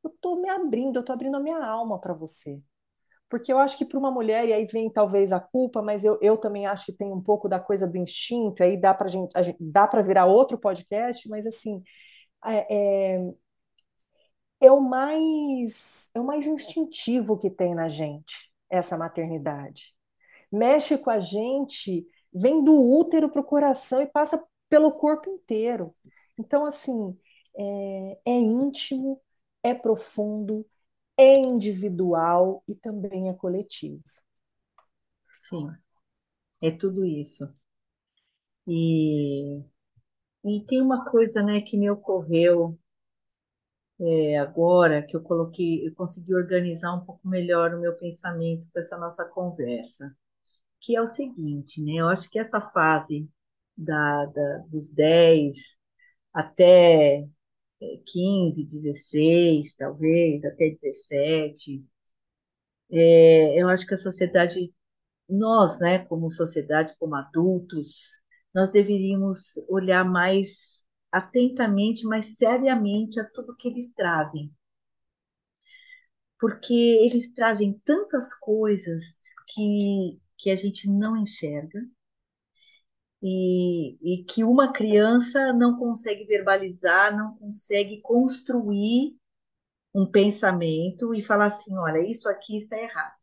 eu 0.03 0.11
estou 0.11 0.41
me 0.41 0.49
abrindo, 0.49 0.97
eu 0.97 1.01
estou 1.01 1.13
abrindo 1.13 1.37
a 1.37 1.41
minha 1.41 1.63
alma 1.63 1.99
para 2.01 2.15
você. 2.15 2.63
Porque 3.29 3.53
eu 3.53 3.59
acho 3.59 3.77
que 3.79 3.85
para 3.85 3.99
uma 3.99 4.11
mulher, 4.11 4.49
e 4.49 4.53
aí 4.53 4.65
vem 4.67 4.91
talvez 4.91 5.33
a 5.33 5.41
culpa, 5.41 5.83
mas 5.83 6.05
eu, 6.05 6.19
eu 6.21 6.37
também 6.37 6.67
acho 6.67 6.87
que 6.87 6.93
tem 6.93 7.13
um 7.13 7.21
pouco 7.21 7.49
da 7.49 7.59
coisa 7.59 7.87
do 7.87 7.97
instinto, 7.97 8.63
aí 8.63 8.77
dá 8.77 8.95
para 8.95 9.09
gente, 9.09 9.31
gente, 9.43 9.59
dá 9.61 9.89
para 9.89 10.03
virar 10.03 10.27
outro 10.27 10.59
podcast, 10.59 11.29
mas 11.29 11.47
assim, 11.47 11.83
é, 12.45 13.17
é, 13.17 13.35
é, 14.61 14.71
o 14.71 14.81
mais 14.81 16.09
é 16.15 16.21
o 16.21 16.25
mais 16.25 16.47
instintivo 16.47 17.39
que 17.39 17.51
tem 17.51 17.75
na 17.75 17.89
gente, 17.89 18.53
essa 18.71 18.97
maternidade. 18.97 19.95
Mexe 20.53 20.99
com 20.99 21.11
a 21.11 21.19
gente, 21.21 22.07
vem 22.33 22.65
do 22.65 22.75
útero 22.81 23.31
para 23.31 23.41
o 23.41 23.45
coração 23.45 24.01
e 24.03 24.07
passa 24.07 24.43
pelo 24.69 24.93
corpo 24.93 25.31
inteiro. 25.31 25.95
Então, 26.39 26.67
assim, 26.67 27.13
é, 27.57 28.19
é 28.27 28.33
íntimo, 28.33 29.21
é 29.63 29.75
profundo, 29.75 30.67
é 31.19 31.35
individual 31.39 32.63
e 32.69 32.75
também 32.77 33.29
é 33.29 33.35
coletivo. 33.35 34.03
Sim, 35.43 35.71
é 36.63 36.71
tudo 36.73 37.05
isso. 37.05 37.49
E, 38.67 39.63
e 40.45 40.61
tem 40.67 40.83
uma 40.83 41.05
coisa, 41.05 41.43
né, 41.43 41.61
que 41.63 41.77
me 41.79 41.91
ocorreu 41.91 42.79
é, 44.01 44.39
agora, 44.39 45.03
que 45.03 45.17
eu 45.17 45.23
coloquei, 45.23 45.87
eu 45.87 45.95
consegui 45.95 46.35
organizar 46.35 46.93
um 46.95 47.05
pouco 47.05 47.27
melhor 47.29 47.75
o 47.75 47.81
meu 47.81 47.95
pensamento 47.97 48.69
com 48.73 48.79
essa 48.79 48.97
nossa 48.99 49.25
conversa, 49.25 50.15
que 50.81 50.97
é 50.97 51.03
o 51.03 51.07
seguinte, 51.07 51.83
né? 51.83 51.95
Eu 52.01 52.09
acho 52.09 52.31
que 52.31 52.39
essa 52.39 52.61
fase 52.61 53.29
da, 53.77 54.27
da 54.27 54.59
dos 54.69 54.91
10 54.91 55.77
até 56.35 57.29
15, 58.07 58.65
16, 58.65 59.75
talvez, 59.77 60.45
até 60.45 60.71
17, 60.71 61.85
é, 62.91 63.61
eu 63.61 63.69
acho 63.69 63.87
que 63.87 63.95
a 63.95 63.97
sociedade, 63.97 64.73
nós, 65.29 65.79
né, 65.81 65.99
como 66.07 66.31
sociedade, 66.31 66.95
como 66.99 67.15
adultos, 67.17 68.13
nós 68.55 68.71
deveríamos 68.71 69.55
olhar 69.69 70.05
mais 70.05 70.85
atentamente, 71.11 72.07
mais 72.07 72.37
seriamente 72.37 73.21
a 73.21 73.25
tudo 73.25 73.57
que 73.57 73.69
eles 73.69 73.93
trazem. 73.93 74.53
Porque 76.39 76.73
eles 76.73 77.33
trazem 77.33 77.81
tantas 77.85 78.35
coisas 78.35 79.03
que, 79.49 80.21
que 80.39 80.51
a 80.51 80.57
gente 80.57 80.89
não 80.89 81.17
enxerga 81.17 81.81
e, 83.27 83.97
e 84.03 84.25
que 84.25 84.45
uma 84.45 84.71
criança 84.71 85.51
não 85.55 85.79
consegue 85.79 86.27
verbalizar, 86.27 87.17
não 87.17 87.35
consegue 87.39 88.03
construir 88.03 89.17
um 89.95 90.07
pensamento 90.07 91.15
e 91.15 91.23
falar 91.23 91.47
assim: 91.47 91.75
olha, 91.79 92.01
isso 92.01 92.29
aqui 92.29 92.59
está 92.59 92.79
errado. 92.79 93.15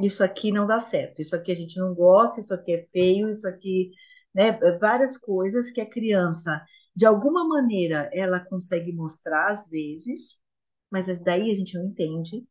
Isso 0.00 0.24
aqui 0.24 0.50
não 0.50 0.66
dá 0.66 0.80
certo. 0.80 1.20
Isso 1.22 1.36
aqui 1.36 1.52
a 1.52 1.56
gente 1.56 1.78
não 1.78 1.94
gosta, 1.94 2.40
isso 2.40 2.52
aqui 2.52 2.72
é 2.74 2.86
feio, 2.92 3.28
isso 3.30 3.46
aqui, 3.46 3.92
né? 4.34 4.52
Várias 4.80 5.16
coisas 5.16 5.70
que 5.70 5.80
a 5.80 5.88
criança, 5.88 6.60
de 6.96 7.06
alguma 7.06 7.46
maneira, 7.46 8.10
ela 8.12 8.40
consegue 8.40 8.92
mostrar 8.92 9.52
às 9.52 9.68
vezes, 9.68 10.38
mas 10.90 11.06
daí 11.22 11.50
a 11.50 11.54
gente 11.54 11.78
não 11.78 11.86
entende. 11.86 12.44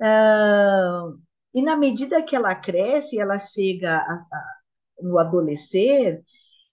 Uh, 0.00 1.18
e 1.54 1.62
na 1.62 1.76
medida 1.76 2.22
que 2.22 2.36
ela 2.36 2.54
cresce, 2.54 3.18
ela 3.18 3.38
chega 3.38 3.96
a, 3.96 4.14
a, 4.14 4.63
no 5.00 5.18
adolescer, 5.18 6.22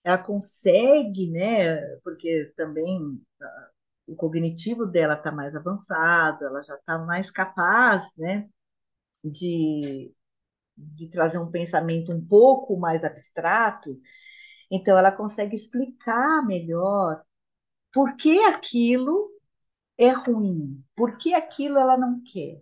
ela 0.03 0.17
consegue, 0.17 1.29
né? 1.31 1.77
Porque 2.03 2.51
também 2.55 3.21
o 4.07 4.15
cognitivo 4.15 4.85
dela 4.85 5.15
está 5.15 5.31
mais 5.31 5.55
avançado, 5.55 6.45
ela 6.45 6.61
já 6.61 6.75
está 6.75 6.97
mais 6.99 7.31
capaz, 7.31 8.03
né? 8.17 8.49
De, 9.23 10.13
de 10.77 11.09
trazer 11.09 11.37
um 11.39 11.51
pensamento 11.51 12.11
um 12.11 12.25
pouco 12.25 12.77
mais 12.77 13.03
abstrato, 13.03 13.99
então 14.69 14.97
ela 14.97 15.11
consegue 15.11 15.55
explicar 15.55 16.45
melhor 16.45 17.21
por 17.93 18.15
que 18.15 18.39
aquilo 18.45 19.29
é 19.97 20.09
ruim, 20.09 20.83
por 20.95 21.17
que 21.17 21.33
aquilo 21.33 21.77
ela 21.77 21.97
não 21.97 22.21
quer, 22.23 22.61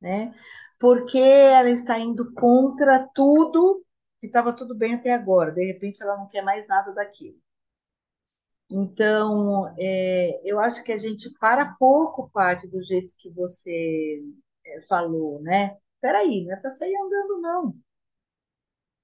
né? 0.00 0.34
Porque 0.78 1.18
ela 1.18 1.70
está 1.70 1.98
indo 1.98 2.32
contra 2.34 3.08
tudo 3.14 3.84
que 4.20 4.26
estava 4.26 4.52
tudo 4.54 4.74
bem 4.74 4.94
até 4.94 5.12
agora, 5.12 5.52
de 5.52 5.64
repente 5.64 6.02
ela 6.02 6.16
não 6.16 6.28
quer 6.28 6.42
mais 6.42 6.66
nada 6.68 6.92
daquilo. 6.92 7.38
Então, 8.72 9.74
é, 9.78 10.40
eu 10.44 10.60
acho 10.60 10.82
que 10.84 10.92
a 10.92 10.96
gente 10.98 11.28
para 11.40 11.74
pouco 11.74 12.30
parte 12.30 12.68
do 12.68 12.80
jeito 12.82 13.14
que 13.18 13.28
você 13.30 14.22
é, 14.64 14.82
falou, 14.82 15.40
né? 15.42 15.76
Peraí, 16.00 16.44
não 16.44 16.52
é 16.54 16.56
para 16.56 16.70
sair 16.70 16.94
andando, 16.96 17.40
não. 17.40 17.74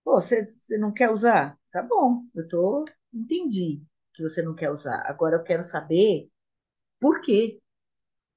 Pô, 0.05 0.15
você, 0.21 0.53
você 0.57 0.79
não 0.79 0.93
quer 0.93 1.11
usar? 1.11 1.59
Tá 1.73 1.83
bom, 1.83 2.25
eu 2.35 2.49
tô, 2.49 2.85
entendi 3.13 3.83
que 4.15 4.23
você 4.23 4.41
não 4.43 4.55
quer 4.55 4.71
usar. 4.71 5.03
Agora 5.07 5.37
eu 5.37 5.43
quero 5.43 5.63
saber 5.63 6.31
por 7.01 7.21
quê. 7.23 7.61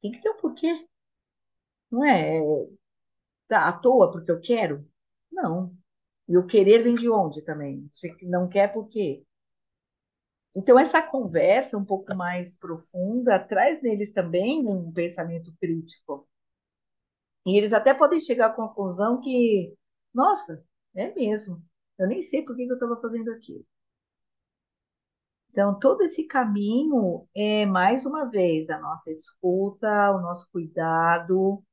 Tem 0.02 0.12
que 0.12 0.22
ter 0.22 0.30
um 0.32 0.38
porquê. 0.38 0.88
Não 1.92 2.04
é, 2.04 2.40
tá 3.50 3.68
à 3.68 3.74
toa 3.74 4.12
porque 4.12 4.32
eu 4.32 4.40
quero? 4.42 4.88
Não. 5.32 5.78
E 6.30 6.38
o 6.38 6.46
querer 6.46 6.84
vem 6.84 6.96
de 6.96 7.10
onde 7.10 7.42
também? 7.42 7.90
Você 7.92 8.16
não 8.22 8.48
quer 8.48 8.72
por 8.72 8.88
quê? 8.88 9.26
Então, 10.56 10.78
essa 10.80 11.02
conversa 11.02 11.78
um 11.78 11.84
pouco 11.86 12.16
mais 12.16 12.56
profunda 12.56 13.40
traz 13.40 13.82
neles 13.82 14.12
também 14.14 14.68
um 14.68 14.92
pensamento 14.92 15.52
crítico. 15.60 16.28
E 17.46 17.58
eles 17.58 17.74
até 17.74 17.94
podem 17.94 18.20
chegar 18.22 18.48
à 18.48 18.54
conclusão 18.54 19.20
que, 19.22 19.76
nossa, 20.14 20.64
é 20.96 21.14
mesmo, 21.14 21.64
eu 21.98 22.08
nem 22.08 22.22
sei 22.24 22.44
por 22.44 22.56
que 22.56 22.64
eu 22.64 22.74
estava 22.76 23.00
fazendo 23.02 23.32
aquilo. 23.32 23.66
Então, 25.52 25.78
todo 25.80 26.02
esse 26.04 26.24
caminho 26.26 27.28
é, 27.36 27.66
mais 27.66 28.06
uma 28.06 28.26
vez, 28.26 28.70
a 28.70 28.80
nossa 28.80 29.12
escuta, 29.12 30.12
o 30.12 30.22
nosso 30.22 30.48
cuidado 30.52 31.64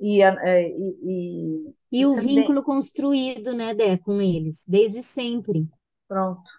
e, 0.00 0.22
é, 0.22 0.68
e, 0.68 0.98
e, 1.02 1.74
e 1.92 2.06
o 2.06 2.14
também... 2.14 2.36
vínculo 2.36 2.62
construído, 2.62 3.54
né, 3.54 3.74
Dé, 3.74 3.96
com 3.98 4.20
eles, 4.20 4.62
desde 4.66 5.02
sempre. 5.02 5.68
Pronto. 6.06 6.50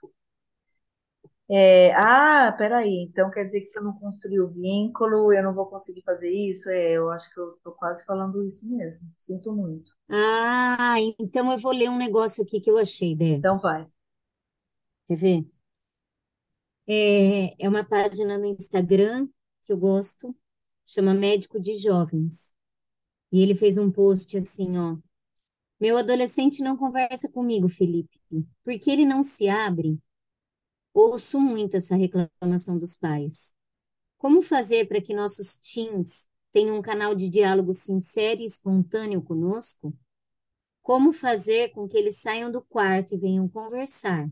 É, 1.52 1.92
ah, 1.96 2.54
peraí, 2.56 3.08
então 3.10 3.32
quer 3.32 3.46
dizer 3.46 3.62
que 3.62 3.66
se 3.66 3.80
eu 3.80 3.84
não 3.84 3.94
construir 3.94 4.40
o 4.40 4.50
vínculo, 4.50 5.34
eu 5.34 5.42
não 5.42 5.52
vou 5.52 5.66
conseguir 5.66 6.04
fazer 6.04 6.30
isso? 6.30 6.70
É, 6.70 6.92
eu 6.92 7.10
acho 7.10 7.34
que 7.34 7.40
eu 7.40 7.56
estou 7.56 7.74
quase 7.74 8.06
falando 8.06 8.44
isso 8.44 8.64
mesmo. 8.68 9.02
Sinto 9.18 9.52
muito. 9.52 9.92
Ah, 10.08 10.96
então 11.20 11.52
eu 11.52 11.58
vou 11.58 11.72
ler 11.72 11.90
um 11.90 11.98
negócio 11.98 12.44
aqui 12.44 12.62
que 12.62 12.70
eu 12.70 12.78
achei, 12.78 13.16
Dé. 13.16 13.32
Então 13.38 13.58
vai. 13.58 13.88
Quer 15.08 15.16
ver? 15.16 15.48
É, 16.88 17.66
é 17.66 17.68
uma 17.68 17.84
página 17.84 18.38
no 18.38 18.46
Instagram 18.46 19.28
que 19.64 19.74
eu 19.74 19.78
gosto, 19.78 20.36
chama 20.86 21.16
Médico 21.16 21.60
de 21.60 21.76
Jovens. 21.78 22.52
E 23.32 23.42
ele 23.42 23.56
fez 23.56 23.78
um 23.78 23.92
post 23.92 24.38
assim, 24.38 24.78
ó. 24.78 24.98
Meu 25.80 25.98
adolescente 25.98 26.62
não 26.62 26.78
conversa 26.78 27.30
comigo, 27.30 27.70
Felipe, 27.70 28.20
porque 28.64 28.92
ele 28.92 29.06
não 29.06 29.24
se 29.24 29.48
abre 29.48 30.00
Ouço 30.94 31.40
muito 31.40 31.78
essa 31.78 31.96
reclamação 31.96 32.78
dos 32.78 32.96
pais. 32.96 33.54
Como 34.18 34.42
fazer 34.42 34.88
para 34.88 35.02
que 35.02 35.14
nossos 35.14 35.58
teens 35.58 36.28
tenham 36.52 36.78
um 36.78 36.82
canal 36.82 37.16
de 37.16 37.30
diálogo 37.30 37.74
sincero 37.74 38.42
e 38.42 38.46
espontâneo 38.46 39.22
conosco? 39.22 39.96
Como 40.82 41.14
fazer 41.14 41.70
com 41.72 41.88
que 41.88 41.98
eles 41.98 42.18
saiam 42.18 42.52
do 42.52 42.62
quarto 42.62 43.16
e 43.16 43.18
venham 43.18 43.48
conversar, 43.48 44.30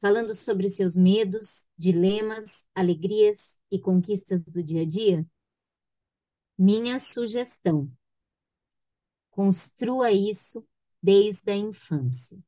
falando 0.00 0.34
sobre 0.34 0.68
seus 0.68 0.96
medos, 0.96 1.66
dilemas, 1.76 2.64
alegrias 2.74 3.58
e 3.70 3.78
conquistas 3.78 4.44
do 4.44 4.62
dia 4.62 4.82
a 4.82 4.86
dia? 4.86 5.26
Minha 6.56 6.98
sugestão: 6.98 7.90
construa 9.36 10.10
isso 10.10 10.66
desde 11.02 11.52
a 11.52 11.56
infância. 11.56 12.42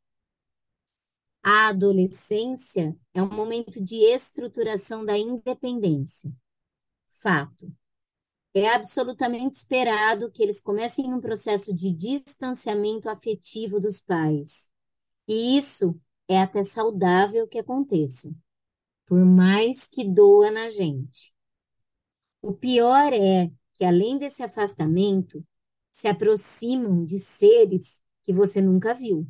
A 1.43 1.69
adolescência 1.69 2.97
é 3.13 3.23
um 3.23 3.29
momento 3.29 3.79
de 3.79 3.97
estruturação 3.97 5.05
da 5.05 5.17
independência. 5.17 6.33
Fato. 7.13 7.71
É 8.55 8.71
absolutamente 8.71 9.59
esperado 9.59 10.31
que 10.31 10.43
eles 10.43 10.63
comecem 10.63 11.13
um 11.13 11.21
processo 11.21 11.75
de 11.75 11.93
distanciamento 11.93 13.11
afetivo 13.11 13.79
dos 13.79 14.01
pais. 14.01 14.67
E 15.29 15.59
isso 15.59 15.95
é 16.27 16.41
até 16.41 16.65
saudável 16.65 17.47
que 17.47 17.59
aconteça, 17.59 18.35
por 19.05 19.23
mais 19.27 19.87
que 19.87 20.09
doa 20.09 20.51
na 20.51 20.71
gente. 20.71 21.35
O 22.41 22.55
pior 22.55 23.13
é 23.13 23.51
que, 23.75 23.85
além 23.85 24.19
desse 24.19 24.43
afastamento, 24.43 25.45
se 25.91 26.09
aproximam 26.09 27.05
de 27.05 27.19
seres 27.19 28.01
que 28.23 28.33
você 28.33 28.61
nunca 28.61 28.95
viu 28.95 29.27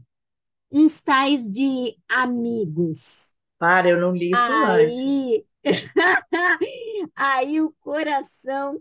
uns 0.70 1.00
tais 1.00 1.50
de 1.50 1.96
amigos. 2.08 3.26
Para, 3.58 3.90
eu 3.90 4.00
não 4.00 4.12
li 4.12 4.30
isso 4.30 4.40
aí, 4.40 5.44
antes. 5.64 5.90
aí 7.16 7.60
o 7.60 7.72
coração 7.80 8.80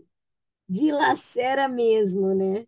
dilacera 0.68 1.68
mesmo, 1.68 2.34
né? 2.34 2.66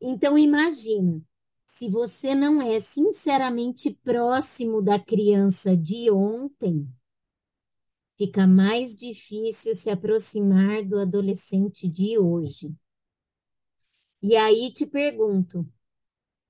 Então 0.00 0.38
imagina, 0.38 1.20
se 1.66 1.88
você 1.88 2.34
não 2.34 2.62
é 2.62 2.80
sinceramente 2.80 3.90
próximo 4.02 4.80
da 4.80 4.98
criança 4.98 5.76
de 5.76 6.10
ontem, 6.10 6.88
fica 8.16 8.46
mais 8.46 8.96
difícil 8.96 9.74
se 9.74 9.90
aproximar 9.90 10.84
do 10.84 10.98
adolescente 10.98 11.88
de 11.88 12.18
hoje. 12.18 12.74
E 14.22 14.34
aí 14.36 14.72
te 14.72 14.86
pergunto, 14.86 15.66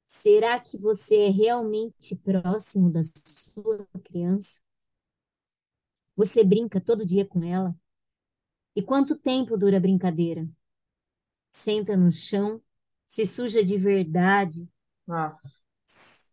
Será 0.06 0.60
que 0.60 0.76
você 0.78 1.16
é 1.26 1.30
realmente 1.30 2.16
próximo 2.16 2.90
da 2.90 3.02
sua 3.02 3.86
criança? 4.04 4.60
Você 6.16 6.44
brinca 6.44 6.80
todo 6.80 7.04
dia 7.04 7.26
com 7.26 7.42
ela? 7.42 7.74
E 8.74 8.82
quanto 8.82 9.16
tempo 9.16 9.56
dura 9.56 9.76
a 9.76 9.80
brincadeira? 9.80 10.48
Senta 11.52 11.96
no 11.96 12.10
chão, 12.10 12.60
se 13.06 13.24
suja 13.24 13.64
de 13.64 13.76
verdade, 13.78 14.68
Nossa. 15.06 15.50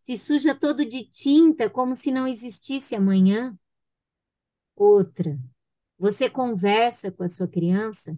se 0.04 0.16
suja 0.18 0.54
todo 0.54 0.84
de 0.84 1.04
tinta 1.04 1.68
como 1.70 1.94
se 1.94 2.10
não 2.10 2.26
existisse 2.26 2.94
amanhã. 2.96 3.56
Outra, 4.76 5.38
você 5.98 6.30
conversa 6.30 7.12
com 7.12 7.22
a 7.24 7.28
sua 7.28 7.48
criança? 7.48 8.16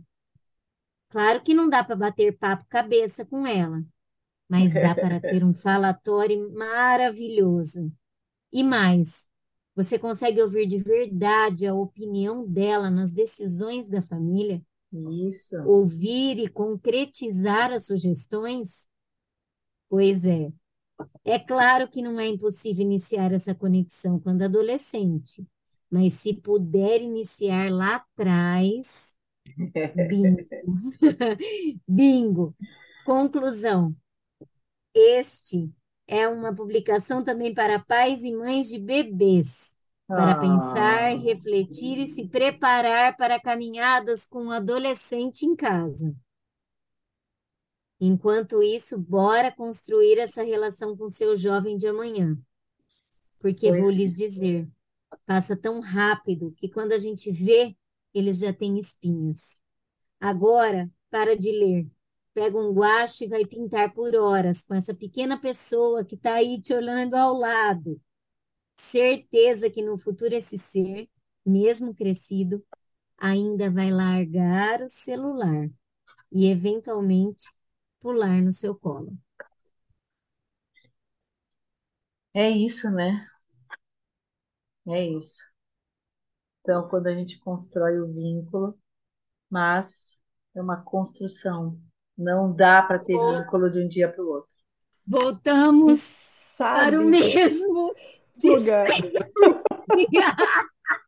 Claro 1.10 1.42
que 1.42 1.54
não 1.54 1.68
dá 1.68 1.84
para 1.84 1.96
bater 1.96 2.38
papo 2.38 2.64
cabeça 2.68 3.24
com 3.26 3.46
ela, 3.46 3.84
mas 4.48 4.76
dá 4.76 4.94
para 4.94 5.20
ter 5.20 5.44
um 5.44 5.54
falatório 5.54 6.52
maravilhoso. 6.54 7.92
E 8.52 8.64
mais, 8.64 9.26
você 9.76 9.98
consegue 9.98 10.42
ouvir 10.42 10.66
de 10.66 10.78
verdade 10.78 11.66
a 11.66 11.74
opinião 11.74 12.46
dela 12.46 12.90
nas 12.90 13.12
decisões 13.12 13.88
da 13.88 14.02
família? 14.02 14.62
Isso. 14.92 15.56
Ouvir 15.62 16.38
e 16.38 16.48
concretizar 16.48 17.72
as 17.72 17.86
sugestões? 17.86 18.86
Pois 19.88 20.24
é. 20.24 20.52
É 21.24 21.38
claro 21.38 21.88
que 21.90 22.02
não 22.02 22.20
é 22.20 22.26
impossível 22.28 22.82
iniciar 22.82 23.32
essa 23.32 23.54
conexão 23.54 24.20
quando 24.20 24.42
adolescente, 24.42 25.46
mas 25.90 26.14
se 26.14 26.34
puder 26.34 27.02
iniciar 27.02 27.70
lá 27.72 27.96
atrás, 27.96 29.14
bingo. 30.08 30.46
bingo. 31.86 32.54
Conclusão. 33.04 33.94
Este 34.94 35.70
é 36.06 36.26
uma 36.28 36.54
publicação 36.54 37.22
também 37.24 37.54
para 37.54 37.78
pais 37.78 38.22
e 38.22 38.32
mães 38.32 38.68
de 38.68 38.78
bebês, 38.78 39.72
para 40.14 40.32
Ah. 40.32 40.40
pensar, 40.40 41.16
refletir 41.18 41.98
e 41.98 42.08
se 42.08 42.28
preparar 42.28 43.16
para 43.16 43.40
caminhadas 43.40 44.26
com 44.26 44.44
um 44.46 44.50
adolescente 44.50 45.46
em 45.46 45.54
casa. 45.54 46.14
Enquanto 48.00 48.62
isso, 48.62 48.98
bora 48.98 49.52
construir 49.52 50.18
essa 50.18 50.42
relação 50.42 50.96
com 50.96 51.08
seu 51.08 51.36
jovem 51.36 51.76
de 51.76 51.86
amanhã. 51.86 52.36
Porque 53.38 53.68
Pois 53.68 53.80
vou 53.80 53.90
lhes 53.90 54.14
dizer, 54.14 54.68
passa 55.26 55.56
tão 55.56 55.80
rápido 55.80 56.52
que 56.56 56.68
quando 56.68 56.92
a 56.92 56.98
gente 56.98 57.30
vê, 57.30 57.76
eles 58.14 58.38
já 58.38 58.52
têm 58.52 58.78
espinhas. 58.78 59.58
Agora, 60.20 60.90
para 61.10 61.36
de 61.36 61.52
ler. 61.52 61.88
Pega 62.34 62.58
um 62.58 62.72
guache 62.72 63.24
e 63.24 63.28
vai 63.28 63.46
pintar 63.46 63.92
por 63.94 64.14
horas 64.16 64.62
com 64.64 64.74
essa 64.74 64.94
pequena 64.94 65.40
pessoa 65.40 66.04
que 66.04 66.14
está 66.16 66.34
aí 66.36 66.60
te 66.62 66.74
olhando 66.74 67.14
ao 67.16 67.34
lado. 67.34 68.00
Certeza 68.76 69.70
que 69.70 69.82
no 69.82 69.98
futuro 69.98 70.34
esse 70.34 70.58
ser, 70.58 71.08
mesmo 71.46 71.94
crescido, 71.94 72.64
ainda 73.18 73.70
vai 73.70 73.90
largar 73.92 74.82
o 74.82 74.88
celular 74.88 75.70
e 76.32 76.48
eventualmente 76.50 77.48
pular 78.00 78.42
no 78.42 78.52
seu 78.52 78.74
colo. 78.76 79.16
É 82.34 82.48
isso, 82.50 82.90
né? 82.90 83.24
É 84.86 85.02
isso. 85.06 85.49
Então, 86.60 86.88
quando 86.88 87.06
a 87.06 87.14
gente 87.14 87.38
constrói 87.38 87.98
o 88.00 88.06
vínculo, 88.12 88.78
mas 89.48 90.18
é 90.54 90.60
uma 90.62 90.76
construção. 90.82 91.78
Não 92.16 92.52
dá 92.54 92.82
para 92.82 92.98
ter 92.98 93.16
vínculo 93.16 93.70
de 93.70 93.80
um 93.80 93.88
dia 93.88 94.10
para 94.10 94.22
o 94.22 94.28
outro. 94.28 94.54
Voltamos 95.06 96.00
Sabe? 96.56 96.90
para 96.90 97.00
o 97.00 97.04
mesmo 97.04 97.94
de 98.36 98.50
lugar. 98.50 98.86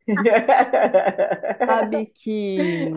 Sabe 1.65 2.05
que 2.07 2.89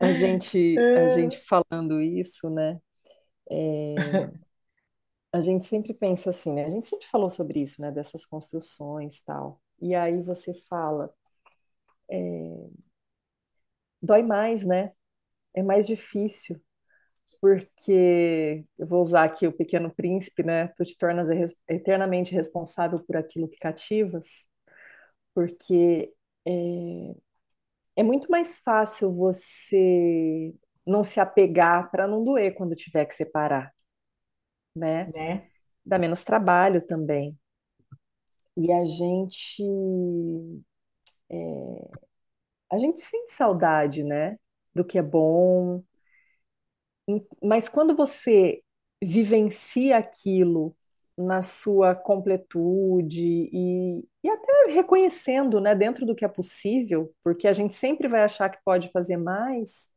a 0.00 0.12
gente, 0.12 0.76
a 0.78 1.08
gente 1.10 1.38
falando 1.46 2.00
isso, 2.00 2.48
né? 2.48 2.80
é, 3.50 3.94
a 5.32 5.40
gente 5.40 5.66
sempre 5.66 5.94
pensa 5.94 6.30
assim, 6.30 6.52
né? 6.52 6.64
A 6.64 6.70
gente 6.70 6.86
sempre 6.86 7.06
falou 7.06 7.30
sobre 7.30 7.60
isso, 7.60 7.80
né? 7.80 7.90
Dessas 7.90 8.24
construções 8.24 9.22
tal. 9.22 9.60
E 9.80 9.94
aí 9.94 10.22
você 10.22 10.54
fala, 10.54 11.12
é, 12.10 12.68
dói 14.02 14.22
mais, 14.22 14.64
né? 14.66 14.92
É 15.54 15.62
mais 15.62 15.86
difícil, 15.86 16.60
porque 17.40 18.64
eu 18.78 18.86
vou 18.86 19.02
usar 19.04 19.24
aqui 19.24 19.46
o 19.46 19.52
Pequeno 19.52 19.94
Príncipe, 19.94 20.42
né? 20.44 20.68
Tu 20.70 20.84
te 20.84 20.98
tornas 20.98 21.28
eternamente 21.68 22.34
responsável 22.34 23.00
por 23.04 23.16
aquilo 23.16 23.48
que 23.48 23.58
cativas, 23.58 24.26
porque 25.34 26.12
é, 26.46 26.52
é 27.96 28.02
muito 28.02 28.30
mais 28.30 28.58
fácil 28.60 29.12
você 29.14 30.54
não 30.86 31.02
se 31.04 31.20
apegar 31.20 31.90
para 31.90 32.06
não 32.06 32.24
doer 32.24 32.54
quando 32.54 32.74
tiver 32.76 33.06
que 33.06 33.14
separar, 33.14 33.72
né? 34.74 35.14
Né? 35.14 35.48
Dá 35.84 35.98
menos 35.98 36.22
trabalho 36.22 36.80
também. 36.86 37.38
E 38.56 38.72
a 38.72 38.84
gente 38.84 39.62
é, 41.30 41.90
a 42.72 42.78
gente 42.78 43.00
sente 43.00 43.32
saudade, 43.32 44.02
né? 44.02 44.38
Do 44.74 44.84
que 44.84 44.98
é 44.98 45.02
bom. 45.02 45.82
Mas 47.42 47.68
quando 47.68 47.94
você 47.96 48.62
vivencia 49.02 49.96
aquilo 49.98 50.76
na 51.16 51.42
sua 51.42 51.94
completude 51.94 53.22
e, 53.52 54.04
e 54.22 54.28
até 54.28 54.72
reconhecendo, 54.72 55.60
né, 55.60 55.74
dentro 55.74 56.04
do 56.04 56.14
que 56.14 56.24
é 56.24 56.28
possível, 56.28 57.12
porque 57.24 57.48
a 57.48 57.52
gente 57.52 57.74
sempre 57.74 58.06
vai 58.08 58.22
achar 58.22 58.50
que 58.50 58.58
pode 58.64 58.90
fazer 58.90 59.16
mais, 59.16 59.88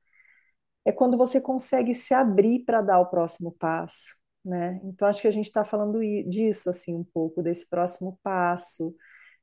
é 0.86 0.92
quando 0.92 1.18
você 1.18 1.42
consegue 1.42 1.96
se 1.96 2.14
abrir 2.14 2.66
para 2.66 2.82
dar 2.82 3.00
o 3.00 3.08
próximo 3.08 3.52
passo, 3.54 4.16
né? 4.44 4.80
Então 4.84 5.08
acho 5.08 5.22
que 5.22 5.28
a 5.28 5.32
gente 5.32 5.46
está 5.48 5.66
falando 5.66 6.00
disso 6.30 6.70
assim 6.70 6.96
um 6.96 7.04
pouco 7.04 7.44
desse 7.44 7.68
próximo 7.68 8.20
passo, 8.24 8.96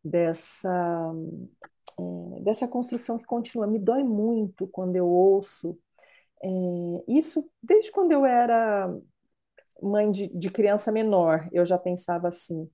dessa 0.04 1.12
eh, 2.00 2.42
dessa 2.42 2.68
construção 2.68 3.18
que 3.18 3.24
continua. 3.26 3.66
Me 3.66 3.78
dói 3.78 4.04
muito 4.04 4.66
quando 4.68 4.96
eu 4.96 5.06
ouço 5.08 5.78
eh, 6.44 7.04
isso 7.08 7.48
desde 7.62 7.92
quando 7.92 8.12
eu 8.12 8.26
era 8.26 8.88
mãe 9.82 10.10
de, 10.10 10.28
de 10.28 10.50
criança 10.50 10.90
menor, 10.92 11.48
eu 11.52 11.64
já 11.66 11.78
pensava 11.78 12.28
assim. 12.28 12.68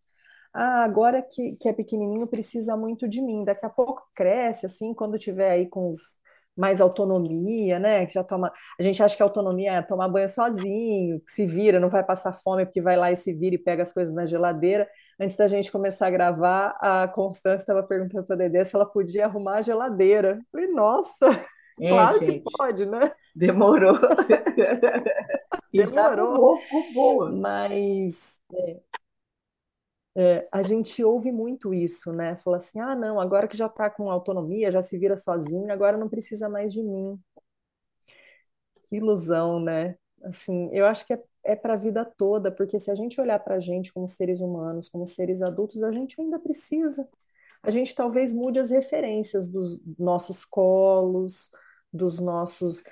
Ah, 0.55 0.85
agora 0.85 1.23
que, 1.23 1.57
que 1.57 1.69
é 1.69 1.73
pequenininho 1.73 2.27
precisa 2.29 2.77
muito 2.77 3.09
de 3.09 3.23
mim. 3.23 3.43
Daqui 3.45 3.67
a 3.67 3.71
pouco 3.71 4.03
cresce, 4.15 4.67
assim, 4.67 4.95
quando 4.95 5.19
tiver 5.19 5.51
aí 5.51 5.69
com 5.69 5.89
os, 5.91 6.19
mais 6.57 6.81
autonomia, 6.81 7.79
né? 7.79 8.07
Que 8.07 8.15
já 8.15 8.25
toma. 8.25 8.53
A 8.79 8.83
gente 8.83 9.03
acha 9.03 9.17
que 9.17 9.23
a 9.23 9.27
autonomia 9.27 9.73
é 9.75 9.83
tomar 9.83 10.09
banho 10.09 10.29
sozinho, 10.29 11.21
que 11.21 11.33
se 11.33 11.47
vira, 11.47 11.81
não 11.81 11.89
vai 11.91 12.05
passar 12.05 12.33
fome, 12.33 12.65
porque 12.67 12.81
vai 12.83 12.97
lá 12.97 13.11
e 13.13 13.17
se 13.17 13.33
vira 13.33 13.55
e 13.55 13.59
pega 13.59 13.83
as 13.83 13.93
coisas 13.93 14.13
na 14.15 14.27
geladeira. 14.27 14.89
Antes 15.21 15.37
da 15.37 15.47
gente 15.49 15.73
começar 15.73 16.07
a 16.09 16.11
gravar, 16.11 16.77
a 16.81 17.09
Constância 17.09 17.61
estava 17.63 17.83
perguntando 17.83 18.27
para 18.27 18.35
a 18.37 18.39
Dedé 18.39 18.65
se 18.65 18.75
ela 18.77 18.87
podia 18.87 19.25
arrumar 19.27 19.57
a 19.59 19.63
geladeira. 19.63 20.39
Eu 20.39 20.45
falei, 20.53 20.69
nossa, 20.73 21.47
É, 21.81 21.89
claro 21.89 22.23
que 22.25 22.27
gente, 22.27 22.45
pode, 22.57 22.87
né? 22.87 23.13
demorou. 23.35 23.99
Demorou. 25.73 26.57
ficou 26.59 26.93
boa. 26.93 27.33
Mas 27.33 28.39
é, 28.55 28.81
a 30.53 30.63
gente 30.63 31.03
ouve 31.03 31.33
muito 31.33 31.73
isso, 31.73 32.13
né? 32.13 32.37
Fala 32.37 32.59
assim, 32.59 32.81
ah, 32.81 32.95
não, 32.95 33.21
agora 33.21 33.49
que 33.49 33.57
já 33.57 33.67
está 33.67 33.89
com 33.91 34.11
autonomia, 34.11 34.71
já 34.71 34.83
se 34.83 34.99
vira 34.99 35.17
sozinho, 35.17 35.73
agora 35.73 35.97
não 35.97 36.09
precisa 36.09 36.49
mais 36.49 36.73
de 36.73 36.83
mim. 36.83 37.19
Que 38.89 38.97
ilusão, 38.97 39.61
né? 39.61 39.97
Assim, 40.25 40.69
eu 40.73 40.87
acho 40.87 41.07
que 41.07 41.15
é, 41.15 41.23
é 41.45 41.57
para 41.57 41.75
a 41.75 41.77
vida 41.77 42.05
toda, 42.05 42.51
porque 42.53 42.79
se 42.79 42.91
a 42.91 42.95
gente 42.95 43.21
olhar 43.21 43.39
para 43.41 43.57
a 43.57 43.61
gente 43.61 43.93
como 43.93 44.07
seres 44.07 44.41
humanos, 44.41 44.89
como 44.89 45.07
seres 45.07 45.43
adultos, 45.43 45.83
a 45.83 45.91
gente 45.93 46.21
ainda 46.21 46.39
precisa. 46.39 47.09
A 47.63 47.71
gente 47.71 47.95
talvez 47.95 48.33
mude 48.33 48.59
as 48.61 48.71
referências 48.71 49.49
dos 49.49 49.81
nossos 49.99 50.45
colos, 50.45 51.51
dos 51.93 52.19
nossos. 52.21 52.83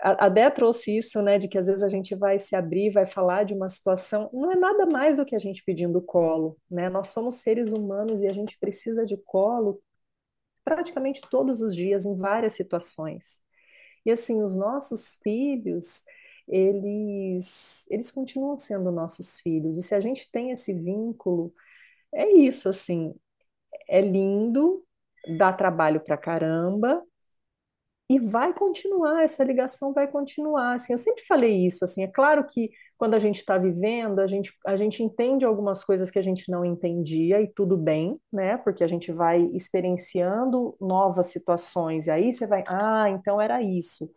A 0.00 0.28
Dé 0.28 0.50
trouxe 0.50 0.96
isso, 0.98 1.22
né, 1.22 1.38
de 1.38 1.48
que 1.48 1.58
às 1.58 1.66
vezes 1.66 1.82
a 1.82 1.88
gente 1.88 2.14
vai 2.14 2.38
se 2.38 2.54
abrir, 2.54 2.90
vai 2.90 3.06
falar 3.06 3.44
de 3.44 3.54
uma 3.54 3.68
situação, 3.70 4.30
não 4.32 4.52
é 4.52 4.56
nada 4.56 4.86
mais 4.86 5.16
do 5.16 5.24
que 5.24 5.34
a 5.34 5.38
gente 5.38 5.64
pedindo 5.64 6.00
colo, 6.02 6.58
né? 6.70 6.88
Nós 6.90 7.08
somos 7.08 7.36
seres 7.36 7.72
humanos 7.72 8.22
e 8.22 8.26
a 8.28 8.32
gente 8.32 8.58
precisa 8.58 9.04
de 9.06 9.16
colo 9.16 9.80
praticamente 10.64 11.20
todos 11.30 11.60
os 11.60 11.74
dias, 11.74 12.04
em 12.06 12.16
várias 12.16 12.54
situações. 12.54 13.40
E 14.06 14.10
assim, 14.12 14.42
os 14.42 14.56
nossos 14.56 15.18
filhos, 15.22 16.02
eles, 16.48 17.84
eles 17.90 18.10
continuam 18.10 18.56
sendo 18.58 18.92
nossos 18.92 19.40
filhos. 19.40 19.76
E 19.78 19.82
se 19.82 19.94
a 19.94 20.00
gente 20.00 20.30
tem 20.30 20.50
esse 20.52 20.72
vínculo, 20.72 21.54
é 22.14 22.28
isso, 22.32 22.68
assim, 22.68 23.14
é 23.88 24.00
lindo, 24.00 24.84
dá 25.38 25.52
trabalho 25.52 26.00
pra 26.00 26.16
caramba, 26.16 27.02
e 28.08 28.18
vai 28.18 28.52
continuar, 28.52 29.22
essa 29.24 29.42
ligação 29.42 29.92
vai 29.92 30.06
continuar. 30.06 30.74
Assim, 30.74 30.92
eu 30.92 30.98
sempre 30.98 31.24
falei 31.26 31.66
isso, 31.66 31.84
assim, 31.84 32.02
é 32.02 32.08
claro 32.08 32.44
que 32.46 32.70
quando 32.98 33.14
a 33.14 33.18
gente 33.18 33.38
está 33.38 33.56
vivendo, 33.58 34.20
a 34.20 34.26
gente, 34.26 34.52
a 34.66 34.76
gente 34.76 35.02
entende 35.02 35.44
algumas 35.44 35.82
coisas 35.82 36.10
que 36.10 36.18
a 36.18 36.22
gente 36.22 36.50
não 36.50 36.64
entendia, 36.64 37.40
e 37.40 37.48
tudo 37.48 37.76
bem, 37.76 38.20
né? 38.32 38.56
Porque 38.58 38.84
a 38.84 38.86
gente 38.86 39.10
vai 39.12 39.42
experienciando 39.54 40.76
novas 40.80 41.28
situações, 41.28 42.06
e 42.06 42.10
aí 42.10 42.32
você 42.32 42.46
vai, 42.46 42.62
ah, 42.68 43.08
então 43.10 43.40
era 43.40 43.62
isso. 43.62 44.10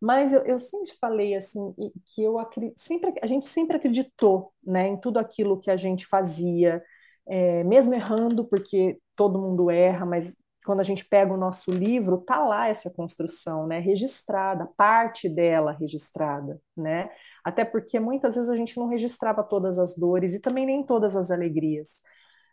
Mas 0.00 0.32
eu, 0.32 0.42
eu 0.44 0.58
sempre 0.58 0.92
falei 1.00 1.34
assim 1.36 1.74
que 2.06 2.22
eu 2.22 2.36
sempre 2.76 3.12
a 3.22 3.26
gente 3.26 3.46
sempre 3.46 3.76
acreditou, 3.76 4.52
né, 4.64 4.88
em 4.88 4.96
tudo 4.96 5.18
aquilo 5.18 5.60
que 5.60 5.70
a 5.70 5.76
gente 5.76 6.06
fazia, 6.06 6.82
é, 7.28 7.62
mesmo 7.64 7.94
errando, 7.94 8.44
porque 8.46 8.98
todo 9.14 9.38
mundo 9.38 9.70
erra, 9.70 10.06
mas 10.06 10.34
quando 10.64 10.80
a 10.80 10.82
gente 10.82 11.04
pega 11.04 11.32
o 11.32 11.36
nosso 11.36 11.70
livro, 11.70 12.18
tá 12.18 12.38
lá 12.44 12.68
essa 12.68 12.90
construção, 12.90 13.66
né, 13.66 13.78
registrada, 13.80 14.66
parte 14.76 15.28
dela 15.28 15.72
registrada, 15.72 16.60
né? 16.76 17.10
Até 17.44 17.64
porque 17.64 17.98
muitas 17.98 18.34
vezes 18.34 18.50
a 18.50 18.56
gente 18.56 18.76
não 18.76 18.88
registrava 18.88 19.42
todas 19.42 19.78
as 19.78 19.94
dores 19.96 20.34
e 20.34 20.40
também 20.40 20.66
nem 20.66 20.84
todas 20.84 21.16
as 21.16 21.30
alegrias. 21.30 22.02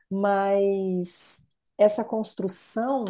Mas 0.10 1.44
essa 1.78 2.04
construção, 2.04 3.06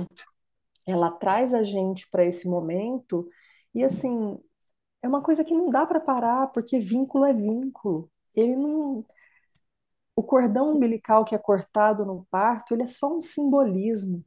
ela 0.85 1.11
traz 1.11 1.53
a 1.53 1.63
gente 1.63 2.09
para 2.09 2.25
esse 2.25 2.47
momento 2.49 3.29
e 3.75 3.83
assim, 3.83 4.39
é 5.01 5.07
uma 5.07 5.21
coisa 5.21 5.43
que 5.43 5.53
não 5.53 5.69
dá 5.69 5.85
para 5.85 5.99
parar, 5.99 6.47
porque 6.47 6.79
vínculo 6.79 7.25
é 7.25 7.33
vínculo. 7.33 8.11
Ele 8.35 8.55
não 8.55 9.05
o 10.15 10.23
cordão 10.23 10.71
umbilical 10.75 11.23
que 11.23 11.35
é 11.35 11.37
cortado 11.37 12.03
no 12.03 12.25
parto, 12.31 12.73
ele 12.73 12.83
é 12.83 12.87
só 12.87 13.15
um 13.15 13.21
simbolismo. 13.21 14.25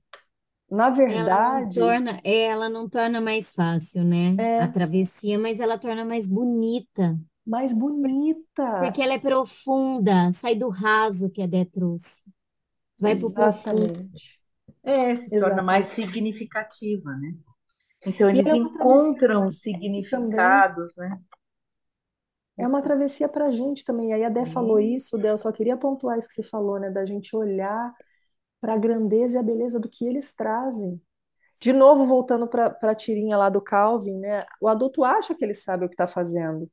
Na 0.70 0.88
Ela 1.06 1.38
não 1.40 1.68
verdade, 1.70 1.76
torna, 1.76 2.20
é, 2.24 2.44
ela 2.46 2.68
não 2.68 2.88
torna 2.88 3.20
mais 3.20 3.52
fácil, 3.52 4.04
né? 4.04 4.40
A 4.56 4.68
é 4.68 4.68
travessia, 4.68 5.38
mas 5.38 5.58
ela 5.60 5.78
torna 5.78 6.04
mais 6.04 6.28
bonita, 6.28 7.18
mais 7.44 7.74
bonita. 7.74 8.70
porque 8.78 9.02
ela 9.02 9.14
é 9.14 9.18
profunda, 9.18 10.32
sai 10.32 10.54
do 10.56 10.68
raso 10.68 11.30
que 11.30 11.42
a 11.42 11.46
Dé 11.46 11.64
trouxe, 11.64 12.22
vai 13.00 13.16
pro 13.16 13.32
profundo. 13.32 14.10
Exatamente. 14.12 14.40
É, 14.82 15.16
se 15.16 15.30
torna 15.36 15.62
mais 15.62 15.86
significativa, 15.88 17.10
né? 17.16 17.34
Então 18.04 18.28
E 18.32 18.40
eles 18.40 18.48
é 18.48 18.54
uma 18.54 18.70
travessia 18.72 19.22
encontram 19.24 19.50
também. 20.12 20.68
significados, 20.70 20.94
né? 20.96 21.20
É 22.58 22.66
uma 22.68 22.82
travessia 22.82 23.28
para 23.28 23.46
a 23.46 23.50
gente 23.50 23.84
também. 23.84 24.12
Aí 24.12 24.22
a 24.24 24.28
Dé 24.28 24.44
falou 24.46 24.78
isso, 24.78 25.16
Dé, 25.18 25.30
eu 25.30 25.38
só 25.38 25.50
queria 25.52 25.76
pontuar 25.76 26.18
isso 26.18 26.28
que 26.28 26.34
você 26.34 26.42
falou, 26.42 26.78
né? 26.78 26.90
Da 26.90 27.06
gente 27.06 27.34
olhar 27.34 27.94
para 28.60 28.74
a 28.74 28.78
grandeza 28.78 29.36
e 29.36 29.38
a 29.38 29.42
beleza 29.42 29.78
do 29.80 29.88
que 29.88 30.06
eles 30.06 30.34
trazem. 30.34 31.00
De 31.60 31.72
novo, 31.72 32.06
voltando 32.06 32.48
para 32.48 32.76
a 32.82 32.94
tirinha 32.94 33.36
lá 33.36 33.48
do 33.50 33.60
Calvin, 33.60 34.18
né? 34.18 34.44
O 34.60 34.68
adulto 34.68 35.04
acha 35.04 35.34
que 35.34 35.44
ele 35.44 35.54
sabe 35.54 35.84
o 35.84 35.88
que 35.88 35.94
está 35.94 36.06
fazendo. 36.06 36.70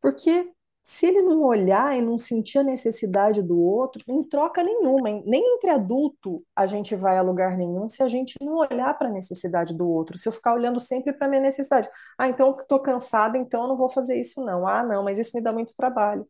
Porque 0.00 0.52
se 0.82 1.06
ele 1.06 1.20
não 1.22 1.42
olhar 1.42 1.96
e 1.96 2.00
não 2.00 2.18
sentir 2.18 2.58
a 2.58 2.62
necessidade 2.62 3.42
do 3.42 3.60
outro, 3.60 4.02
em 4.08 4.22
troca 4.22 4.62
nenhuma, 4.62 5.10
nem 5.26 5.56
entre 5.56 5.70
adulto 5.70 6.42
a 6.56 6.66
gente 6.66 6.96
vai 6.96 7.18
a 7.18 7.22
lugar 7.22 7.58
nenhum 7.58 7.88
se 7.90 8.02
a 8.02 8.08
gente 8.08 8.36
não 8.40 8.56
olhar 8.56 8.96
para 8.98 9.08
a 9.08 9.12
necessidade 9.12 9.74
do 9.76 9.88
outro. 9.88 10.16
Se 10.18 10.28
eu 10.28 10.32
ficar 10.32 10.54
olhando 10.54 10.80
sempre 10.80 11.12
para 11.12 11.26
a 11.26 11.30
minha 11.30 11.42
necessidade. 11.42 11.90
Ah, 12.16 12.28
então 12.28 12.56
estou 12.58 12.80
cansada, 12.80 13.36
então 13.36 13.62
eu 13.62 13.68
não 13.68 13.76
vou 13.76 13.90
fazer 13.90 14.18
isso, 14.18 14.40
não. 14.42 14.66
Ah, 14.66 14.82
não, 14.82 15.04
mas 15.04 15.18
isso 15.18 15.36
me 15.36 15.42
dá 15.42 15.52
muito 15.52 15.74
trabalho. 15.74 16.26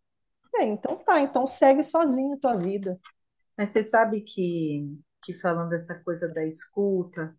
É, 0.56 0.64
então 0.64 0.96
tá, 1.04 1.20
então 1.20 1.46
segue 1.46 1.84
sozinho 1.84 2.38
tua 2.38 2.56
vida. 2.56 2.98
Mas 3.58 3.70
você 3.72 3.84
sabe 3.84 4.22
que, 4.22 4.98
que 5.22 5.34
falando 5.34 5.70
dessa 5.70 5.96
coisa 5.96 6.28
da 6.28 6.46
escuta, 6.46 7.36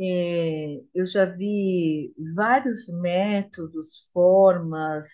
é, 0.00 0.82
eu 0.94 1.06
já 1.06 1.24
vi 1.26 2.14
vários 2.36 2.88
métodos, 3.02 4.08
formas, 4.12 5.06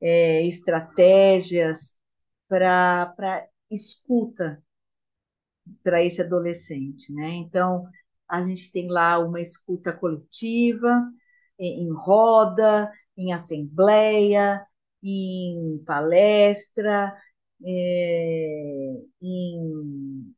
é, 0.00 0.46
estratégias 0.46 1.96
para 2.48 3.14
escuta 3.70 4.62
para 5.82 6.02
esse 6.04 6.20
adolescente, 6.22 7.12
né? 7.12 7.30
Então, 7.30 7.84
a 8.28 8.42
gente 8.42 8.70
tem 8.72 8.88
lá 8.88 9.18
uma 9.18 9.40
escuta 9.40 9.92
coletiva, 9.92 11.02
em 11.58 11.92
roda, 11.92 12.90
em 13.16 13.32
assembleia, 13.32 14.64
em 15.02 15.82
palestra, 15.86 17.14
é, 17.64 19.02
em, 19.22 20.34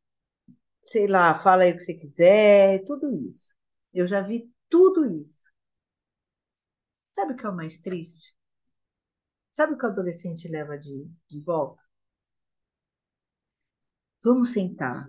sei 0.87 1.07
lá, 1.07 1.39
fala 1.41 1.63
aí 1.63 1.71
o 1.73 1.77
que 1.77 1.83
você 1.83 1.93
quiser, 1.95 2.83
tudo 2.85 3.11
isso. 3.29 3.53
Eu 3.93 4.07
já 4.07 4.21
vi 4.21 4.51
tudo 4.69 5.05
isso. 5.05 5.43
Sabe 7.15 7.33
o 7.33 7.37
que 7.37 7.45
é 7.45 7.49
o 7.49 7.55
mais 7.55 7.75
triste? 7.79 8.27
Sabe 9.55 9.73
o 9.73 9.77
que 9.77 9.85
o 9.85 9.89
adolescente 9.89 10.47
leva 10.49 10.77
de, 10.77 11.09
de 11.29 11.39
volta? 11.41 11.81
Vamos 14.23 14.49
sentar, 14.53 15.07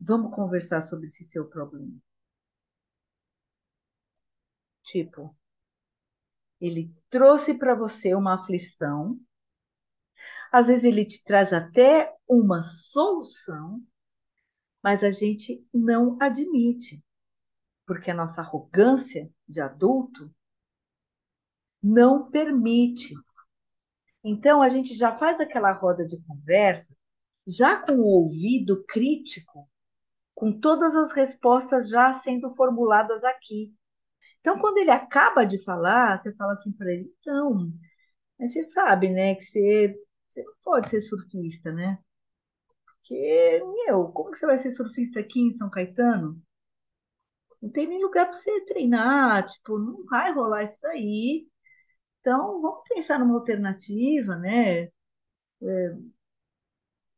vamos 0.00 0.34
conversar 0.34 0.82
sobre 0.82 1.06
esse 1.06 1.24
seu 1.24 1.46
problema. 1.48 1.92
Tipo, 4.82 5.34
ele 6.60 6.94
trouxe 7.10 7.52
para 7.54 7.74
você 7.74 8.14
uma 8.14 8.34
aflição, 8.34 9.18
às 10.52 10.66
vezes 10.66 10.84
ele 10.84 11.04
te 11.04 11.22
traz 11.24 11.52
até 11.52 12.14
uma 12.28 12.62
solução, 12.62 13.80
mas 14.82 15.04
a 15.04 15.10
gente 15.10 15.64
não 15.72 16.16
admite, 16.20 17.02
porque 17.86 18.10
a 18.10 18.14
nossa 18.14 18.40
arrogância 18.40 19.30
de 19.48 19.60
adulto 19.60 20.32
não 21.82 22.30
permite. 22.30 23.14
Então 24.22 24.60
a 24.62 24.68
gente 24.68 24.94
já 24.94 25.16
faz 25.16 25.40
aquela 25.40 25.72
roda 25.72 26.06
de 26.06 26.20
conversa, 26.22 26.94
já 27.46 27.80
com 27.80 27.92
o 27.92 28.04
ouvido 28.04 28.84
crítico, 28.84 29.68
com 30.34 30.58
todas 30.58 30.94
as 30.94 31.12
respostas 31.12 31.88
já 31.88 32.12
sendo 32.12 32.54
formuladas 32.54 33.22
aqui. 33.24 33.74
Então, 34.40 34.58
quando 34.58 34.78
ele 34.78 34.90
acaba 34.90 35.44
de 35.44 35.62
falar, 35.62 36.20
você 36.20 36.34
fala 36.34 36.52
assim 36.52 36.72
para 36.72 36.92
ele: 36.92 37.14
então, 37.20 37.70
mas 38.38 38.52
você 38.52 38.64
sabe, 38.72 39.10
né, 39.10 39.34
que 39.34 39.42
você, 39.44 39.94
você 40.30 40.42
não 40.44 40.54
pode 40.64 40.90
ser 40.90 41.00
surfista, 41.02 41.72
né? 41.72 41.98
Porque, 42.86 43.60
meu, 43.86 44.08
como 44.12 44.30
que 44.32 44.38
você 44.38 44.46
vai 44.46 44.58
ser 44.58 44.70
surfista 44.70 45.20
aqui 45.20 45.40
em 45.40 45.52
São 45.52 45.70
Caetano? 45.70 46.40
Não 47.62 47.70
tem 47.70 47.86
nem 47.86 48.00
lugar 48.02 48.26
para 48.26 48.38
você 48.38 48.64
treinar, 48.64 49.46
tipo, 49.46 49.78
não 49.78 50.04
vai 50.06 50.32
rolar 50.32 50.62
isso 50.64 50.78
daí. 50.82 51.46
Então, 52.20 52.60
vamos 52.62 52.82
pensar 52.88 53.18
numa 53.20 53.34
alternativa, 53.38 54.36
né? 54.36 54.84
É, 54.84 54.90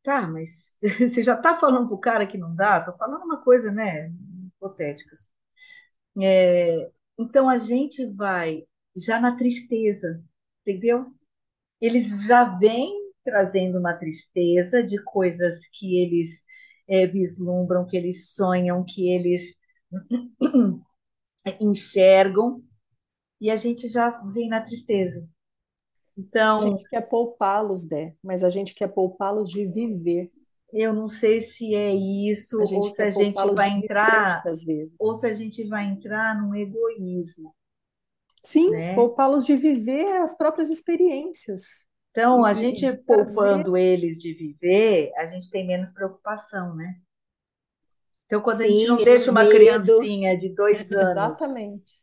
tá, 0.03 0.27
mas 0.27 0.75
você 1.09 1.23
já 1.23 1.35
está 1.35 1.57
falando 1.57 1.87
pro 1.87 1.97
cara 1.99 2.27
que 2.27 2.37
não 2.37 2.55
dá? 2.55 2.81
Tô 2.81 2.93
falando 2.97 3.23
uma 3.23 3.41
coisa, 3.41 3.71
né, 3.71 4.09
hipotética. 4.57 5.13
assim. 5.15 5.29
É, 6.23 6.91
então 7.19 7.49
a 7.49 7.57
gente 7.57 8.05
vai 8.15 8.65
já 8.95 9.19
na 9.19 9.35
tristeza, 9.37 10.23
entendeu? 10.61 11.13
Eles 11.81 12.09
já 12.27 12.45
vêm 12.59 12.93
trazendo 13.23 13.79
uma 13.79 13.93
tristeza 13.93 14.83
de 14.83 15.01
coisas 15.03 15.67
que 15.69 15.99
eles 15.99 16.43
é, 16.87 17.07
vislumbram, 17.07 17.85
que 17.85 17.97
eles 17.97 18.33
sonham, 18.35 18.83
que 18.85 19.09
eles 19.09 19.55
enxergam, 21.59 22.63
e 23.41 23.51
a 23.51 23.55
gente 23.57 23.87
já 23.89 24.09
vem 24.33 24.49
na 24.49 24.61
tristeza. 24.61 25.27
A 26.55 26.57
Então, 26.57 26.61
gente 26.61 26.87
quer 26.89 27.01
poupá-los, 27.01 27.83
Dé, 27.85 28.15
mas 28.23 28.43
a 28.43 28.49
gente 28.49 28.73
quer 28.73 28.87
poupá-los 28.87 29.49
de 29.51 29.65
viver. 29.67 30.31
eu 30.73 30.93
não 30.93 31.07
sei 31.09 31.39
se 31.41 31.73
é 31.75 31.93
isso, 31.93 32.57
A 32.57 32.65
ou 32.65 32.89
se 32.89 33.01
a 33.01 33.09
gente 33.09 33.49
vai 33.51 33.69
viver 33.81 33.91
entrar, 34.09 34.43
ou 34.99 35.13
se 35.15 35.27
a 35.27 35.33
gente 35.33 35.63
vai 35.67 35.85
entrar 35.85 36.41
num 36.41 36.55
egoísmo, 36.55 37.53
Sim, 38.43 38.69
né? 38.69 38.93
poupá-los 38.93 39.45
de 39.45 39.55
viver 39.57 40.07
as 40.21 40.35
próprias 40.35 40.69
experiências. 40.69 41.63
Então, 42.13 42.45
a 42.45 42.53
E 42.53 42.55
gente 42.55 42.95
trazer. 43.07 43.73
poupando 43.73 43.75
eles 43.77 44.17
de 44.17 44.33
viver, 44.33 45.11
a 45.17 45.25
gente 45.25 45.49
tem 45.51 45.67
menos 45.67 45.91
preocupação, 45.91 46.75
né? 46.75 46.95
Então, 48.25 48.41
quando 48.41 48.61
a 48.61 48.65
gente 48.67 48.85
Sim, 48.85 48.87
não 48.87 49.01
deixa 49.03 49.31
uma 49.31 49.45
medo. 49.45 50.13
criancinha 50.25 50.37
de 50.37 50.53
dois 50.53 50.81
anos 50.91 51.41
Exatamente. 51.47 51.93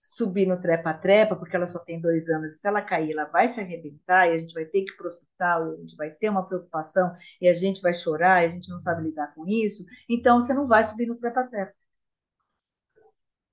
subir 0.00 0.46
no 0.46 0.60
trepa-trepa, 0.60 1.36
porque 1.36 1.54
ela 1.56 1.66
só 1.66 1.78
tem 1.78 2.00
dois 2.00 2.28
anos, 2.28 2.56
se 2.60 2.66
ela 2.68 2.82
cair, 2.82 3.12
ela 3.12 3.24
vai 3.26 3.48
se 3.48 3.60
arrebentar 3.60 4.26
e 4.28 4.32
a 4.32 4.36
gente 4.38 4.54
vai 4.54 4.64
ter 4.64 4.82
que 4.84 4.92
ir 4.92 4.96
para 4.96 5.04
o 5.06 5.08
hospital, 5.08 5.68
e 5.72 5.74
a 5.74 5.76
gente 5.80 5.96
vai 5.96 6.10
ter 6.10 6.28
uma 6.30 6.46
preocupação 6.46 7.14
e 7.40 7.48
a 7.48 7.54
gente 7.54 7.80
vai 7.80 7.94
chorar, 7.94 8.42
e 8.42 8.46
a 8.46 8.50
gente 8.50 8.70
não 8.70 8.80
sabe 8.80 9.02
lidar 9.04 9.34
com 9.34 9.46
isso, 9.46 9.84
então 10.08 10.40
você 10.40 10.52
não 10.54 10.66
vai 10.66 10.82
subir 10.84 11.06
no 11.06 11.16
trepa-trepa, 11.16 11.72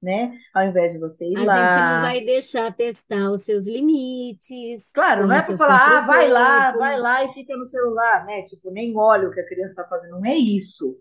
né? 0.06 0.38
Ao 0.54 0.64
invés 0.66 0.94
de 0.94 1.00
você 1.00 1.26
ir 1.26 1.38
A 1.38 1.46
gente 1.48 1.82
não 1.84 2.00
lá. 2.00 2.02
vai 2.02 2.22
deixar 2.24 2.74
testar 2.76 3.30
os 3.32 3.44
seus 3.44 3.66
limites, 3.68 4.84
Claro, 4.94 5.28
não 5.28 5.36
é 5.36 5.44
para 5.44 5.58
falar, 5.58 5.98
ah, 6.00 6.08
vai 6.08 6.28
lá, 6.30 6.72
vai 6.72 7.00
lá 7.00 7.24
e 7.24 7.34
fica 7.34 7.56
no 7.58 7.66
celular, 7.68 8.26
né? 8.26 8.44
Tipo, 8.44 8.72
nem 8.72 8.96
olha 8.98 9.28
o 9.28 9.32
que 9.32 9.40
a 9.42 9.48
criança 9.48 9.72
está 9.74 9.88
fazendo, 9.88 10.12
não 10.20 10.26
é 10.26 10.36
isso, 10.36 10.98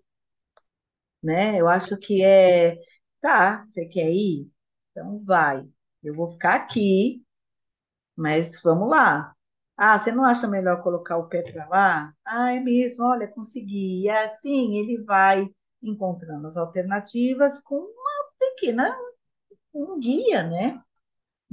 né? 1.22 1.60
Eu 1.60 1.68
acho 1.68 1.96
que 1.98 2.22
é, 2.24 2.76
tá, 3.20 3.64
você 3.68 3.86
quer 3.86 4.10
ir? 4.10 4.50
Então 4.90 5.22
vai. 5.24 5.66
Eu 6.02 6.14
vou 6.14 6.30
ficar 6.30 6.54
aqui, 6.56 7.24
mas 8.16 8.60
vamos 8.62 8.88
lá. 8.90 9.34
Ah, 9.76 9.98
você 9.98 10.12
não 10.12 10.24
acha 10.24 10.46
melhor 10.48 10.82
colocar 10.82 11.18
o 11.18 11.28
pé 11.28 11.42
para 11.42 11.68
lá? 11.68 12.14
Ah, 12.24 12.52
é 12.54 12.60
mesmo, 12.60 13.04
olha, 13.06 13.28
consegui. 13.28 14.02
E 14.04 14.10
assim 14.10 14.76
ele 14.78 15.02
vai 15.04 15.48
encontrando 15.82 16.46
as 16.48 16.56
alternativas 16.56 17.60
com 17.60 17.76
pequena, 18.54 18.96
um 19.72 19.98
guia, 19.98 20.42
né? 20.42 20.80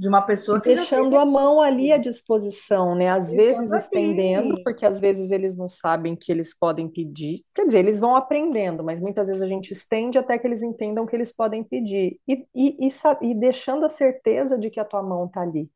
de 0.02 0.08
uma 0.08 0.22
pessoa 0.22 0.60
que 0.60 0.74
deixando 0.74 1.16
a 1.16 1.24
mão 1.24 1.60
ali 1.60 1.92
à 1.92 1.96
disposição, 1.96 2.92
né? 2.94 3.08
Às 3.08 3.32
vezes 3.32 3.72
estendendo, 3.72 4.54
ali. 4.54 4.64
porque 4.64 4.84
às 4.84 4.98
vezes 4.98 5.30
eles 5.30 5.56
não 5.56 5.68
sabem 5.68 6.16
que 6.16 6.32
eles 6.32 6.52
podem 6.52 6.88
pedir. 6.88 7.44
Quer 7.54 7.66
dizer, 7.66 7.78
eles 7.78 8.00
vão 8.00 8.16
aprendendo, 8.16 8.82
mas 8.82 9.00
muitas 9.00 9.28
vezes 9.28 9.40
a 9.42 9.46
gente 9.46 9.70
estende 9.70 10.18
até 10.18 10.36
que 10.38 10.46
eles 10.46 10.60
entendam 10.60 11.06
que 11.06 11.14
eles 11.14 11.32
podem 11.32 11.62
pedir. 11.62 12.18
E, 12.26 12.44
e, 12.52 12.88
e, 12.88 12.90
e 13.30 13.34
deixando 13.38 13.86
a 13.86 13.88
certeza 13.88 14.58
de 14.58 14.70
que 14.70 14.80
a 14.80 14.84
tua 14.84 15.04
mão 15.04 15.26
está 15.26 15.42
ali, 15.42 15.70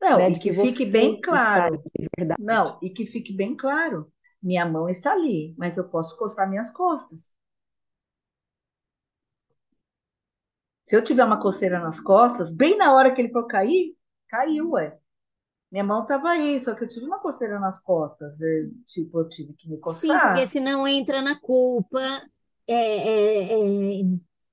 Não, 0.00 0.18
né? 0.18 0.28
e 0.28 0.32
De 0.32 0.38
que 0.38 0.50
que 0.50 0.66
fique 0.66 0.86
bem 0.86 1.20
claro. 1.20 1.82
ali. 2.18 2.34
Não, 2.38 2.78
e 2.80 2.90
que 2.90 3.06
fique 3.06 3.32
bem 3.32 3.56
claro. 3.56 4.06
Minha 4.40 4.66
mão 4.66 4.88
está 4.88 5.12
ali, 5.14 5.52
mas 5.58 5.76
eu 5.76 5.88
posso 5.88 6.16
coçar 6.16 6.48
minhas 6.48 6.70
costas. 6.70 7.34
Se 10.86 10.96
eu 10.96 11.04
tiver 11.04 11.24
uma 11.24 11.40
coceira 11.40 11.78
nas 11.80 12.00
costas, 12.00 12.52
bem 12.52 12.76
na 12.76 12.94
hora 12.94 13.14
que 13.14 13.20
ele 13.20 13.32
for 13.32 13.46
cair, 13.46 13.96
caiu, 14.28 14.70
ué. 14.72 14.98
Minha 15.72 15.84
mão 15.84 16.02
estava 16.02 16.30
aí, 16.30 16.58
só 16.60 16.74
que 16.74 16.84
eu 16.84 16.88
tive 16.88 17.06
uma 17.06 17.20
coceira 17.20 17.60
nas 17.60 17.80
costas. 17.80 18.40
Eu, 18.40 18.72
tipo, 18.86 19.20
eu 19.20 19.28
tive 19.28 19.54
que 19.54 19.68
me 19.70 19.78
Sim, 19.84 20.18
porque 20.18 20.46
coçar. 20.46 20.46
senão 20.46 20.86
entra 20.88 21.20
na 21.22 21.38
culpa, 21.38 21.98
é, 22.66 22.74
é, 22.74 24.00
é, 24.00 24.04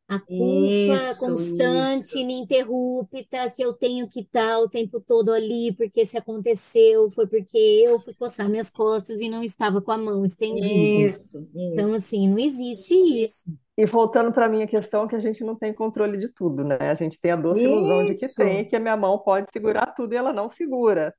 a 0.09 0.19
culpa 0.19 1.15
Isso, 1.15 1.15
constante, 1.15 2.19
isso. 2.19 2.19
ininterrupta, 2.19 3.49
que 3.51 3.63
eu 3.63 3.73
tenho 3.73 4.09
que 4.09 4.21
estar 4.21 4.59
o 4.59 4.69
tempo 4.69 4.99
todo 4.99 5.31
ali, 5.31 5.73
porque 5.75 6.05
se 6.05 6.17
aconteceu, 6.17 7.09
foi 7.11 7.27
porque 7.27 7.57
eu 7.57 7.99
fui 7.99 8.13
coçar 8.13 8.49
minhas 8.49 8.69
costas 8.69 9.21
e 9.21 9.29
não 9.29 9.41
estava 9.43 9.81
com 9.81 9.91
a 9.91 9.97
mão 9.97 10.25
estendida. 10.25 11.09
Isso, 11.09 11.49
Então, 11.55 11.93
isso. 11.93 11.95
assim, 11.95 12.27
não 12.29 12.39
existe 12.39 12.93
isso. 12.95 13.45
E 13.81 13.85
voltando 13.87 14.31
para 14.31 14.45
a 14.45 14.49
minha 14.49 14.67
questão, 14.67 15.07
que 15.07 15.15
a 15.15 15.19
gente 15.19 15.43
não 15.43 15.55
tem 15.55 15.73
controle 15.73 16.15
de 16.15 16.29
tudo, 16.29 16.63
né? 16.63 16.77
A 16.81 16.93
gente 16.93 17.19
tem 17.19 17.31
a 17.31 17.35
doce 17.35 17.63
ilusão 17.63 18.05
de 18.05 18.13
que 18.13 18.27
Isso. 18.27 18.35
tem, 18.35 18.63
que 18.63 18.75
a 18.75 18.79
minha 18.79 18.95
mão 18.95 19.17
pode 19.17 19.47
segurar 19.51 19.87
tudo 19.95 20.13
e 20.13 20.17
ela 20.17 20.31
não 20.31 20.47
segura. 20.47 21.11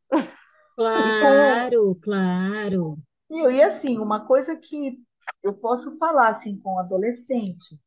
Claro, 0.76 1.98
claro. 2.00 2.98
e, 3.28 3.40
e 3.56 3.62
assim, 3.62 3.98
uma 3.98 4.26
coisa 4.26 4.56
que 4.56 4.96
eu 5.42 5.52
posso 5.54 5.98
falar 5.98 6.28
assim 6.28 6.56
com 6.56 6.78
adolescente, 6.78 7.80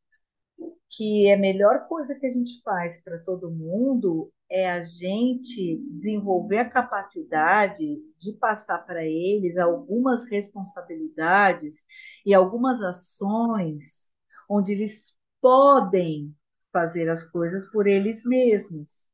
que 0.89 1.25
é 1.29 1.35
a 1.35 1.39
melhor 1.39 1.87
coisa 1.87 2.13
que 2.13 2.25
a 2.25 2.29
gente 2.29 2.61
faz 2.61 3.01
para 3.01 3.17
todo 3.19 3.49
mundo 3.49 4.29
é 4.51 4.69
a 4.69 4.81
gente 4.81 5.77
desenvolver 5.89 6.57
a 6.57 6.69
capacidade 6.69 7.97
de 8.19 8.33
passar 8.33 8.79
para 8.85 9.05
eles 9.05 9.57
algumas 9.57 10.29
responsabilidades 10.29 11.85
e 12.25 12.33
algumas 12.33 12.81
ações 12.81 14.05
onde 14.49 14.73
eles 14.73 15.13
podem 15.41 16.35
fazer 16.71 17.09
as 17.09 17.23
coisas 17.23 17.65
por 17.71 17.87
eles 17.87 18.25
mesmos, 18.25 19.09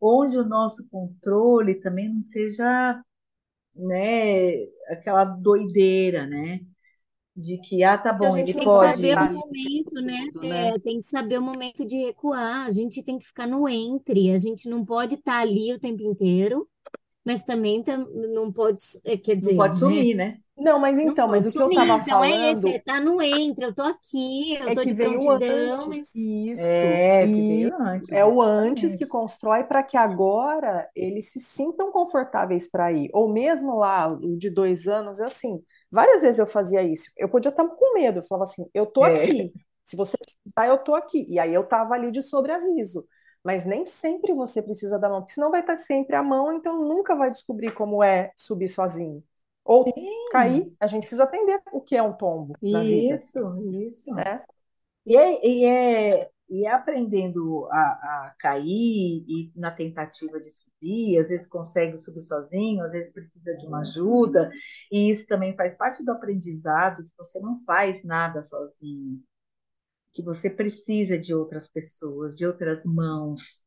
onde 0.00 0.36
o 0.38 0.44
nosso 0.46 0.88
controle 0.90 1.76
também 1.80 2.08
não 2.12 2.20
seja, 2.22 3.02
né, 3.76 4.64
aquela 4.90 5.24
doideira, 5.26 6.26
né? 6.26 6.60
De 7.36 7.58
que, 7.60 7.84
ah, 7.84 7.98
tá 7.98 8.12
bom, 8.12 8.36
gente 8.36 8.52
ele 8.52 8.54
Tem 8.54 8.64
não 8.64 8.68
que 8.68 8.76
pode 8.76 8.98
saber 8.98 9.18
o 9.20 9.26
pode. 9.26 9.32
momento, 9.32 9.94
né? 10.02 10.26
tudo, 10.32 10.44
né? 10.46 10.74
É, 10.74 10.78
tem 10.80 10.98
que 11.00 11.06
saber 11.06 11.38
o 11.38 11.42
momento 11.42 11.84
de 11.86 11.96
recuar. 12.06 12.66
A 12.66 12.70
gente 12.72 13.02
tem 13.02 13.18
que 13.18 13.26
ficar 13.26 13.46
no 13.46 13.68
entre. 13.68 14.32
A 14.32 14.38
gente 14.38 14.68
não 14.68 14.84
pode 14.84 15.14
estar 15.14 15.38
ali 15.40 15.72
o 15.72 15.78
tempo 15.80 16.02
inteiro, 16.02 16.68
mas 17.24 17.42
também 17.44 17.82
tam- 17.84 18.08
não 18.34 18.52
pode, 18.52 18.82
é, 19.04 19.16
quer 19.18 19.36
Não 19.40 19.52
dizer, 19.52 19.54
pode 19.54 19.76
né? 19.76 19.78
sumir, 19.78 20.14
né? 20.14 20.40
Não, 20.58 20.78
mas 20.78 20.98
Não 21.02 21.14
então, 21.14 21.28
mas 21.28 21.46
pode 21.46 21.46
o 21.46 21.52
que 21.52 21.62
eu 21.62 21.68
sumir. 21.68 21.68
estava 21.68 22.00
Então 22.02 22.22
é 22.24 22.52
esse, 22.52 22.68
falando 22.68 22.74
é 22.74 22.78
tá 22.80 23.00
no 23.00 23.20
entre. 23.22 23.64
Eu 23.66 23.74
tô 23.74 23.82
aqui, 23.82 24.54
eu 24.56 24.70
é 24.70 24.74
tô 24.74 24.82
que 24.82 24.92
de 24.92 24.94
vem 24.94 25.16
o 25.16 25.28
prontidão, 25.28 25.88
antes. 25.88 25.88
mas 25.88 26.10
Isso. 26.14 27.02
É, 27.10 27.28
que 27.28 27.42
E 27.42 27.42
veio 27.42 27.74
antes, 27.80 28.10
é 28.12 28.24
o 28.24 28.40
antes 28.42 28.94
que 28.96 29.06
exatamente. 29.06 29.06
constrói 29.06 29.64
para 29.64 29.82
que 29.82 29.96
agora 29.96 30.88
eles 30.94 31.30
se 31.32 31.40
sintam 31.40 31.90
confortáveis 31.92 32.68
para 32.70 32.92
ir. 32.92 33.08
Ou 33.12 33.32
mesmo 33.32 33.76
lá, 33.78 34.08
o 34.08 34.36
de 34.36 34.50
dois 34.50 34.86
anos, 34.86 35.20
é 35.20 35.24
assim. 35.26 35.62
Várias 35.90 36.22
vezes 36.22 36.38
eu 36.38 36.46
fazia 36.46 36.82
isso. 36.82 37.10
Eu 37.16 37.28
podia 37.28 37.48
estar 37.50 37.66
com 37.68 37.94
medo. 37.94 38.18
Eu 38.20 38.22
falava 38.24 38.44
assim: 38.44 38.68
eu 38.74 38.86
tô 38.86 39.02
É. 39.02 39.04
aqui. 39.04 39.52
Se 39.84 39.96
você 39.96 40.16
precisar, 40.18 40.68
eu 40.68 40.78
tô 40.78 40.94
aqui. 40.94 41.24
E 41.28 41.38
aí 41.38 41.54
eu 41.54 41.64
tava 41.66 41.94
ali 41.94 42.10
de 42.10 42.22
sobreaviso. 42.22 43.06
Mas 43.44 43.64
nem 43.64 43.86
sempre 43.86 44.34
você 44.34 44.60
precisa 44.62 44.98
da 44.98 45.08
mão, 45.08 45.20
porque 45.20 45.32
senão 45.32 45.50
vai 45.50 45.60
estar 45.60 45.76
sempre 45.78 46.16
a 46.16 46.22
mão, 46.22 46.52
então 46.52 46.78
nunca 46.80 47.14
vai 47.16 47.30
descobrir 47.30 47.72
como 47.72 48.02
é 48.02 48.32
subir 48.36 48.68
sozinho. 48.68 49.22
Ou 49.68 49.84
cair, 50.32 50.72
a 50.80 50.86
gente 50.86 51.02
precisa 51.02 51.24
aprender 51.24 51.60
o 51.70 51.82
que 51.82 51.94
é 51.94 52.02
um 52.02 52.14
tombo 52.14 52.56
Isso, 52.62 53.38
isso. 53.70 54.10
né? 54.14 54.42
E 55.04 55.14
é, 55.14 55.46
e 55.46 55.64
é, 55.66 56.30
e 56.48 56.66
é 56.66 56.70
aprendendo 56.70 57.66
a, 57.70 57.78
a 57.78 58.34
cair 58.38 59.24
e 59.28 59.52
na 59.54 59.70
tentativa 59.70 60.40
de 60.40 60.50
subir, 60.50 61.18
às 61.18 61.28
vezes 61.28 61.46
consegue 61.46 61.98
subir 61.98 62.22
sozinho, 62.22 62.82
às 62.82 62.92
vezes 62.92 63.12
precisa 63.12 63.54
de 63.56 63.66
uma 63.66 63.80
ajuda, 63.80 64.50
e 64.90 65.10
isso 65.10 65.26
também 65.26 65.54
faz 65.54 65.74
parte 65.74 66.02
do 66.02 66.12
aprendizado, 66.12 67.04
que 67.04 67.12
você 67.18 67.38
não 67.38 67.58
faz 67.64 68.02
nada 68.02 68.42
sozinho, 68.42 69.22
que 70.14 70.22
você 70.22 70.48
precisa 70.48 71.18
de 71.18 71.34
outras 71.34 71.68
pessoas, 71.68 72.34
de 72.34 72.46
outras 72.46 72.86
mãos, 72.86 73.62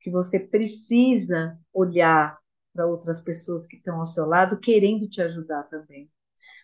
que 0.00 0.10
você 0.10 0.40
precisa 0.40 1.56
olhar 1.72 2.36
para 2.74 2.86
outras 2.86 3.20
pessoas 3.20 3.66
que 3.66 3.76
estão 3.76 4.00
ao 4.00 4.06
seu 4.06 4.26
lado 4.26 4.58
querendo 4.60 5.08
te 5.08 5.22
ajudar 5.22 5.62
também. 5.64 6.10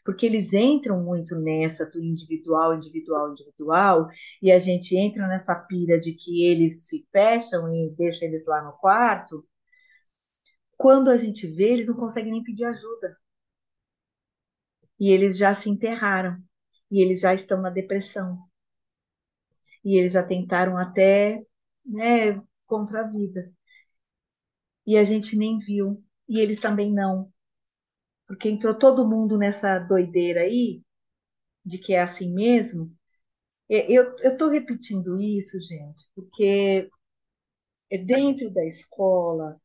Porque 0.04 0.26
eles 0.26 0.52
entram 0.52 1.02
muito 1.02 1.36
nessa 1.36 1.86
do 1.86 2.02
individual, 2.02 2.74
individual, 2.74 3.32
individual, 3.32 4.08
e 4.42 4.52
a 4.52 4.58
gente 4.58 4.96
entra 4.96 5.26
nessa 5.28 5.54
pira 5.54 5.98
de 6.00 6.12
que 6.14 6.44
eles 6.44 6.88
se 6.88 7.06
fecham 7.12 7.68
e 7.68 7.94
deixa 7.96 8.24
eles 8.24 8.44
lá 8.46 8.62
no 8.62 8.72
quarto. 8.72 9.46
Quando 10.76 11.10
a 11.10 11.16
gente 11.16 11.46
vê, 11.46 11.72
eles 11.72 11.86
não 11.86 11.94
conseguem 11.94 12.32
nem 12.32 12.42
pedir 12.42 12.64
ajuda. 12.64 13.16
E 15.00 15.10
eles 15.10 15.36
já 15.36 15.52
se 15.52 15.68
enterraram. 15.68 16.40
E 16.90 17.02
eles 17.02 17.20
já 17.20 17.34
estão 17.34 17.60
na 17.60 17.70
depressão. 17.70 18.38
E 19.84 19.98
eles 19.98 20.12
já 20.12 20.22
tentaram 20.22 20.76
até, 20.78 21.44
né, 21.84 22.42
contra 22.66 23.00
a 23.00 23.08
vida. 23.08 23.52
E 24.90 24.96
a 24.98 25.04
gente 25.04 25.36
nem 25.36 25.58
viu. 25.58 26.02
E 26.28 26.40
eles 26.40 26.60
também 26.60 26.92
não. 26.92 27.32
Porque 28.26 28.48
entrou 28.48 28.74
todo 28.78 29.08
mundo 29.08 29.38
nessa 29.38 29.78
doideira 29.78 30.42
aí, 30.42 30.82
de 31.64 31.78
que 31.78 31.94
é 31.94 32.02
assim 32.02 32.32
mesmo. 32.32 32.92
Eu 33.68 34.16
estou 34.18 34.50
repetindo 34.50 35.20
isso, 35.20 35.60
gente, 35.60 36.08
porque 36.14 36.88
é 37.90 37.98
dentro 37.98 38.50
da 38.50 38.64
escola. 38.66 39.60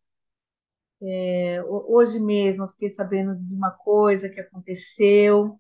é, 1.28 1.62
ho- 1.64 1.86
hoje 1.96 2.20
mesmo 2.20 2.64
eu 2.64 2.68
fiquei 2.70 2.90
sabendo 2.90 3.36
de 3.36 3.54
uma 3.54 3.72
coisa 3.72 4.30
que 4.30 4.40
aconteceu 4.40 5.60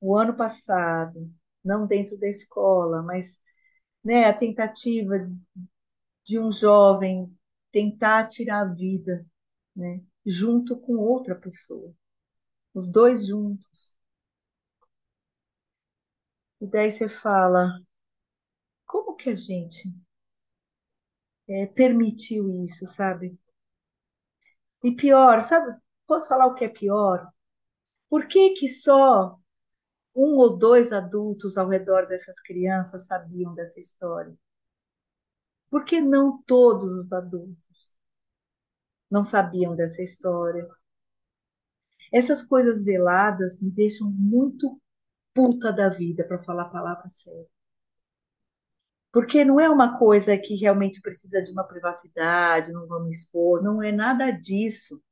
o 0.00 0.16
ano 0.16 0.36
passado, 0.36 1.30
não 1.64 1.86
dentro 1.86 2.18
da 2.18 2.28
escola, 2.28 3.02
mas 3.02 3.40
né, 4.04 4.26
a 4.26 4.34
tentativa 4.34 5.16
de 6.24 6.38
um 6.38 6.52
jovem 6.52 7.28
tentar 7.72 8.28
tirar 8.28 8.60
a 8.62 8.74
vida, 8.74 9.26
né, 9.76 10.02
junto 10.26 10.76
com 10.78 10.96
outra 10.96 11.34
pessoa, 11.34 11.94
os 12.74 12.88
dois 12.90 13.26
juntos. 13.26 13.96
E 16.60 16.66
daí 16.68 16.88
você 16.90 17.08
fala, 17.08 17.72
como 18.86 19.14
que 19.14 19.30
a 19.30 19.34
gente 19.36 19.88
é, 21.48 21.66
permitiu 21.66 22.50
isso, 22.64 22.86
sabe? 22.86 23.36
E 24.82 24.90
pior, 24.94 25.42
sabe? 25.44 25.76
Posso 26.06 26.28
falar 26.28 26.46
o 26.46 26.54
que 26.54 26.64
é 26.64 26.68
pior? 26.68 27.28
Por 28.10 28.28
que 28.28 28.50
que 28.54 28.68
só 28.68 29.38
um 30.14 30.36
ou 30.36 30.58
dois 30.58 30.92
adultos 30.92 31.58
ao 31.58 31.68
redor 31.68 32.06
dessas 32.08 32.40
crianças 32.40 33.06
sabiam 33.06 33.54
dessa 33.54 33.80
história? 33.80 34.36
Por 35.70 35.84
que 35.84 36.00
não 36.00 36.42
todos 36.42 36.92
os 36.92 37.12
adultos 37.12 37.98
não 39.10 39.22
sabiam 39.22 39.76
dessa 39.76 40.02
história? 40.02 40.66
Essas 42.12 42.42
coisas 42.42 42.82
veladas 42.82 43.60
me 43.60 43.70
deixam 43.70 44.10
muito 44.10 44.80
puta 45.34 45.72
da 45.72 45.88
vida, 45.88 46.24
para 46.24 46.42
falar 46.42 46.62
a 46.62 46.70
palavra 46.70 47.08
séria. 47.10 47.46
Porque 49.12 49.44
não 49.44 49.58
é 49.58 49.68
uma 49.68 49.98
coisa 49.98 50.36
que 50.36 50.54
realmente 50.54 51.00
precisa 51.00 51.42
de 51.42 51.52
uma 51.52 51.64
privacidade, 51.64 52.72
não 52.72 52.86
vamos 52.86 53.16
expor, 53.16 53.62
não 53.62 53.82
é 53.82 53.92
nada 53.92 54.30
disso. 54.30 55.02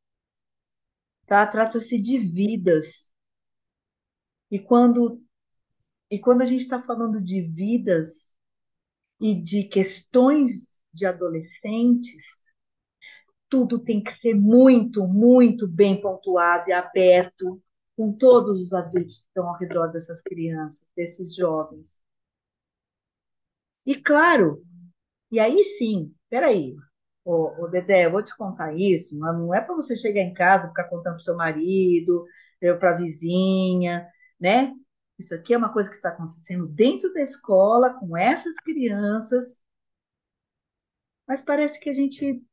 Tá? 1.27 1.47
Trata-se 1.47 2.01
de 2.01 2.19
vidas. 2.19 3.13
E 4.51 4.59
quando, 4.59 5.23
e 6.11 6.19
quando 6.19 6.43
a 6.43 6.45
gente 6.45 6.61
está 6.61 6.83
falando 6.83 7.23
de 7.23 7.41
vidas 7.41 8.36
e 9.21 9.35
de 9.35 9.65
questões 9.65 10.67
de 10.93 11.07
adolescentes, 11.07 12.25
tudo 13.49 13.79
tem 13.79 14.03
que 14.03 14.13
ser 14.13 14.35
muito, 14.35 15.07
muito 15.07 15.67
bem 15.69 16.01
pontuado 16.01 16.69
e 16.69 16.73
aberto 16.73 17.61
com 17.97 18.13
todos 18.13 18.61
os 18.61 18.73
adultos 18.73 19.19
que 19.19 19.27
estão 19.29 19.49
ao 19.49 19.57
redor 19.59 19.89
dessas 19.89 20.21
crianças, 20.21 20.87
desses 20.97 21.35
jovens. 21.35 22.01
E 23.87 23.95
claro, 24.03 24.63
e 25.33 25.41
aí 25.41 25.63
sim, 25.79 26.15
peraí, 26.31 26.77
Ô, 27.25 27.65
ô, 27.65 27.69
Dedé, 27.69 28.07
eu 28.07 28.13
vou 28.13 28.23
te 28.25 28.37
contar 28.37 28.75
isso, 28.77 29.19
mas 29.19 29.35
não 29.39 29.55
é 29.55 29.61
para 29.63 29.75
você 29.77 29.97
chegar 29.97 30.23
em 30.23 30.35
casa 30.35 30.69
ficar 30.69 30.85
contando 30.87 31.17
para 31.17 31.25
seu 31.25 31.37
marido, 31.37 32.25
para 32.81 32.93
a 32.93 32.97
vizinha, 32.97 34.09
né? 34.41 34.75
Isso 35.19 35.35
aqui 35.35 35.55
é 35.55 35.59
uma 35.59 35.73
coisa 35.73 35.89
que 35.89 35.97
está 35.97 36.11
acontecendo 36.11 36.67
dentro 36.67 37.13
da 37.13 37.23
escola, 37.23 37.95
com 37.95 38.17
essas 38.17 38.55
crianças, 38.57 39.61
mas 41.27 41.41
parece 41.41 41.81
que 41.81 41.91
a 41.91 41.93
gente 41.93 42.45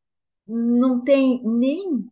não 0.48 1.04
tem 1.04 1.42
nem 1.44 2.10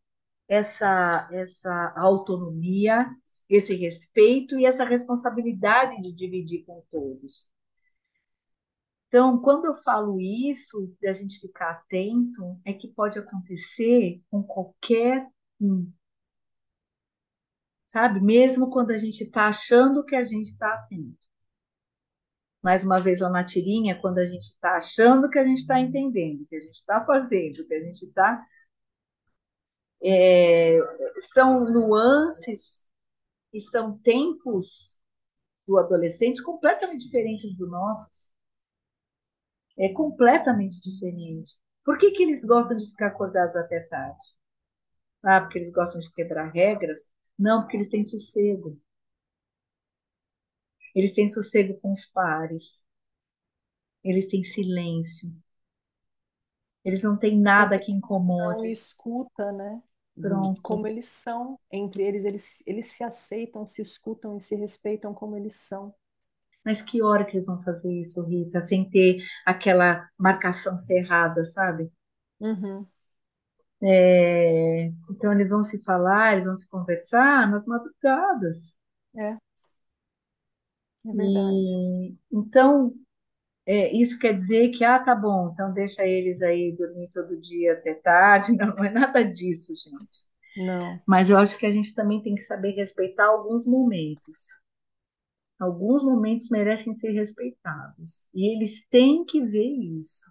essa, 0.48 1.28
essa 1.32 1.94
autonomia, 1.98 3.10
esse 3.50 3.74
respeito 3.76 4.58
e 4.58 4.66
essa 4.66 4.84
responsabilidade 4.84 6.02
de 6.02 6.14
dividir 6.14 6.66
com 6.66 6.84
todos. 6.92 7.50
Então, 9.08 9.42
quando 9.42 9.66
eu 9.66 9.76
falo 9.76 10.20
isso, 10.22 10.96
de 11.02 11.08
a 11.08 11.14
gente 11.14 11.40
ficar 11.40 11.72
atento, 11.72 12.60
é 12.64 12.72
que 12.72 12.88
pode 12.88 13.20
acontecer 13.20 14.22
com 14.30 14.42
qualquer 14.42 15.28
um. 15.60 15.92
Sabe? 17.92 18.22
Mesmo 18.22 18.70
quando 18.70 18.92
a 18.92 18.98
gente 18.98 19.24
está 19.24 19.48
achando 19.50 20.06
que 20.06 20.16
a 20.16 20.24
gente 20.24 20.48
está 20.48 20.74
atento. 20.74 21.20
Mais 22.64 22.84
uma 22.84 23.02
vez 23.02 23.20
lá 23.20 23.30
na 23.30 23.44
tirinha, 23.44 24.00
quando 24.00 24.20
a 24.20 24.26
gente 24.26 24.44
está 24.44 24.78
achando 24.78 25.30
que 25.30 25.38
a 25.38 25.46
gente 25.46 25.60
está 25.60 25.78
entendendo, 25.80 26.46
que 26.48 26.56
a 26.56 26.60
gente 26.62 26.76
está 26.76 27.04
fazendo, 27.06 27.66
que 27.68 27.74
a 27.74 27.84
gente 27.84 28.06
está. 28.06 28.46
É, 30.04 30.78
são 31.34 31.66
nuances 31.66 32.90
e 33.54 33.60
são 33.62 33.98
tempos 34.00 34.98
do 35.68 35.78
adolescente 35.78 36.42
completamente 36.42 37.06
diferentes 37.06 37.56
dos 37.58 37.70
nossos 37.70 38.32
é 39.78 39.90
completamente 39.90 40.80
diferente. 40.80 41.58
Por 41.84 41.98
que, 41.98 42.12
que 42.12 42.24
eles 42.24 42.44
gostam 42.46 42.78
de 42.78 42.86
ficar 42.88 43.08
acordados 43.08 43.56
até 43.56 43.82
tarde? 43.82 44.24
Ah, 45.24 45.42
porque 45.42 45.58
eles 45.60 45.72
gostam 45.72 46.00
de 46.00 46.12
quebrar 46.14 46.52
regras? 46.52 47.10
Não, 47.42 47.62
porque 47.62 47.76
eles 47.76 47.90
têm 47.90 48.04
sossego. 48.06 48.80
Eles 50.96 51.12
têm 51.12 51.28
sossego 51.28 51.78
com 51.82 51.92
os 51.92 52.06
pares. 52.06 52.82
Eles 54.04 54.28
têm 54.28 54.44
silêncio. 54.44 55.32
Eles 56.86 57.02
não 57.02 57.18
têm 57.18 57.40
nada 57.40 57.80
que 57.80 57.92
incomode. 57.92 58.62
Não 58.62 58.72
escuta, 58.72 59.52
né? 59.52 59.82
Pronto. 60.20 60.62
Como 60.62 60.88
eles 60.88 61.06
são. 61.06 61.60
Entre 61.72 62.04
eles, 62.04 62.26
eles, 62.26 62.64
eles 62.66 62.88
se 62.88 63.04
aceitam, 63.04 63.66
se 63.66 63.82
escutam 63.82 64.38
e 64.38 64.42
se 64.42 64.56
respeitam 64.56 65.14
como 65.14 65.36
eles 65.38 65.56
são. 65.56 65.94
Mas 66.66 66.82
que 66.82 67.04
hora 67.04 67.24
que 67.24 67.38
eles 67.38 67.46
vão 67.46 67.62
fazer 67.62 67.94
isso, 67.94 68.24
Rita? 68.24 68.62
Sem 68.62 68.90
ter 68.90 69.18
aquela 69.46 70.10
marcação 70.18 70.76
cerrada, 70.76 71.46
sabe? 71.46 71.92
Uhum. 72.40 72.90
É, 73.84 74.86
então 75.10 75.32
eles 75.34 75.50
vão 75.50 75.64
se 75.64 75.84
falar, 75.84 76.34
eles 76.34 76.46
vão 76.46 76.56
se 76.56 76.68
conversar 76.70 77.50
nas 77.50 77.66
madrugadas. 77.66 78.78
É. 79.18 79.38
É 81.06 81.14
verdade. 81.14 81.58
E, 81.58 82.16
então, 82.32 82.94
é, 83.66 83.96
isso 83.96 84.20
quer 84.20 84.34
dizer 84.34 84.70
que, 84.72 84.84
ah, 84.84 85.00
tá 85.00 85.16
bom, 85.16 85.52
então 85.54 85.74
deixa 85.74 86.06
eles 86.06 86.42
aí 86.42 86.76
dormir 86.78 87.10
todo 87.12 87.40
dia 87.40 87.74
até 87.74 87.96
tarde. 87.96 88.54
Não, 88.58 88.76
não 88.76 88.84
é 88.86 88.92
nada 88.92 89.24
disso, 89.24 89.74
gente. 89.76 90.28
Não. 90.56 91.02
Mas 91.08 91.30
eu 91.30 91.38
acho 91.38 91.58
que 91.58 91.66
a 91.66 91.72
gente 91.72 91.94
também 91.96 92.22
tem 92.22 92.36
que 92.36 92.42
saber 92.42 92.72
respeitar 92.72 93.28
alguns 93.28 93.66
momentos. 93.68 94.48
Alguns 95.58 96.04
momentos 96.04 96.50
merecem 96.50 96.94
ser 96.94 97.12
respeitados. 97.12 98.28
E 98.34 98.54
eles 98.54 98.86
têm 98.90 99.24
que 99.24 99.40
ver 99.42 99.64
isso. 100.02 100.30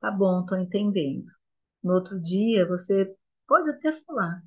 Tá 0.00 0.10
bom, 0.10 0.40
estou 0.40 0.58
entendendo. 0.58 1.30
No 1.88 1.94
outro 1.94 2.20
dia, 2.20 2.66
você 2.68 3.12
pode 3.48 3.70
até 3.70 3.92
falar. 4.04 4.42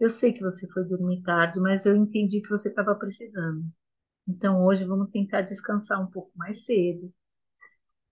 Eu 0.00 0.10
sei 0.10 0.32
que 0.32 0.42
você 0.42 0.66
foi 0.68 0.84
dormir 0.84 1.22
tarde, 1.22 1.60
mas 1.60 1.86
eu 1.86 1.96
entendi 1.96 2.40
que 2.42 2.50
você 2.50 2.68
estava 2.70 2.94
precisando. 2.96 3.64
Então, 4.28 4.64
hoje 4.64 4.84
vamos 4.84 5.10
tentar 5.10 5.42
descansar 5.42 6.00
um 6.02 6.10
pouco 6.10 6.32
mais 6.36 6.64
cedo. 6.66 7.12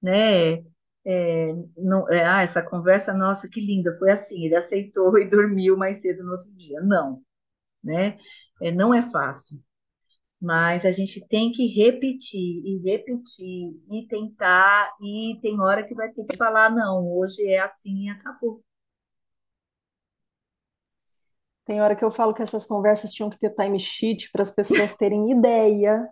Né? 0.03 0.65
É, 1.07 1.53
não, 1.77 2.09
é, 2.11 2.25
ah, 2.25 2.43
essa 2.43 2.63
conversa, 2.63 3.13
nossa, 3.15 3.49
que 3.49 3.61
linda, 3.61 3.97
foi 3.99 4.11
assim, 4.11 4.45
ele 4.45 4.57
aceitou 4.57 5.17
e 5.19 5.29
dormiu 5.29 5.77
mais 5.77 6.01
cedo 6.01 6.25
no 6.25 6.33
outro 6.33 6.51
dia. 6.53 6.81
Não, 6.81 7.23
né? 7.85 8.19
É, 8.63 8.73
não 8.73 8.95
é 8.95 9.03
fácil 9.11 9.61
mas 10.45 10.85
a 10.85 10.93
gente 10.93 11.27
tem 11.27 11.51
que 11.51 11.67
repetir 11.67 12.63
e 12.65 12.79
repetir 12.85 13.73
e 13.91 14.07
tentar, 14.07 14.95
e 15.01 15.39
tem 15.41 15.59
hora 15.59 15.83
que 15.83 15.95
vai 15.95 16.13
ter 16.13 16.25
que 16.27 16.37
falar, 16.37 16.71
não, 16.71 17.11
hoje 17.17 17.43
é 17.43 17.61
assim 17.61 18.05
e 18.05 18.09
acabou. 18.11 18.63
Tem 21.65 21.81
hora 21.81 21.97
que 21.97 22.05
eu 22.05 22.11
falo 22.11 22.35
que 22.35 22.43
essas 22.43 22.67
conversas 22.67 23.11
tinham 23.11 23.31
que 23.31 23.39
ter 23.39 23.49
time 23.55 23.81
sheet 23.81 24.31
para 24.31 24.43
as 24.43 24.51
pessoas 24.51 24.95
terem 24.95 25.31
ideia 25.33 26.07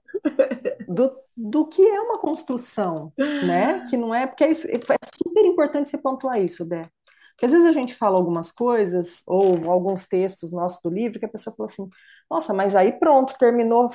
do, 0.89 1.15
do 1.37 1.67
que 1.67 1.83
é 1.83 2.01
uma 2.01 2.19
construção, 2.19 3.13
né? 3.19 3.85
Que 3.91 3.99
não 3.99 4.15
é, 4.15 4.27
porque 4.27 4.45
é, 4.45 4.51
isso, 4.51 4.67
é 4.67 4.79
super 5.23 5.45
importante 5.45 5.91
você 5.91 5.99
pontuar 5.99 6.41
isso, 6.41 6.65
Dé. 6.65 6.89
Porque 7.33 7.47
às 7.47 7.53
vezes 7.53 7.67
a 7.67 7.73
gente 7.73 7.95
fala 7.95 8.17
algumas 8.17 8.51
coisas, 8.51 9.23
ou 9.27 9.71
alguns 9.71 10.07
textos 10.07 10.53
nossos 10.53 10.81
do 10.83 10.89
livro, 10.89 11.19
que 11.19 11.27
a 11.27 11.29
pessoa 11.29 11.55
fala 11.55 11.69
assim, 11.69 11.89
nossa, 12.33 12.55
mas 12.55 12.75
aí 12.75 12.93
pronto, 12.93 13.37
terminou 13.39 13.91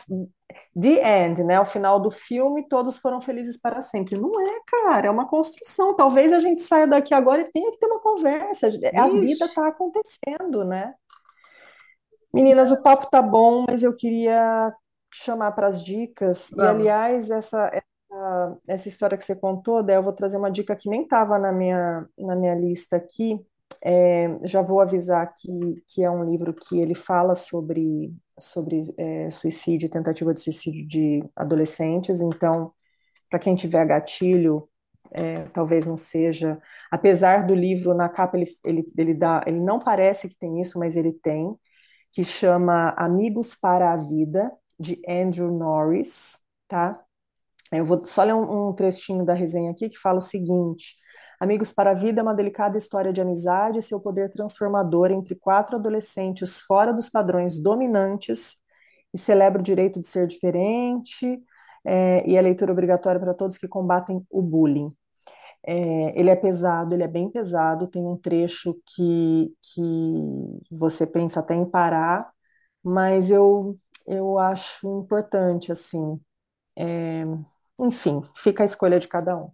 the 0.79 1.25
end, 1.25 1.43
né? 1.43 1.59
O 1.59 1.65
final 1.65 1.99
do 1.99 2.11
filme, 2.11 2.67
todos 2.67 2.99
foram 2.99 3.19
felizes 3.19 3.59
para 3.59 3.81
sempre. 3.81 4.15
Não 4.15 4.39
é, 4.39 4.59
cara, 4.67 5.07
é 5.07 5.09
uma 5.09 5.27
construção. 5.27 5.95
Talvez 5.95 6.31
a 6.31 6.39
gente 6.39 6.61
saia 6.61 6.85
daqui 6.85 7.15
agora 7.15 7.41
e 7.41 7.51
tenha 7.51 7.71
que 7.71 7.79
ter 7.79 7.87
uma 7.87 7.99
conversa. 7.99 8.67
A 8.67 9.07
vida 9.07 9.45
está 9.45 9.67
acontecendo, 9.67 10.63
né? 10.63 10.93
Meninas, 12.31 12.71
o 12.71 12.81
papo 12.83 13.09
tá 13.09 13.23
bom, 13.23 13.65
mas 13.67 13.81
eu 13.81 13.95
queria 13.95 14.71
chamar 15.11 15.51
para 15.53 15.67
as 15.67 15.83
dicas. 15.83 16.51
Vamos. 16.55 16.85
E, 16.85 16.89
aliás, 16.89 17.31
essa, 17.31 17.71
essa, 17.73 18.57
essa 18.67 18.87
história 18.87 19.17
que 19.17 19.23
você 19.23 19.35
contou, 19.35 19.81
Del, 19.81 19.95
eu 19.95 20.03
vou 20.03 20.13
trazer 20.13 20.37
uma 20.37 20.51
dica 20.51 20.75
que 20.75 20.89
nem 20.89 21.01
estava 21.01 21.39
na 21.39 21.51
minha, 21.51 22.07
na 22.15 22.35
minha 22.35 22.53
lista 22.53 22.97
aqui. 22.97 23.43
É, 23.83 24.37
já 24.47 24.61
vou 24.61 24.81
avisar 24.81 25.33
que, 25.33 25.83
que 25.87 26.03
é 26.03 26.09
um 26.09 26.23
livro 26.29 26.53
que 26.53 26.79
ele 26.79 26.95
fala 26.95 27.35
sobre 27.35 28.13
sobre 28.39 28.81
é, 28.97 29.31
suicídio, 29.31 29.89
tentativa 29.89 30.33
de 30.33 30.41
suicídio 30.41 30.87
de 30.87 31.23
adolescentes. 31.35 32.21
Então, 32.21 32.71
para 33.29 33.39
quem 33.39 33.55
tiver 33.55 33.85
gatilho, 33.87 34.69
é, 35.11 35.43
talvez 35.45 35.85
não 35.85 35.97
seja. 35.97 36.61
Apesar 36.91 37.45
do 37.47 37.55
livro 37.55 37.93
na 37.93 38.09
capa 38.09 38.37
ele, 38.37 38.47
ele, 38.63 38.85
ele 38.97 39.13
dá, 39.13 39.41
ele 39.47 39.59
não 39.59 39.79
parece 39.79 40.29
que 40.29 40.37
tem 40.37 40.61
isso, 40.61 40.79
mas 40.79 40.95
ele 40.95 41.13
tem, 41.13 41.55
que 42.11 42.23
chama 42.23 42.91
Amigos 42.97 43.55
para 43.55 43.93
a 43.93 43.97
Vida 43.97 44.51
de 44.79 45.01
Andrew 45.07 45.51
Norris, 45.51 46.37
tá? 46.67 47.01
Eu 47.71 47.85
vou 47.85 48.03
só 48.05 48.23
ler 48.23 48.33
um, 48.33 48.69
um 48.69 48.73
trechinho 48.73 49.25
da 49.25 49.33
resenha 49.33 49.71
aqui 49.71 49.89
que 49.89 49.97
fala 49.97 50.19
o 50.19 50.21
seguinte. 50.21 50.95
Amigos 51.39 51.71
para 51.71 51.91
a 51.91 51.93
Vida 51.93 52.19
é 52.19 52.23
uma 52.23 52.33
delicada 52.33 52.77
história 52.77 53.13
de 53.13 53.21
amizade 53.21 53.77
e 53.77 53.81
seu 53.81 53.99
poder 53.99 54.31
transformador 54.31 55.11
entre 55.11 55.35
quatro 55.35 55.75
adolescentes 55.75 56.61
fora 56.61 56.91
dos 56.91 57.09
padrões 57.09 57.59
dominantes 57.59 58.55
e 59.13 59.17
celebra 59.19 59.59
o 59.59 59.63
direito 59.63 59.99
de 60.01 60.07
ser 60.07 60.27
diferente 60.27 61.39
é, 61.85 62.27
e 62.27 62.37
a 62.37 62.41
leitura 62.41 62.71
obrigatória 62.71 63.19
para 63.21 63.33
todos 63.35 63.57
que 63.57 63.67
combatem 63.67 64.25
o 64.29 64.41
bullying. 64.41 64.91
É, 65.65 66.19
ele 66.19 66.29
é 66.29 66.35
pesado, 66.35 66.93
ele 66.95 67.03
é 67.03 67.07
bem 67.07 67.29
pesado, 67.29 67.87
tem 67.87 68.03
um 68.05 68.17
trecho 68.17 68.75
que, 68.85 69.53
que 69.61 69.83
você 70.71 71.05
pensa 71.05 71.39
até 71.41 71.55
em 71.55 71.65
parar, 71.69 72.31
mas 72.83 73.29
eu, 73.31 73.77
eu 74.07 74.39
acho 74.39 74.87
importante, 75.01 75.71
assim. 75.71 76.19
É, 76.77 77.25
enfim, 77.79 78.21
fica 78.35 78.63
a 78.63 78.65
escolha 78.65 78.99
de 78.99 79.07
cada 79.07 79.37
um. 79.37 79.51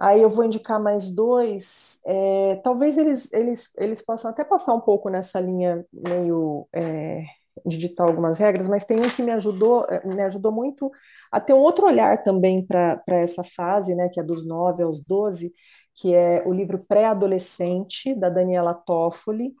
Aí 0.00 0.22
eu 0.22 0.30
vou 0.30 0.44
indicar 0.46 0.80
mais 0.80 1.10
dois. 1.12 2.00
É, 2.06 2.56
talvez 2.64 2.96
eles, 2.96 3.30
eles, 3.32 3.70
eles 3.76 4.00
possam 4.00 4.30
até 4.30 4.42
passar 4.42 4.72
um 4.74 4.80
pouco 4.80 5.10
nessa 5.10 5.38
linha 5.38 5.84
meio 5.92 6.66
é, 6.72 7.22
de 7.66 7.76
ditar 7.76 8.06
algumas 8.06 8.38
regras, 8.38 8.66
mas 8.66 8.84
tem 8.84 8.98
um 8.98 9.02
que 9.02 9.22
me 9.22 9.30
ajudou, 9.32 9.84
é, 9.90 10.06
me 10.06 10.22
ajudou 10.22 10.50
muito 10.50 10.90
a 11.30 11.38
ter 11.38 11.52
um 11.52 11.58
outro 11.58 11.86
olhar 11.86 12.22
também 12.22 12.66
para 12.66 13.02
essa 13.08 13.44
fase, 13.44 13.94
né, 13.94 14.08
que 14.08 14.18
é 14.18 14.22
dos 14.22 14.46
9 14.46 14.82
aos 14.82 15.02
12, 15.02 15.52
que 15.94 16.14
é 16.14 16.48
o 16.48 16.54
livro 16.54 16.78
Pré-Adolescente, 16.88 18.14
da 18.14 18.30
Daniela 18.30 18.72
Toffoli. 18.72 19.54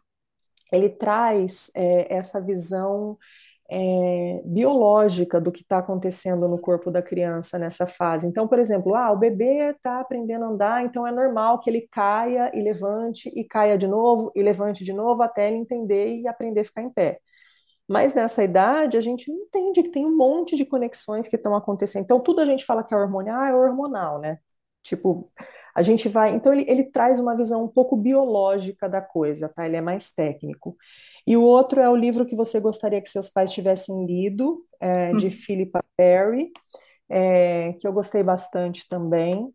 Ele 0.72 0.88
traz 0.88 1.70
é, 1.74 2.14
essa 2.14 2.40
visão 2.40 3.18
é, 3.70 4.42
biológica 4.44 5.40
do 5.40 5.52
que 5.52 5.62
está 5.62 5.78
acontecendo 5.78 6.48
no 6.48 6.60
corpo 6.60 6.90
da 6.90 7.00
criança 7.00 7.58
nessa 7.58 7.86
fase. 7.86 8.26
Então, 8.26 8.48
por 8.48 8.58
exemplo, 8.58 8.94
ah, 8.94 9.12
o 9.12 9.16
bebê 9.16 9.70
está 9.70 10.00
aprendendo 10.00 10.44
a 10.44 10.48
andar, 10.48 10.84
então 10.84 11.06
é 11.06 11.12
normal 11.12 11.60
que 11.60 11.70
ele 11.70 11.88
caia 11.90 12.50
e 12.54 12.60
levante 12.62 13.30
e 13.34 13.44
caia 13.44 13.78
de 13.78 13.86
novo 13.86 14.32
e 14.34 14.42
levante 14.42 14.84
de 14.84 14.92
novo 14.92 15.22
até 15.22 15.48
ele 15.48 15.58
entender 15.58 16.16
e 16.16 16.26
aprender 16.26 16.60
a 16.60 16.64
ficar 16.64 16.82
em 16.82 16.90
pé. 16.90 17.20
Mas 17.88 18.14
nessa 18.14 18.42
idade 18.44 18.96
a 18.96 19.00
gente 19.00 19.30
entende 19.30 19.82
que 19.82 19.90
tem 19.90 20.06
um 20.06 20.16
monte 20.16 20.56
de 20.56 20.64
conexões 20.64 21.28
que 21.28 21.36
estão 21.36 21.54
acontecendo. 21.56 22.04
Então 22.04 22.20
tudo 22.20 22.40
a 22.40 22.46
gente 22.46 22.64
fala 22.64 22.84
que 22.84 22.94
é 22.94 22.96
hormonal, 22.96 23.40
ah, 23.40 23.48
é 23.48 23.54
hormonal, 23.54 24.18
né? 24.20 24.38
Tipo, 24.82 25.30
a 25.74 25.82
gente 25.82 26.08
vai. 26.08 26.34
Então, 26.34 26.52
ele, 26.52 26.64
ele 26.68 26.84
traz 26.84 27.20
uma 27.20 27.36
visão 27.36 27.64
um 27.64 27.68
pouco 27.68 27.96
biológica 27.96 28.88
da 28.88 29.00
coisa, 29.00 29.48
tá? 29.48 29.66
Ele 29.66 29.76
é 29.76 29.80
mais 29.80 30.10
técnico. 30.10 30.76
E 31.26 31.36
o 31.36 31.42
outro 31.42 31.80
é 31.80 31.88
o 31.88 31.96
livro 31.96 32.26
que 32.26 32.34
você 32.36 32.58
gostaria 32.60 33.00
que 33.00 33.10
seus 33.10 33.28
pais 33.28 33.52
tivessem 33.52 34.06
lido, 34.06 34.64
é, 34.80 35.12
de 35.12 35.30
Philippa 35.30 35.84
Perry, 35.96 36.50
é, 37.08 37.74
que 37.74 37.86
eu 37.86 37.92
gostei 37.92 38.22
bastante 38.22 38.86
também. 38.88 39.52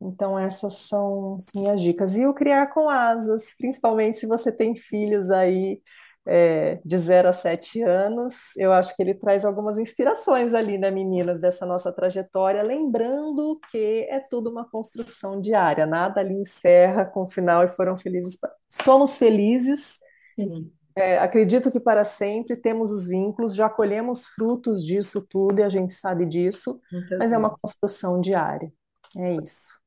Então, 0.00 0.38
essas 0.38 0.74
são 0.88 1.38
minhas 1.54 1.80
dicas. 1.80 2.16
E 2.16 2.26
o 2.26 2.34
Criar 2.34 2.66
com 2.68 2.88
Asas, 2.88 3.54
principalmente 3.56 4.18
se 4.18 4.26
você 4.26 4.52
tem 4.52 4.76
filhos 4.76 5.30
aí 5.30 5.80
é, 6.26 6.80
de 6.84 6.98
0 6.98 7.28
a 7.28 7.32
7 7.32 7.82
anos, 7.82 8.34
eu 8.56 8.72
acho 8.72 8.94
que 8.96 9.02
ele 9.02 9.14
traz 9.14 9.44
algumas 9.44 9.78
inspirações 9.78 10.54
ali, 10.54 10.76
né, 10.76 10.90
meninas, 10.90 11.40
dessa 11.40 11.64
nossa 11.64 11.92
trajetória, 11.92 12.62
lembrando 12.62 13.60
que 13.70 14.06
é 14.10 14.18
tudo 14.18 14.50
uma 14.50 14.68
construção 14.68 15.40
diária, 15.40 15.86
nada 15.86 16.20
ali 16.20 16.34
encerra 16.34 17.04
com 17.04 17.22
o 17.22 17.28
final 17.28 17.64
e 17.64 17.68
foram 17.68 17.96
felizes. 17.96 18.36
Somos 18.68 19.16
felizes. 19.16 19.98
Sim. 20.34 20.72
É, 20.96 21.18
acredito 21.18 21.70
que 21.70 21.78
para 21.78 22.04
sempre 22.06 22.56
temos 22.56 22.90
os 22.90 23.06
vínculos, 23.06 23.54
já 23.54 23.68
colhemos 23.68 24.26
frutos 24.26 24.82
disso 24.82 25.20
tudo 25.28 25.60
e 25.60 25.62
a 25.62 25.68
gente 25.68 25.92
sabe 25.92 26.24
disso, 26.24 26.80
mas 27.18 27.32
é 27.32 27.38
uma 27.38 27.54
construção 27.54 28.18
diária. 28.18 28.72
É 29.16 29.34
isso. 29.34 29.78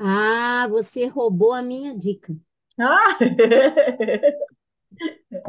Ah, 0.00 0.66
você 0.70 1.06
roubou 1.06 1.52
a 1.52 1.60
minha 1.60 1.94
dica 1.94 2.34
Ah! 2.80 3.18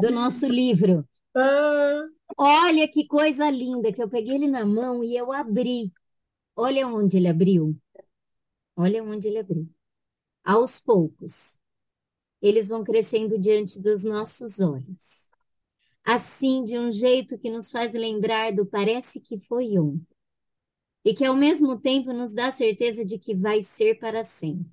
do 0.00 0.10
nosso 0.10 0.46
livro. 0.46 1.06
Ah! 1.34 2.06
Olha 2.36 2.88
que 2.88 3.06
coisa 3.06 3.50
linda, 3.50 3.92
que 3.92 4.02
eu 4.02 4.08
peguei 4.08 4.34
ele 4.34 4.46
na 4.48 4.64
mão 4.64 5.02
e 5.02 5.16
eu 5.16 5.32
abri. 5.32 5.92
Olha 6.56 6.86
onde 6.86 7.16
ele 7.16 7.28
abriu. 7.28 7.76
Olha 8.76 9.02
onde 9.02 9.28
ele 9.28 9.38
abriu. 9.38 9.68
Aos 10.44 10.80
poucos, 10.80 11.58
eles 12.40 12.68
vão 12.68 12.82
crescendo 12.82 13.38
diante 13.38 13.80
dos 13.80 14.04
nossos 14.04 14.60
olhos. 14.60 15.20
Assim, 16.04 16.64
de 16.64 16.78
um 16.78 16.90
jeito 16.90 17.38
que 17.38 17.50
nos 17.50 17.70
faz 17.70 17.92
lembrar 17.92 18.52
do 18.52 18.64
parece 18.64 19.20
que 19.20 19.38
foi 19.40 19.78
ontem. 19.78 20.06
E 21.04 21.14
que 21.14 21.24
ao 21.24 21.36
mesmo 21.36 21.78
tempo 21.78 22.12
nos 22.12 22.32
dá 22.32 22.50
certeza 22.50 23.04
de 23.04 23.18
que 23.18 23.34
vai 23.34 23.62
ser 23.62 23.98
para 23.98 24.24
sempre. 24.24 24.70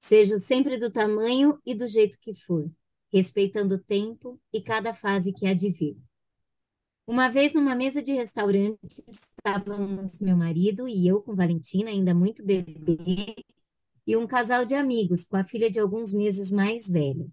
Seja 0.00 0.38
sempre 0.38 0.78
do 0.78 0.90
tamanho 0.90 1.60
e 1.64 1.74
do 1.74 1.86
jeito 1.86 2.18
que 2.18 2.34
for, 2.34 2.70
respeitando 3.12 3.74
o 3.74 3.78
tempo 3.78 4.40
e 4.52 4.62
cada 4.62 4.94
fase 4.94 5.32
que 5.32 5.46
há 5.46 5.54
de 5.54 5.70
vir. 5.70 5.96
Uma 7.06 7.28
vez 7.28 7.54
numa 7.54 7.74
mesa 7.74 8.00
de 8.00 8.12
restaurante, 8.12 8.78
estávamos 9.08 10.20
meu 10.20 10.36
marido 10.36 10.86
e 10.86 11.08
eu 11.08 11.20
com 11.20 11.34
Valentina, 11.34 11.90
ainda 11.90 12.14
muito 12.14 12.44
bebê, 12.44 13.34
e 14.06 14.16
um 14.16 14.26
casal 14.26 14.64
de 14.64 14.74
amigos 14.74 15.26
com 15.26 15.36
a 15.36 15.44
filha 15.44 15.70
de 15.70 15.80
alguns 15.80 16.12
meses 16.12 16.52
mais 16.52 16.88
velha. 16.88 17.26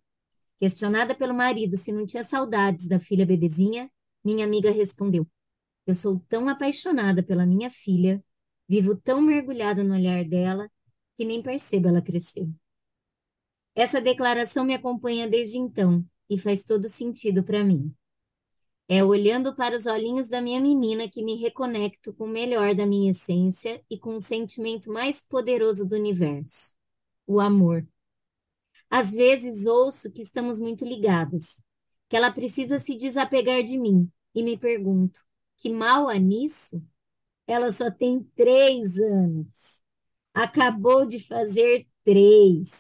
Questionada 0.60 1.14
pelo 1.14 1.34
marido 1.34 1.78
se 1.78 1.92
não 1.92 2.08
tinha 2.08 2.24
saudades 2.24 2.88
da 2.88 3.00
filha 3.00 3.26
bebezinha, 3.26 3.90
minha 4.24 4.46
amiga 4.46 4.72
respondeu: 4.72 5.28
Eu 5.86 5.94
sou 5.94 6.20
tão 6.28 6.50
apaixonada 6.50 7.22
pela 7.22 7.46
minha 7.46 7.70
filha, 7.70 8.24
vivo 8.68 8.96
tão 8.96 9.22
mergulhada 9.22 9.84
no 9.84 9.94
olhar 9.94 10.26
dela, 10.26 10.68
que 11.16 11.24
nem 11.24 11.42
percebo 11.42 11.88
ela 11.88 12.02
crescer. 12.02 12.48
Essa 13.78 14.02
declaração 14.02 14.66
me 14.66 14.74
acompanha 14.74 15.28
desde 15.28 15.60
então 15.60 16.04
e 16.28 16.36
faz 16.36 16.64
todo 16.64 16.90
sentido 16.90 17.44
para 17.44 17.64
mim. 17.64 17.94
É 18.90 19.04
olhando 19.04 19.56
para 19.56 19.76
os 19.76 19.86
olhinhos 19.86 20.28
da 20.28 20.42
minha 20.42 20.60
menina 20.60 21.08
que 21.08 21.24
me 21.24 21.36
reconecto 21.36 22.12
com 22.12 22.24
o 22.24 22.28
melhor 22.28 22.74
da 22.74 22.88
minha 22.88 23.12
essência 23.12 23.80
e 23.88 23.96
com 24.00 24.16
o 24.16 24.20
sentimento 24.20 24.92
mais 24.92 25.22
poderoso 25.22 25.88
do 25.88 25.94
universo, 25.94 26.74
o 27.28 27.40
amor. 27.40 27.88
Às 28.90 29.14
vezes 29.14 29.68
ouço 29.68 30.12
que 30.12 30.24
estamos 30.24 30.58
muito 30.58 30.84
ligadas, 30.84 31.62
que 32.10 32.16
ela 32.16 32.32
precisa 32.32 32.80
se 32.80 32.98
desapegar 32.98 33.64
de 33.64 33.78
mim, 33.78 34.12
e 34.34 34.42
me 34.42 34.58
pergunto: 34.58 35.24
que 35.58 35.70
mal 35.70 36.10
há 36.10 36.18
nisso? 36.18 36.82
Ela 37.48 37.70
só 37.72 37.92
tem 37.92 38.24
três 38.36 38.98
anos. 38.98 39.82
Acabou 40.34 41.06
de 41.06 41.20
fazer 41.20 41.88
três. 42.04 42.72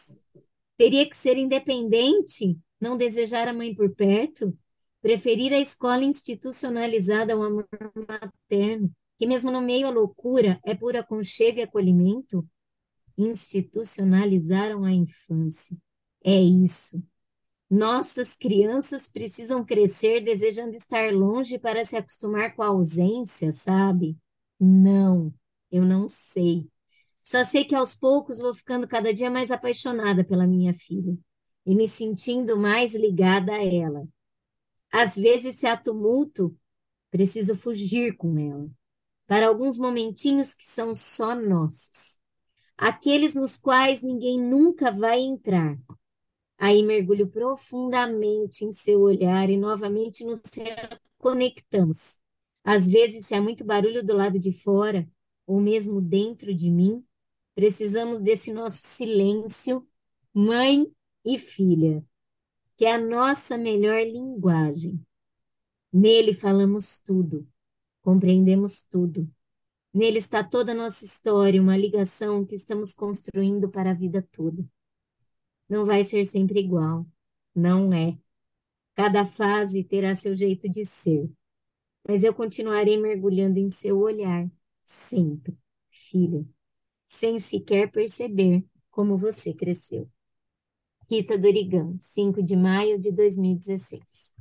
Teria 0.77 1.09
que 1.09 1.15
ser 1.15 1.37
independente, 1.37 2.57
não 2.79 2.95
desejar 2.95 3.47
a 3.47 3.53
mãe 3.53 3.73
por 3.73 3.93
perto, 3.95 4.57
preferir 5.01 5.53
a 5.53 5.59
escola 5.59 6.03
institucionalizada 6.03 7.33
ao 7.33 7.41
amor 7.41 7.67
materno, 8.07 8.91
que 9.17 9.25
mesmo 9.25 9.51
no 9.51 9.61
meio 9.61 9.87
à 9.87 9.89
loucura 9.89 10.59
é 10.63 10.75
puro 10.75 10.99
aconchego 10.99 11.59
e 11.59 11.63
acolhimento? 11.63 12.47
Institucionalizaram 13.17 14.83
a 14.83 14.91
infância. 14.91 15.75
É 16.23 16.39
isso. 16.39 17.01
Nossas 17.69 18.35
crianças 18.35 19.09
precisam 19.09 19.65
crescer 19.65 20.21
desejando 20.21 20.75
estar 20.75 21.11
longe 21.11 21.57
para 21.57 21.83
se 21.83 21.97
acostumar 21.97 22.55
com 22.55 22.63
a 22.63 22.67
ausência, 22.67 23.51
sabe? 23.51 24.17
Não, 24.59 25.33
eu 25.71 25.83
não 25.83 26.07
sei. 26.07 26.69
Só 27.27 27.43
sei 27.43 27.65
que 27.65 27.75
aos 27.75 27.93
poucos 27.93 28.39
vou 28.39 28.53
ficando 28.53 28.87
cada 28.87 29.13
dia 29.13 29.29
mais 29.29 29.51
apaixonada 29.51 30.23
pela 30.23 30.47
minha 30.47 30.73
filha 30.73 31.13
e 31.65 31.75
me 31.75 31.85
sentindo 31.85 32.57
mais 32.57 32.95
ligada 32.95 33.51
a 33.51 33.61
ela. 33.61 34.07
Às 34.89 35.17
vezes, 35.17 35.57
se 35.57 35.67
há 35.67 35.75
tumulto, 35.75 36.57
preciso 37.11 37.53
fugir 37.57 38.15
com 38.15 38.39
ela, 38.39 38.71
para 39.27 39.45
alguns 39.45 39.77
momentinhos 39.77 40.53
que 40.53 40.63
são 40.63 40.95
só 40.95 41.35
nossos, 41.35 42.17
aqueles 42.77 43.35
nos 43.35 43.57
quais 43.57 44.01
ninguém 44.01 44.41
nunca 44.41 44.89
vai 44.89 45.19
entrar. 45.19 45.77
Aí 46.57 46.81
mergulho 46.81 47.27
profundamente 47.27 48.63
em 48.63 48.71
seu 48.71 49.01
olhar 49.01 49.49
e 49.49 49.57
novamente 49.57 50.23
nos 50.23 50.41
reconectamos. 51.19 52.17
Às 52.63 52.87
vezes, 52.87 53.25
se 53.25 53.35
há 53.35 53.41
muito 53.41 53.65
barulho 53.65 54.01
do 54.01 54.15
lado 54.15 54.39
de 54.39 54.53
fora, 54.63 55.05
ou 55.45 55.59
mesmo 55.59 55.99
dentro 55.99 56.55
de 56.55 56.71
mim, 56.71 57.03
precisamos 57.57 58.19
desse 58.19 58.53
nosso 58.53 58.85
silêncio, 58.85 59.83
mãe 60.31 60.85
e 61.25 61.39
filha, 61.39 62.05
que 62.77 62.85
é 62.85 62.93
a 62.93 63.01
nossa 63.01 63.57
melhor 63.57 63.99
linguagem. 64.05 65.03
Nele 65.91 66.35
falamos 66.35 66.99
tudo, 66.99 67.47
compreendemos 68.03 68.83
tudo. 68.83 69.27
Nele 69.91 70.19
está 70.19 70.43
toda 70.43 70.73
a 70.73 70.75
nossa 70.75 71.03
história, 71.03 71.59
uma 71.59 71.75
ligação 71.75 72.45
que 72.45 72.53
estamos 72.53 72.93
construindo 72.93 73.67
para 73.67 73.89
a 73.89 73.95
vida 73.95 74.21
toda. 74.31 74.63
Não 75.67 75.83
vai 75.83 76.03
ser 76.03 76.25
sempre 76.25 76.59
igual, 76.59 77.07
não 77.55 77.91
é. 77.91 78.19
Cada 78.93 79.25
fase 79.25 79.83
terá 79.83 80.13
seu 80.13 80.35
jeito 80.35 80.69
de 80.69 80.85
ser, 80.85 81.27
mas 82.07 82.23
eu 82.23 82.35
continuarei 82.35 83.01
mergulhando 83.01 83.57
em 83.57 83.71
seu 83.71 83.97
olhar, 83.97 84.47
sempre, 84.85 85.57
filha, 85.89 86.45
sem 87.07 87.39
sequer 87.39 87.89
perceber 87.89 88.63
como 88.91 89.17
você 89.17 89.53
cresceu. 89.53 90.07
Rita 91.09 91.37
Dorigan, 91.37 91.95
5 91.99 92.43
de 92.43 92.55
maio 92.55 92.99
de 92.99 93.11
2016. 93.11 94.33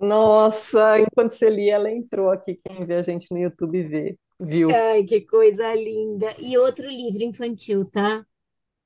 Nossa, 0.00 1.00
enquanto 1.00 1.32
você 1.32 1.48
lia, 1.48 1.74
ela 1.74 1.90
entrou 1.90 2.30
aqui. 2.30 2.56
Quem 2.56 2.84
vê 2.84 2.94
a 2.94 3.02
gente 3.02 3.26
no 3.30 3.38
YouTube 3.38 3.82
vê, 3.84 4.18
viu? 4.40 4.68
Ai, 4.70 5.04
que 5.04 5.20
coisa 5.22 5.72
linda! 5.74 6.26
E 6.40 6.58
outro 6.58 6.86
livro 6.86 7.22
infantil, 7.22 7.84
tá? 7.84 8.26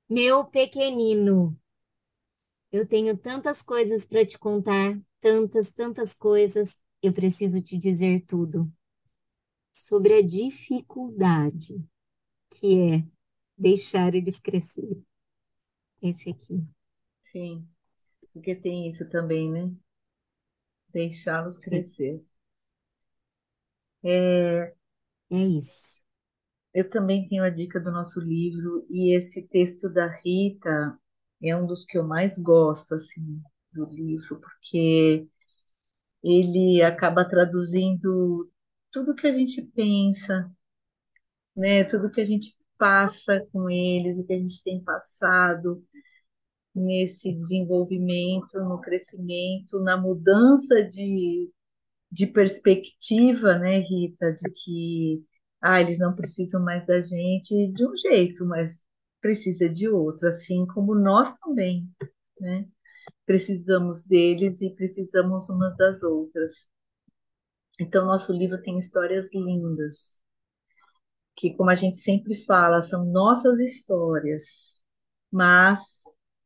Meu 0.09 0.45
pequenino. 0.45 1.57
Eu 2.71 2.87
tenho 2.87 3.17
tantas 3.17 3.63
coisas 3.63 4.07
para 4.07 4.25
te 4.25 4.39
contar, 4.39 4.99
tantas, 5.21 5.71
tantas 5.71 6.15
coisas. 6.15 6.75
Eu 7.03 7.13
preciso 7.13 7.61
te 7.61 7.79
dizer 7.79 8.25
tudo 8.27 8.71
sobre 9.73 10.15
a 10.15 10.23
dificuldade 10.23 11.83
que 12.51 12.81
é 12.95 13.05
deixar 13.59 14.15
eles 14.15 14.39
crescer. 14.41 15.03
Esse 16.03 16.29
aqui. 16.31 16.63
Sim, 17.23 17.67
porque 18.33 18.55
tem 18.55 18.89
isso 18.89 19.09
também, 19.09 19.51
né? 19.53 19.73
Deixá-los 20.93 21.59
crescer. 21.59 22.23
É, 24.03 24.75
É 25.31 25.37
isso. 25.43 26.05
eu 26.75 26.89
também 26.89 27.27
tenho 27.27 27.43
a 27.45 27.51
dica 27.51 27.81
do 27.81 27.91
nosso 27.91 28.21
livro, 28.21 28.87
e 28.91 29.15
esse 29.17 29.43
texto 29.49 29.89
da 29.93 30.07
Rita 30.09 30.99
é 31.43 31.57
um 31.57 31.67
dos 31.67 31.85
que 31.85 31.99
eu 31.99 32.05
mais 32.07 32.39
gosto, 32.39 32.95
assim, 32.95 33.43
do 33.73 33.87
livro, 33.87 34.41
porque 34.41 35.27
ele 36.25 36.83
acaba 36.83 37.29
traduzindo 37.29 38.51
tudo 38.93 39.15
que 39.17 39.27
a 39.27 39.33
gente 39.33 39.63
pensa, 39.63 40.51
né? 41.57 41.85
Tudo 41.85 42.11
que 42.11 42.21
a 42.21 42.25
gente 42.25 42.57
passa 42.79 43.47
com 43.53 43.69
eles, 43.71 44.19
o 44.19 44.27
que 44.27 44.33
a 44.33 44.39
gente 44.39 44.63
tem 44.63 44.83
passado 44.83 45.85
nesse 46.75 47.33
desenvolvimento, 47.33 48.59
no 48.61 48.81
crescimento, 48.81 49.81
na 49.81 49.97
mudança 49.97 50.83
de, 50.85 51.51
de 52.13 52.27
perspectiva, 52.27 53.59
né, 53.59 53.79
Rita, 53.79 54.33
de 54.35 54.51
que 54.53 55.25
ah, 55.61 55.81
eles 55.81 55.99
não 55.99 56.15
precisam 56.15 56.63
mais 56.63 56.87
da 56.87 57.01
gente 57.01 57.73
de 57.73 57.87
um 57.87 57.97
jeito, 57.97 58.47
mas 58.47 58.83
precisa 59.21 59.69
de 59.69 59.89
outro, 59.89 60.29
assim 60.29 60.67
como 60.69 60.95
nós 60.95 61.33
também, 61.41 61.89
né? 62.41 62.67
Precisamos 63.27 64.03
deles 64.03 64.63
e 64.63 64.71
precisamos 64.71 65.49
umas 65.51 65.77
das 65.77 66.03
outras. 66.03 66.69
Então, 67.81 68.07
nosso 68.07 68.33
livro 68.33 68.63
tem 68.63 68.79
histórias 68.79 69.33
lindas, 69.35 70.20
que, 71.41 71.55
como 71.57 71.71
a 71.71 71.75
gente 71.75 71.97
sempre 71.97 72.35
fala, 72.45 72.83
são 72.83 73.07
nossas 73.07 73.59
histórias, 73.61 74.83
mas 75.33 75.81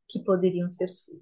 que 0.08 0.22
poderiam 0.22 0.68
ser 0.70 0.88
suas. 0.88 1.20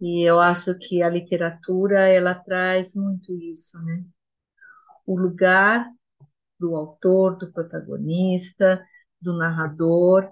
E 0.00 0.22
eu 0.22 0.38
acho 0.38 0.78
que 0.78 1.02
a 1.02 1.08
literatura 1.10 2.08
ela 2.08 2.34
traz 2.36 2.94
muito 2.94 3.34
isso, 3.34 3.82
né? 3.82 4.04
O 5.04 5.18
lugar 5.18 5.90
do 6.58 6.76
autor, 6.76 7.36
do 7.36 7.52
protagonista, 7.52 8.80
do 9.20 9.36
narrador, 9.36 10.30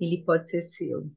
ele 0.00 0.24
pode 0.24 0.48
ser 0.48 0.62
seu. 0.62 1.08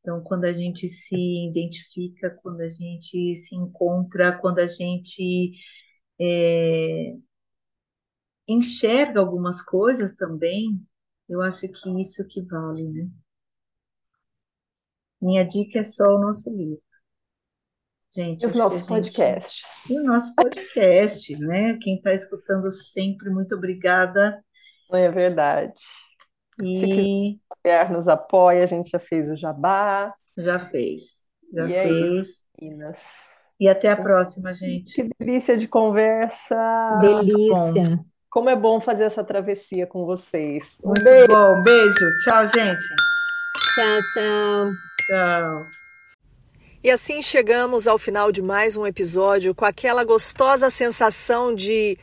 Então, 0.00 0.22
quando 0.24 0.44
a 0.44 0.52
gente 0.52 0.88
se 0.88 1.16
identifica, 1.48 2.30
quando 2.42 2.62
a 2.62 2.68
gente 2.68 3.36
se 3.36 3.54
encontra, 3.54 4.36
quando 4.36 4.58
a 4.58 4.66
gente 4.66 5.52
é, 6.20 7.16
enxerga 8.48 9.20
algumas 9.20 9.62
coisas 9.62 10.14
também, 10.14 10.80
eu 11.28 11.40
acho 11.40 11.68
que 11.68 12.00
isso 12.00 12.26
que 12.26 12.42
vale, 12.42 12.84
né? 12.84 13.08
Minha 15.20 15.44
dica 15.44 15.78
é 15.78 15.82
só 15.82 16.04
o 16.04 16.20
nosso 16.20 16.50
livro. 16.50 16.82
Gente, 18.14 18.46
os 18.46 18.54
nossos 18.54 18.80
gente... 18.80 18.88
podcasts. 18.88 19.62
E 19.90 19.98
o 19.98 20.04
nosso 20.04 20.34
podcast, 20.34 21.36
né? 21.38 21.78
Quem 21.78 21.96
está 21.96 22.12
escutando 22.12 22.70
sempre, 22.70 23.30
muito 23.30 23.54
obrigada. 23.56 24.44
É 24.92 25.10
verdade. 25.10 25.72
E... 26.62 26.80
Se 26.80 26.86
quiser, 27.62 27.90
nos 27.90 28.06
apoia, 28.06 28.62
a 28.62 28.66
gente 28.66 28.90
já 28.90 29.00
fez 29.00 29.30
o 29.30 29.36
jabá. 29.36 30.14
Já 30.36 30.60
fez. 30.60 31.02
Já 31.52 31.64
e 31.64 31.72
fez. 31.72 31.86
É 31.86 32.20
isso, 32.20 32.48
meninas. 32.60 32.98
E 33.58 33.68
até 33.68 33.90
a 33.90 33.96
próxima, 33.96 34.52
gente. 34.52 34.94
Que 34.94 35.08
delícia 35.18 35.56
de 35.56 35.68
conversa. 35.68 36.56
Delícia. 37.00 38.00
Como 38.28 38.50
é 38.50 38.56
bom 38.56 38.80
fazer 38.80 39.04
essa 39.04 39.22
travessia 39.22 39.86
com 39.86 40.04
vocês. 40.04 40.78
Um 40.82 40.88
Muito 40.88 41.04
beijo. 41.04 41.28
bom. 41.28 41.62
Beijo. 41.62 42.18
Tchau, 42.24 42.48
gente. 42.48 42.84
Tchau, 43.74 44.00
tchau. 44.12 44.70
Tchau. 45.06 45.66
E 46.82 46.90
assim 46.90 47.22
chegamos 47.22 47.86
ao 47.86 47.96
final 47.96 48.30
de 48.30 48.42
mais 48.42 48.76
um 48.76 48.86
episódio 48.86 49.54
com 49.54 49.64
aquela 49.64 50.04
gostosa 50.04 50.68
sensação 50.68 51.54
de: 51.54 51.96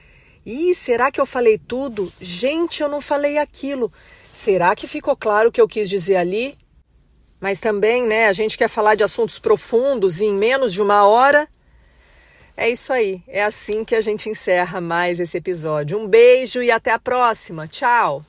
ih, 0.46 0.74
será 0.74 1.12
que 1.12 1.20
eu 1.20 1.26
falei 1.26 1.58
tudo? 1.58 2.12
Gente, 2.20 2.82
eu 2.82 2.90
não 2.90 3.02
falei 3.02 3.38
aquilo. 3.38 3.92
Será 4.34 4.74
que 4.74 4.88
ficou 4.88 5.16
claro 5.16 5.50
o 5.50 5.52
que 5.52 5.60
eu 5.60 5.68
quis 5.68 5.90
dizer 5.90 6.16
ali? 6.16 6.58
Mas 7.42 7.60
também, 7.60 8.06
né, 8.06 8.28
a 8.28 8.34
gente 8.34 8.56
quer 8.56 8.70
falar 8.70 8.94
de 8.94 9.04
assuntos 9.04 9.40
profundos 9.40 10.22
em 10.22 10.32
menos 10.32 10.72
de 10.72 10.82
uma 10.82 11.08
hora. 11.08 11.48
É 12.56 12.70
isso 12.70 12.94
aí, 12.94 13.24
é 13.28 13.44
assim 13.44 13.84
que 13.84 13.96
a 13.96 14.02
gente 14.02 14.30
encerra 14.30 14.80
mais 14.80 15.20
esse 15.20 15.36
episódio. 15.38 15.98
Um 15.98 16.08
beijo 16.08 16.62
e 16.62 16.70
até 16.70 16.92
a 16.92 17.00
próxima. 17.00 17.68
Tchau! 17.68 18.24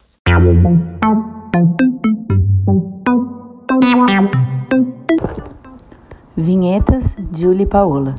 Vinhetas, 6.35 7.15
Julie 7.37 7.65
e 7.65 7.67
Paola. 7.67 8.15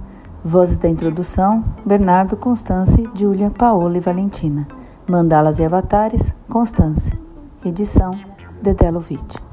Vozes 0.45 0.78
da 0.78 0.90
introdução, 0.90 1.64
Bernardo, 1.86 2.38
Constance, 2.38 3.10
Júlia, 3.15 3.49
Paola 3.49 3.98
e 3.98 4.02
Valentina. 4.02 4.68
Mandalas 5.07 5.57
e 5.57 5.64
avatares, 5.64 6.36
Constance. 6.48 7.11
Edição, 7.65 8.11
Dedé 8.61 8.91
Lovitch. 8.91 9.52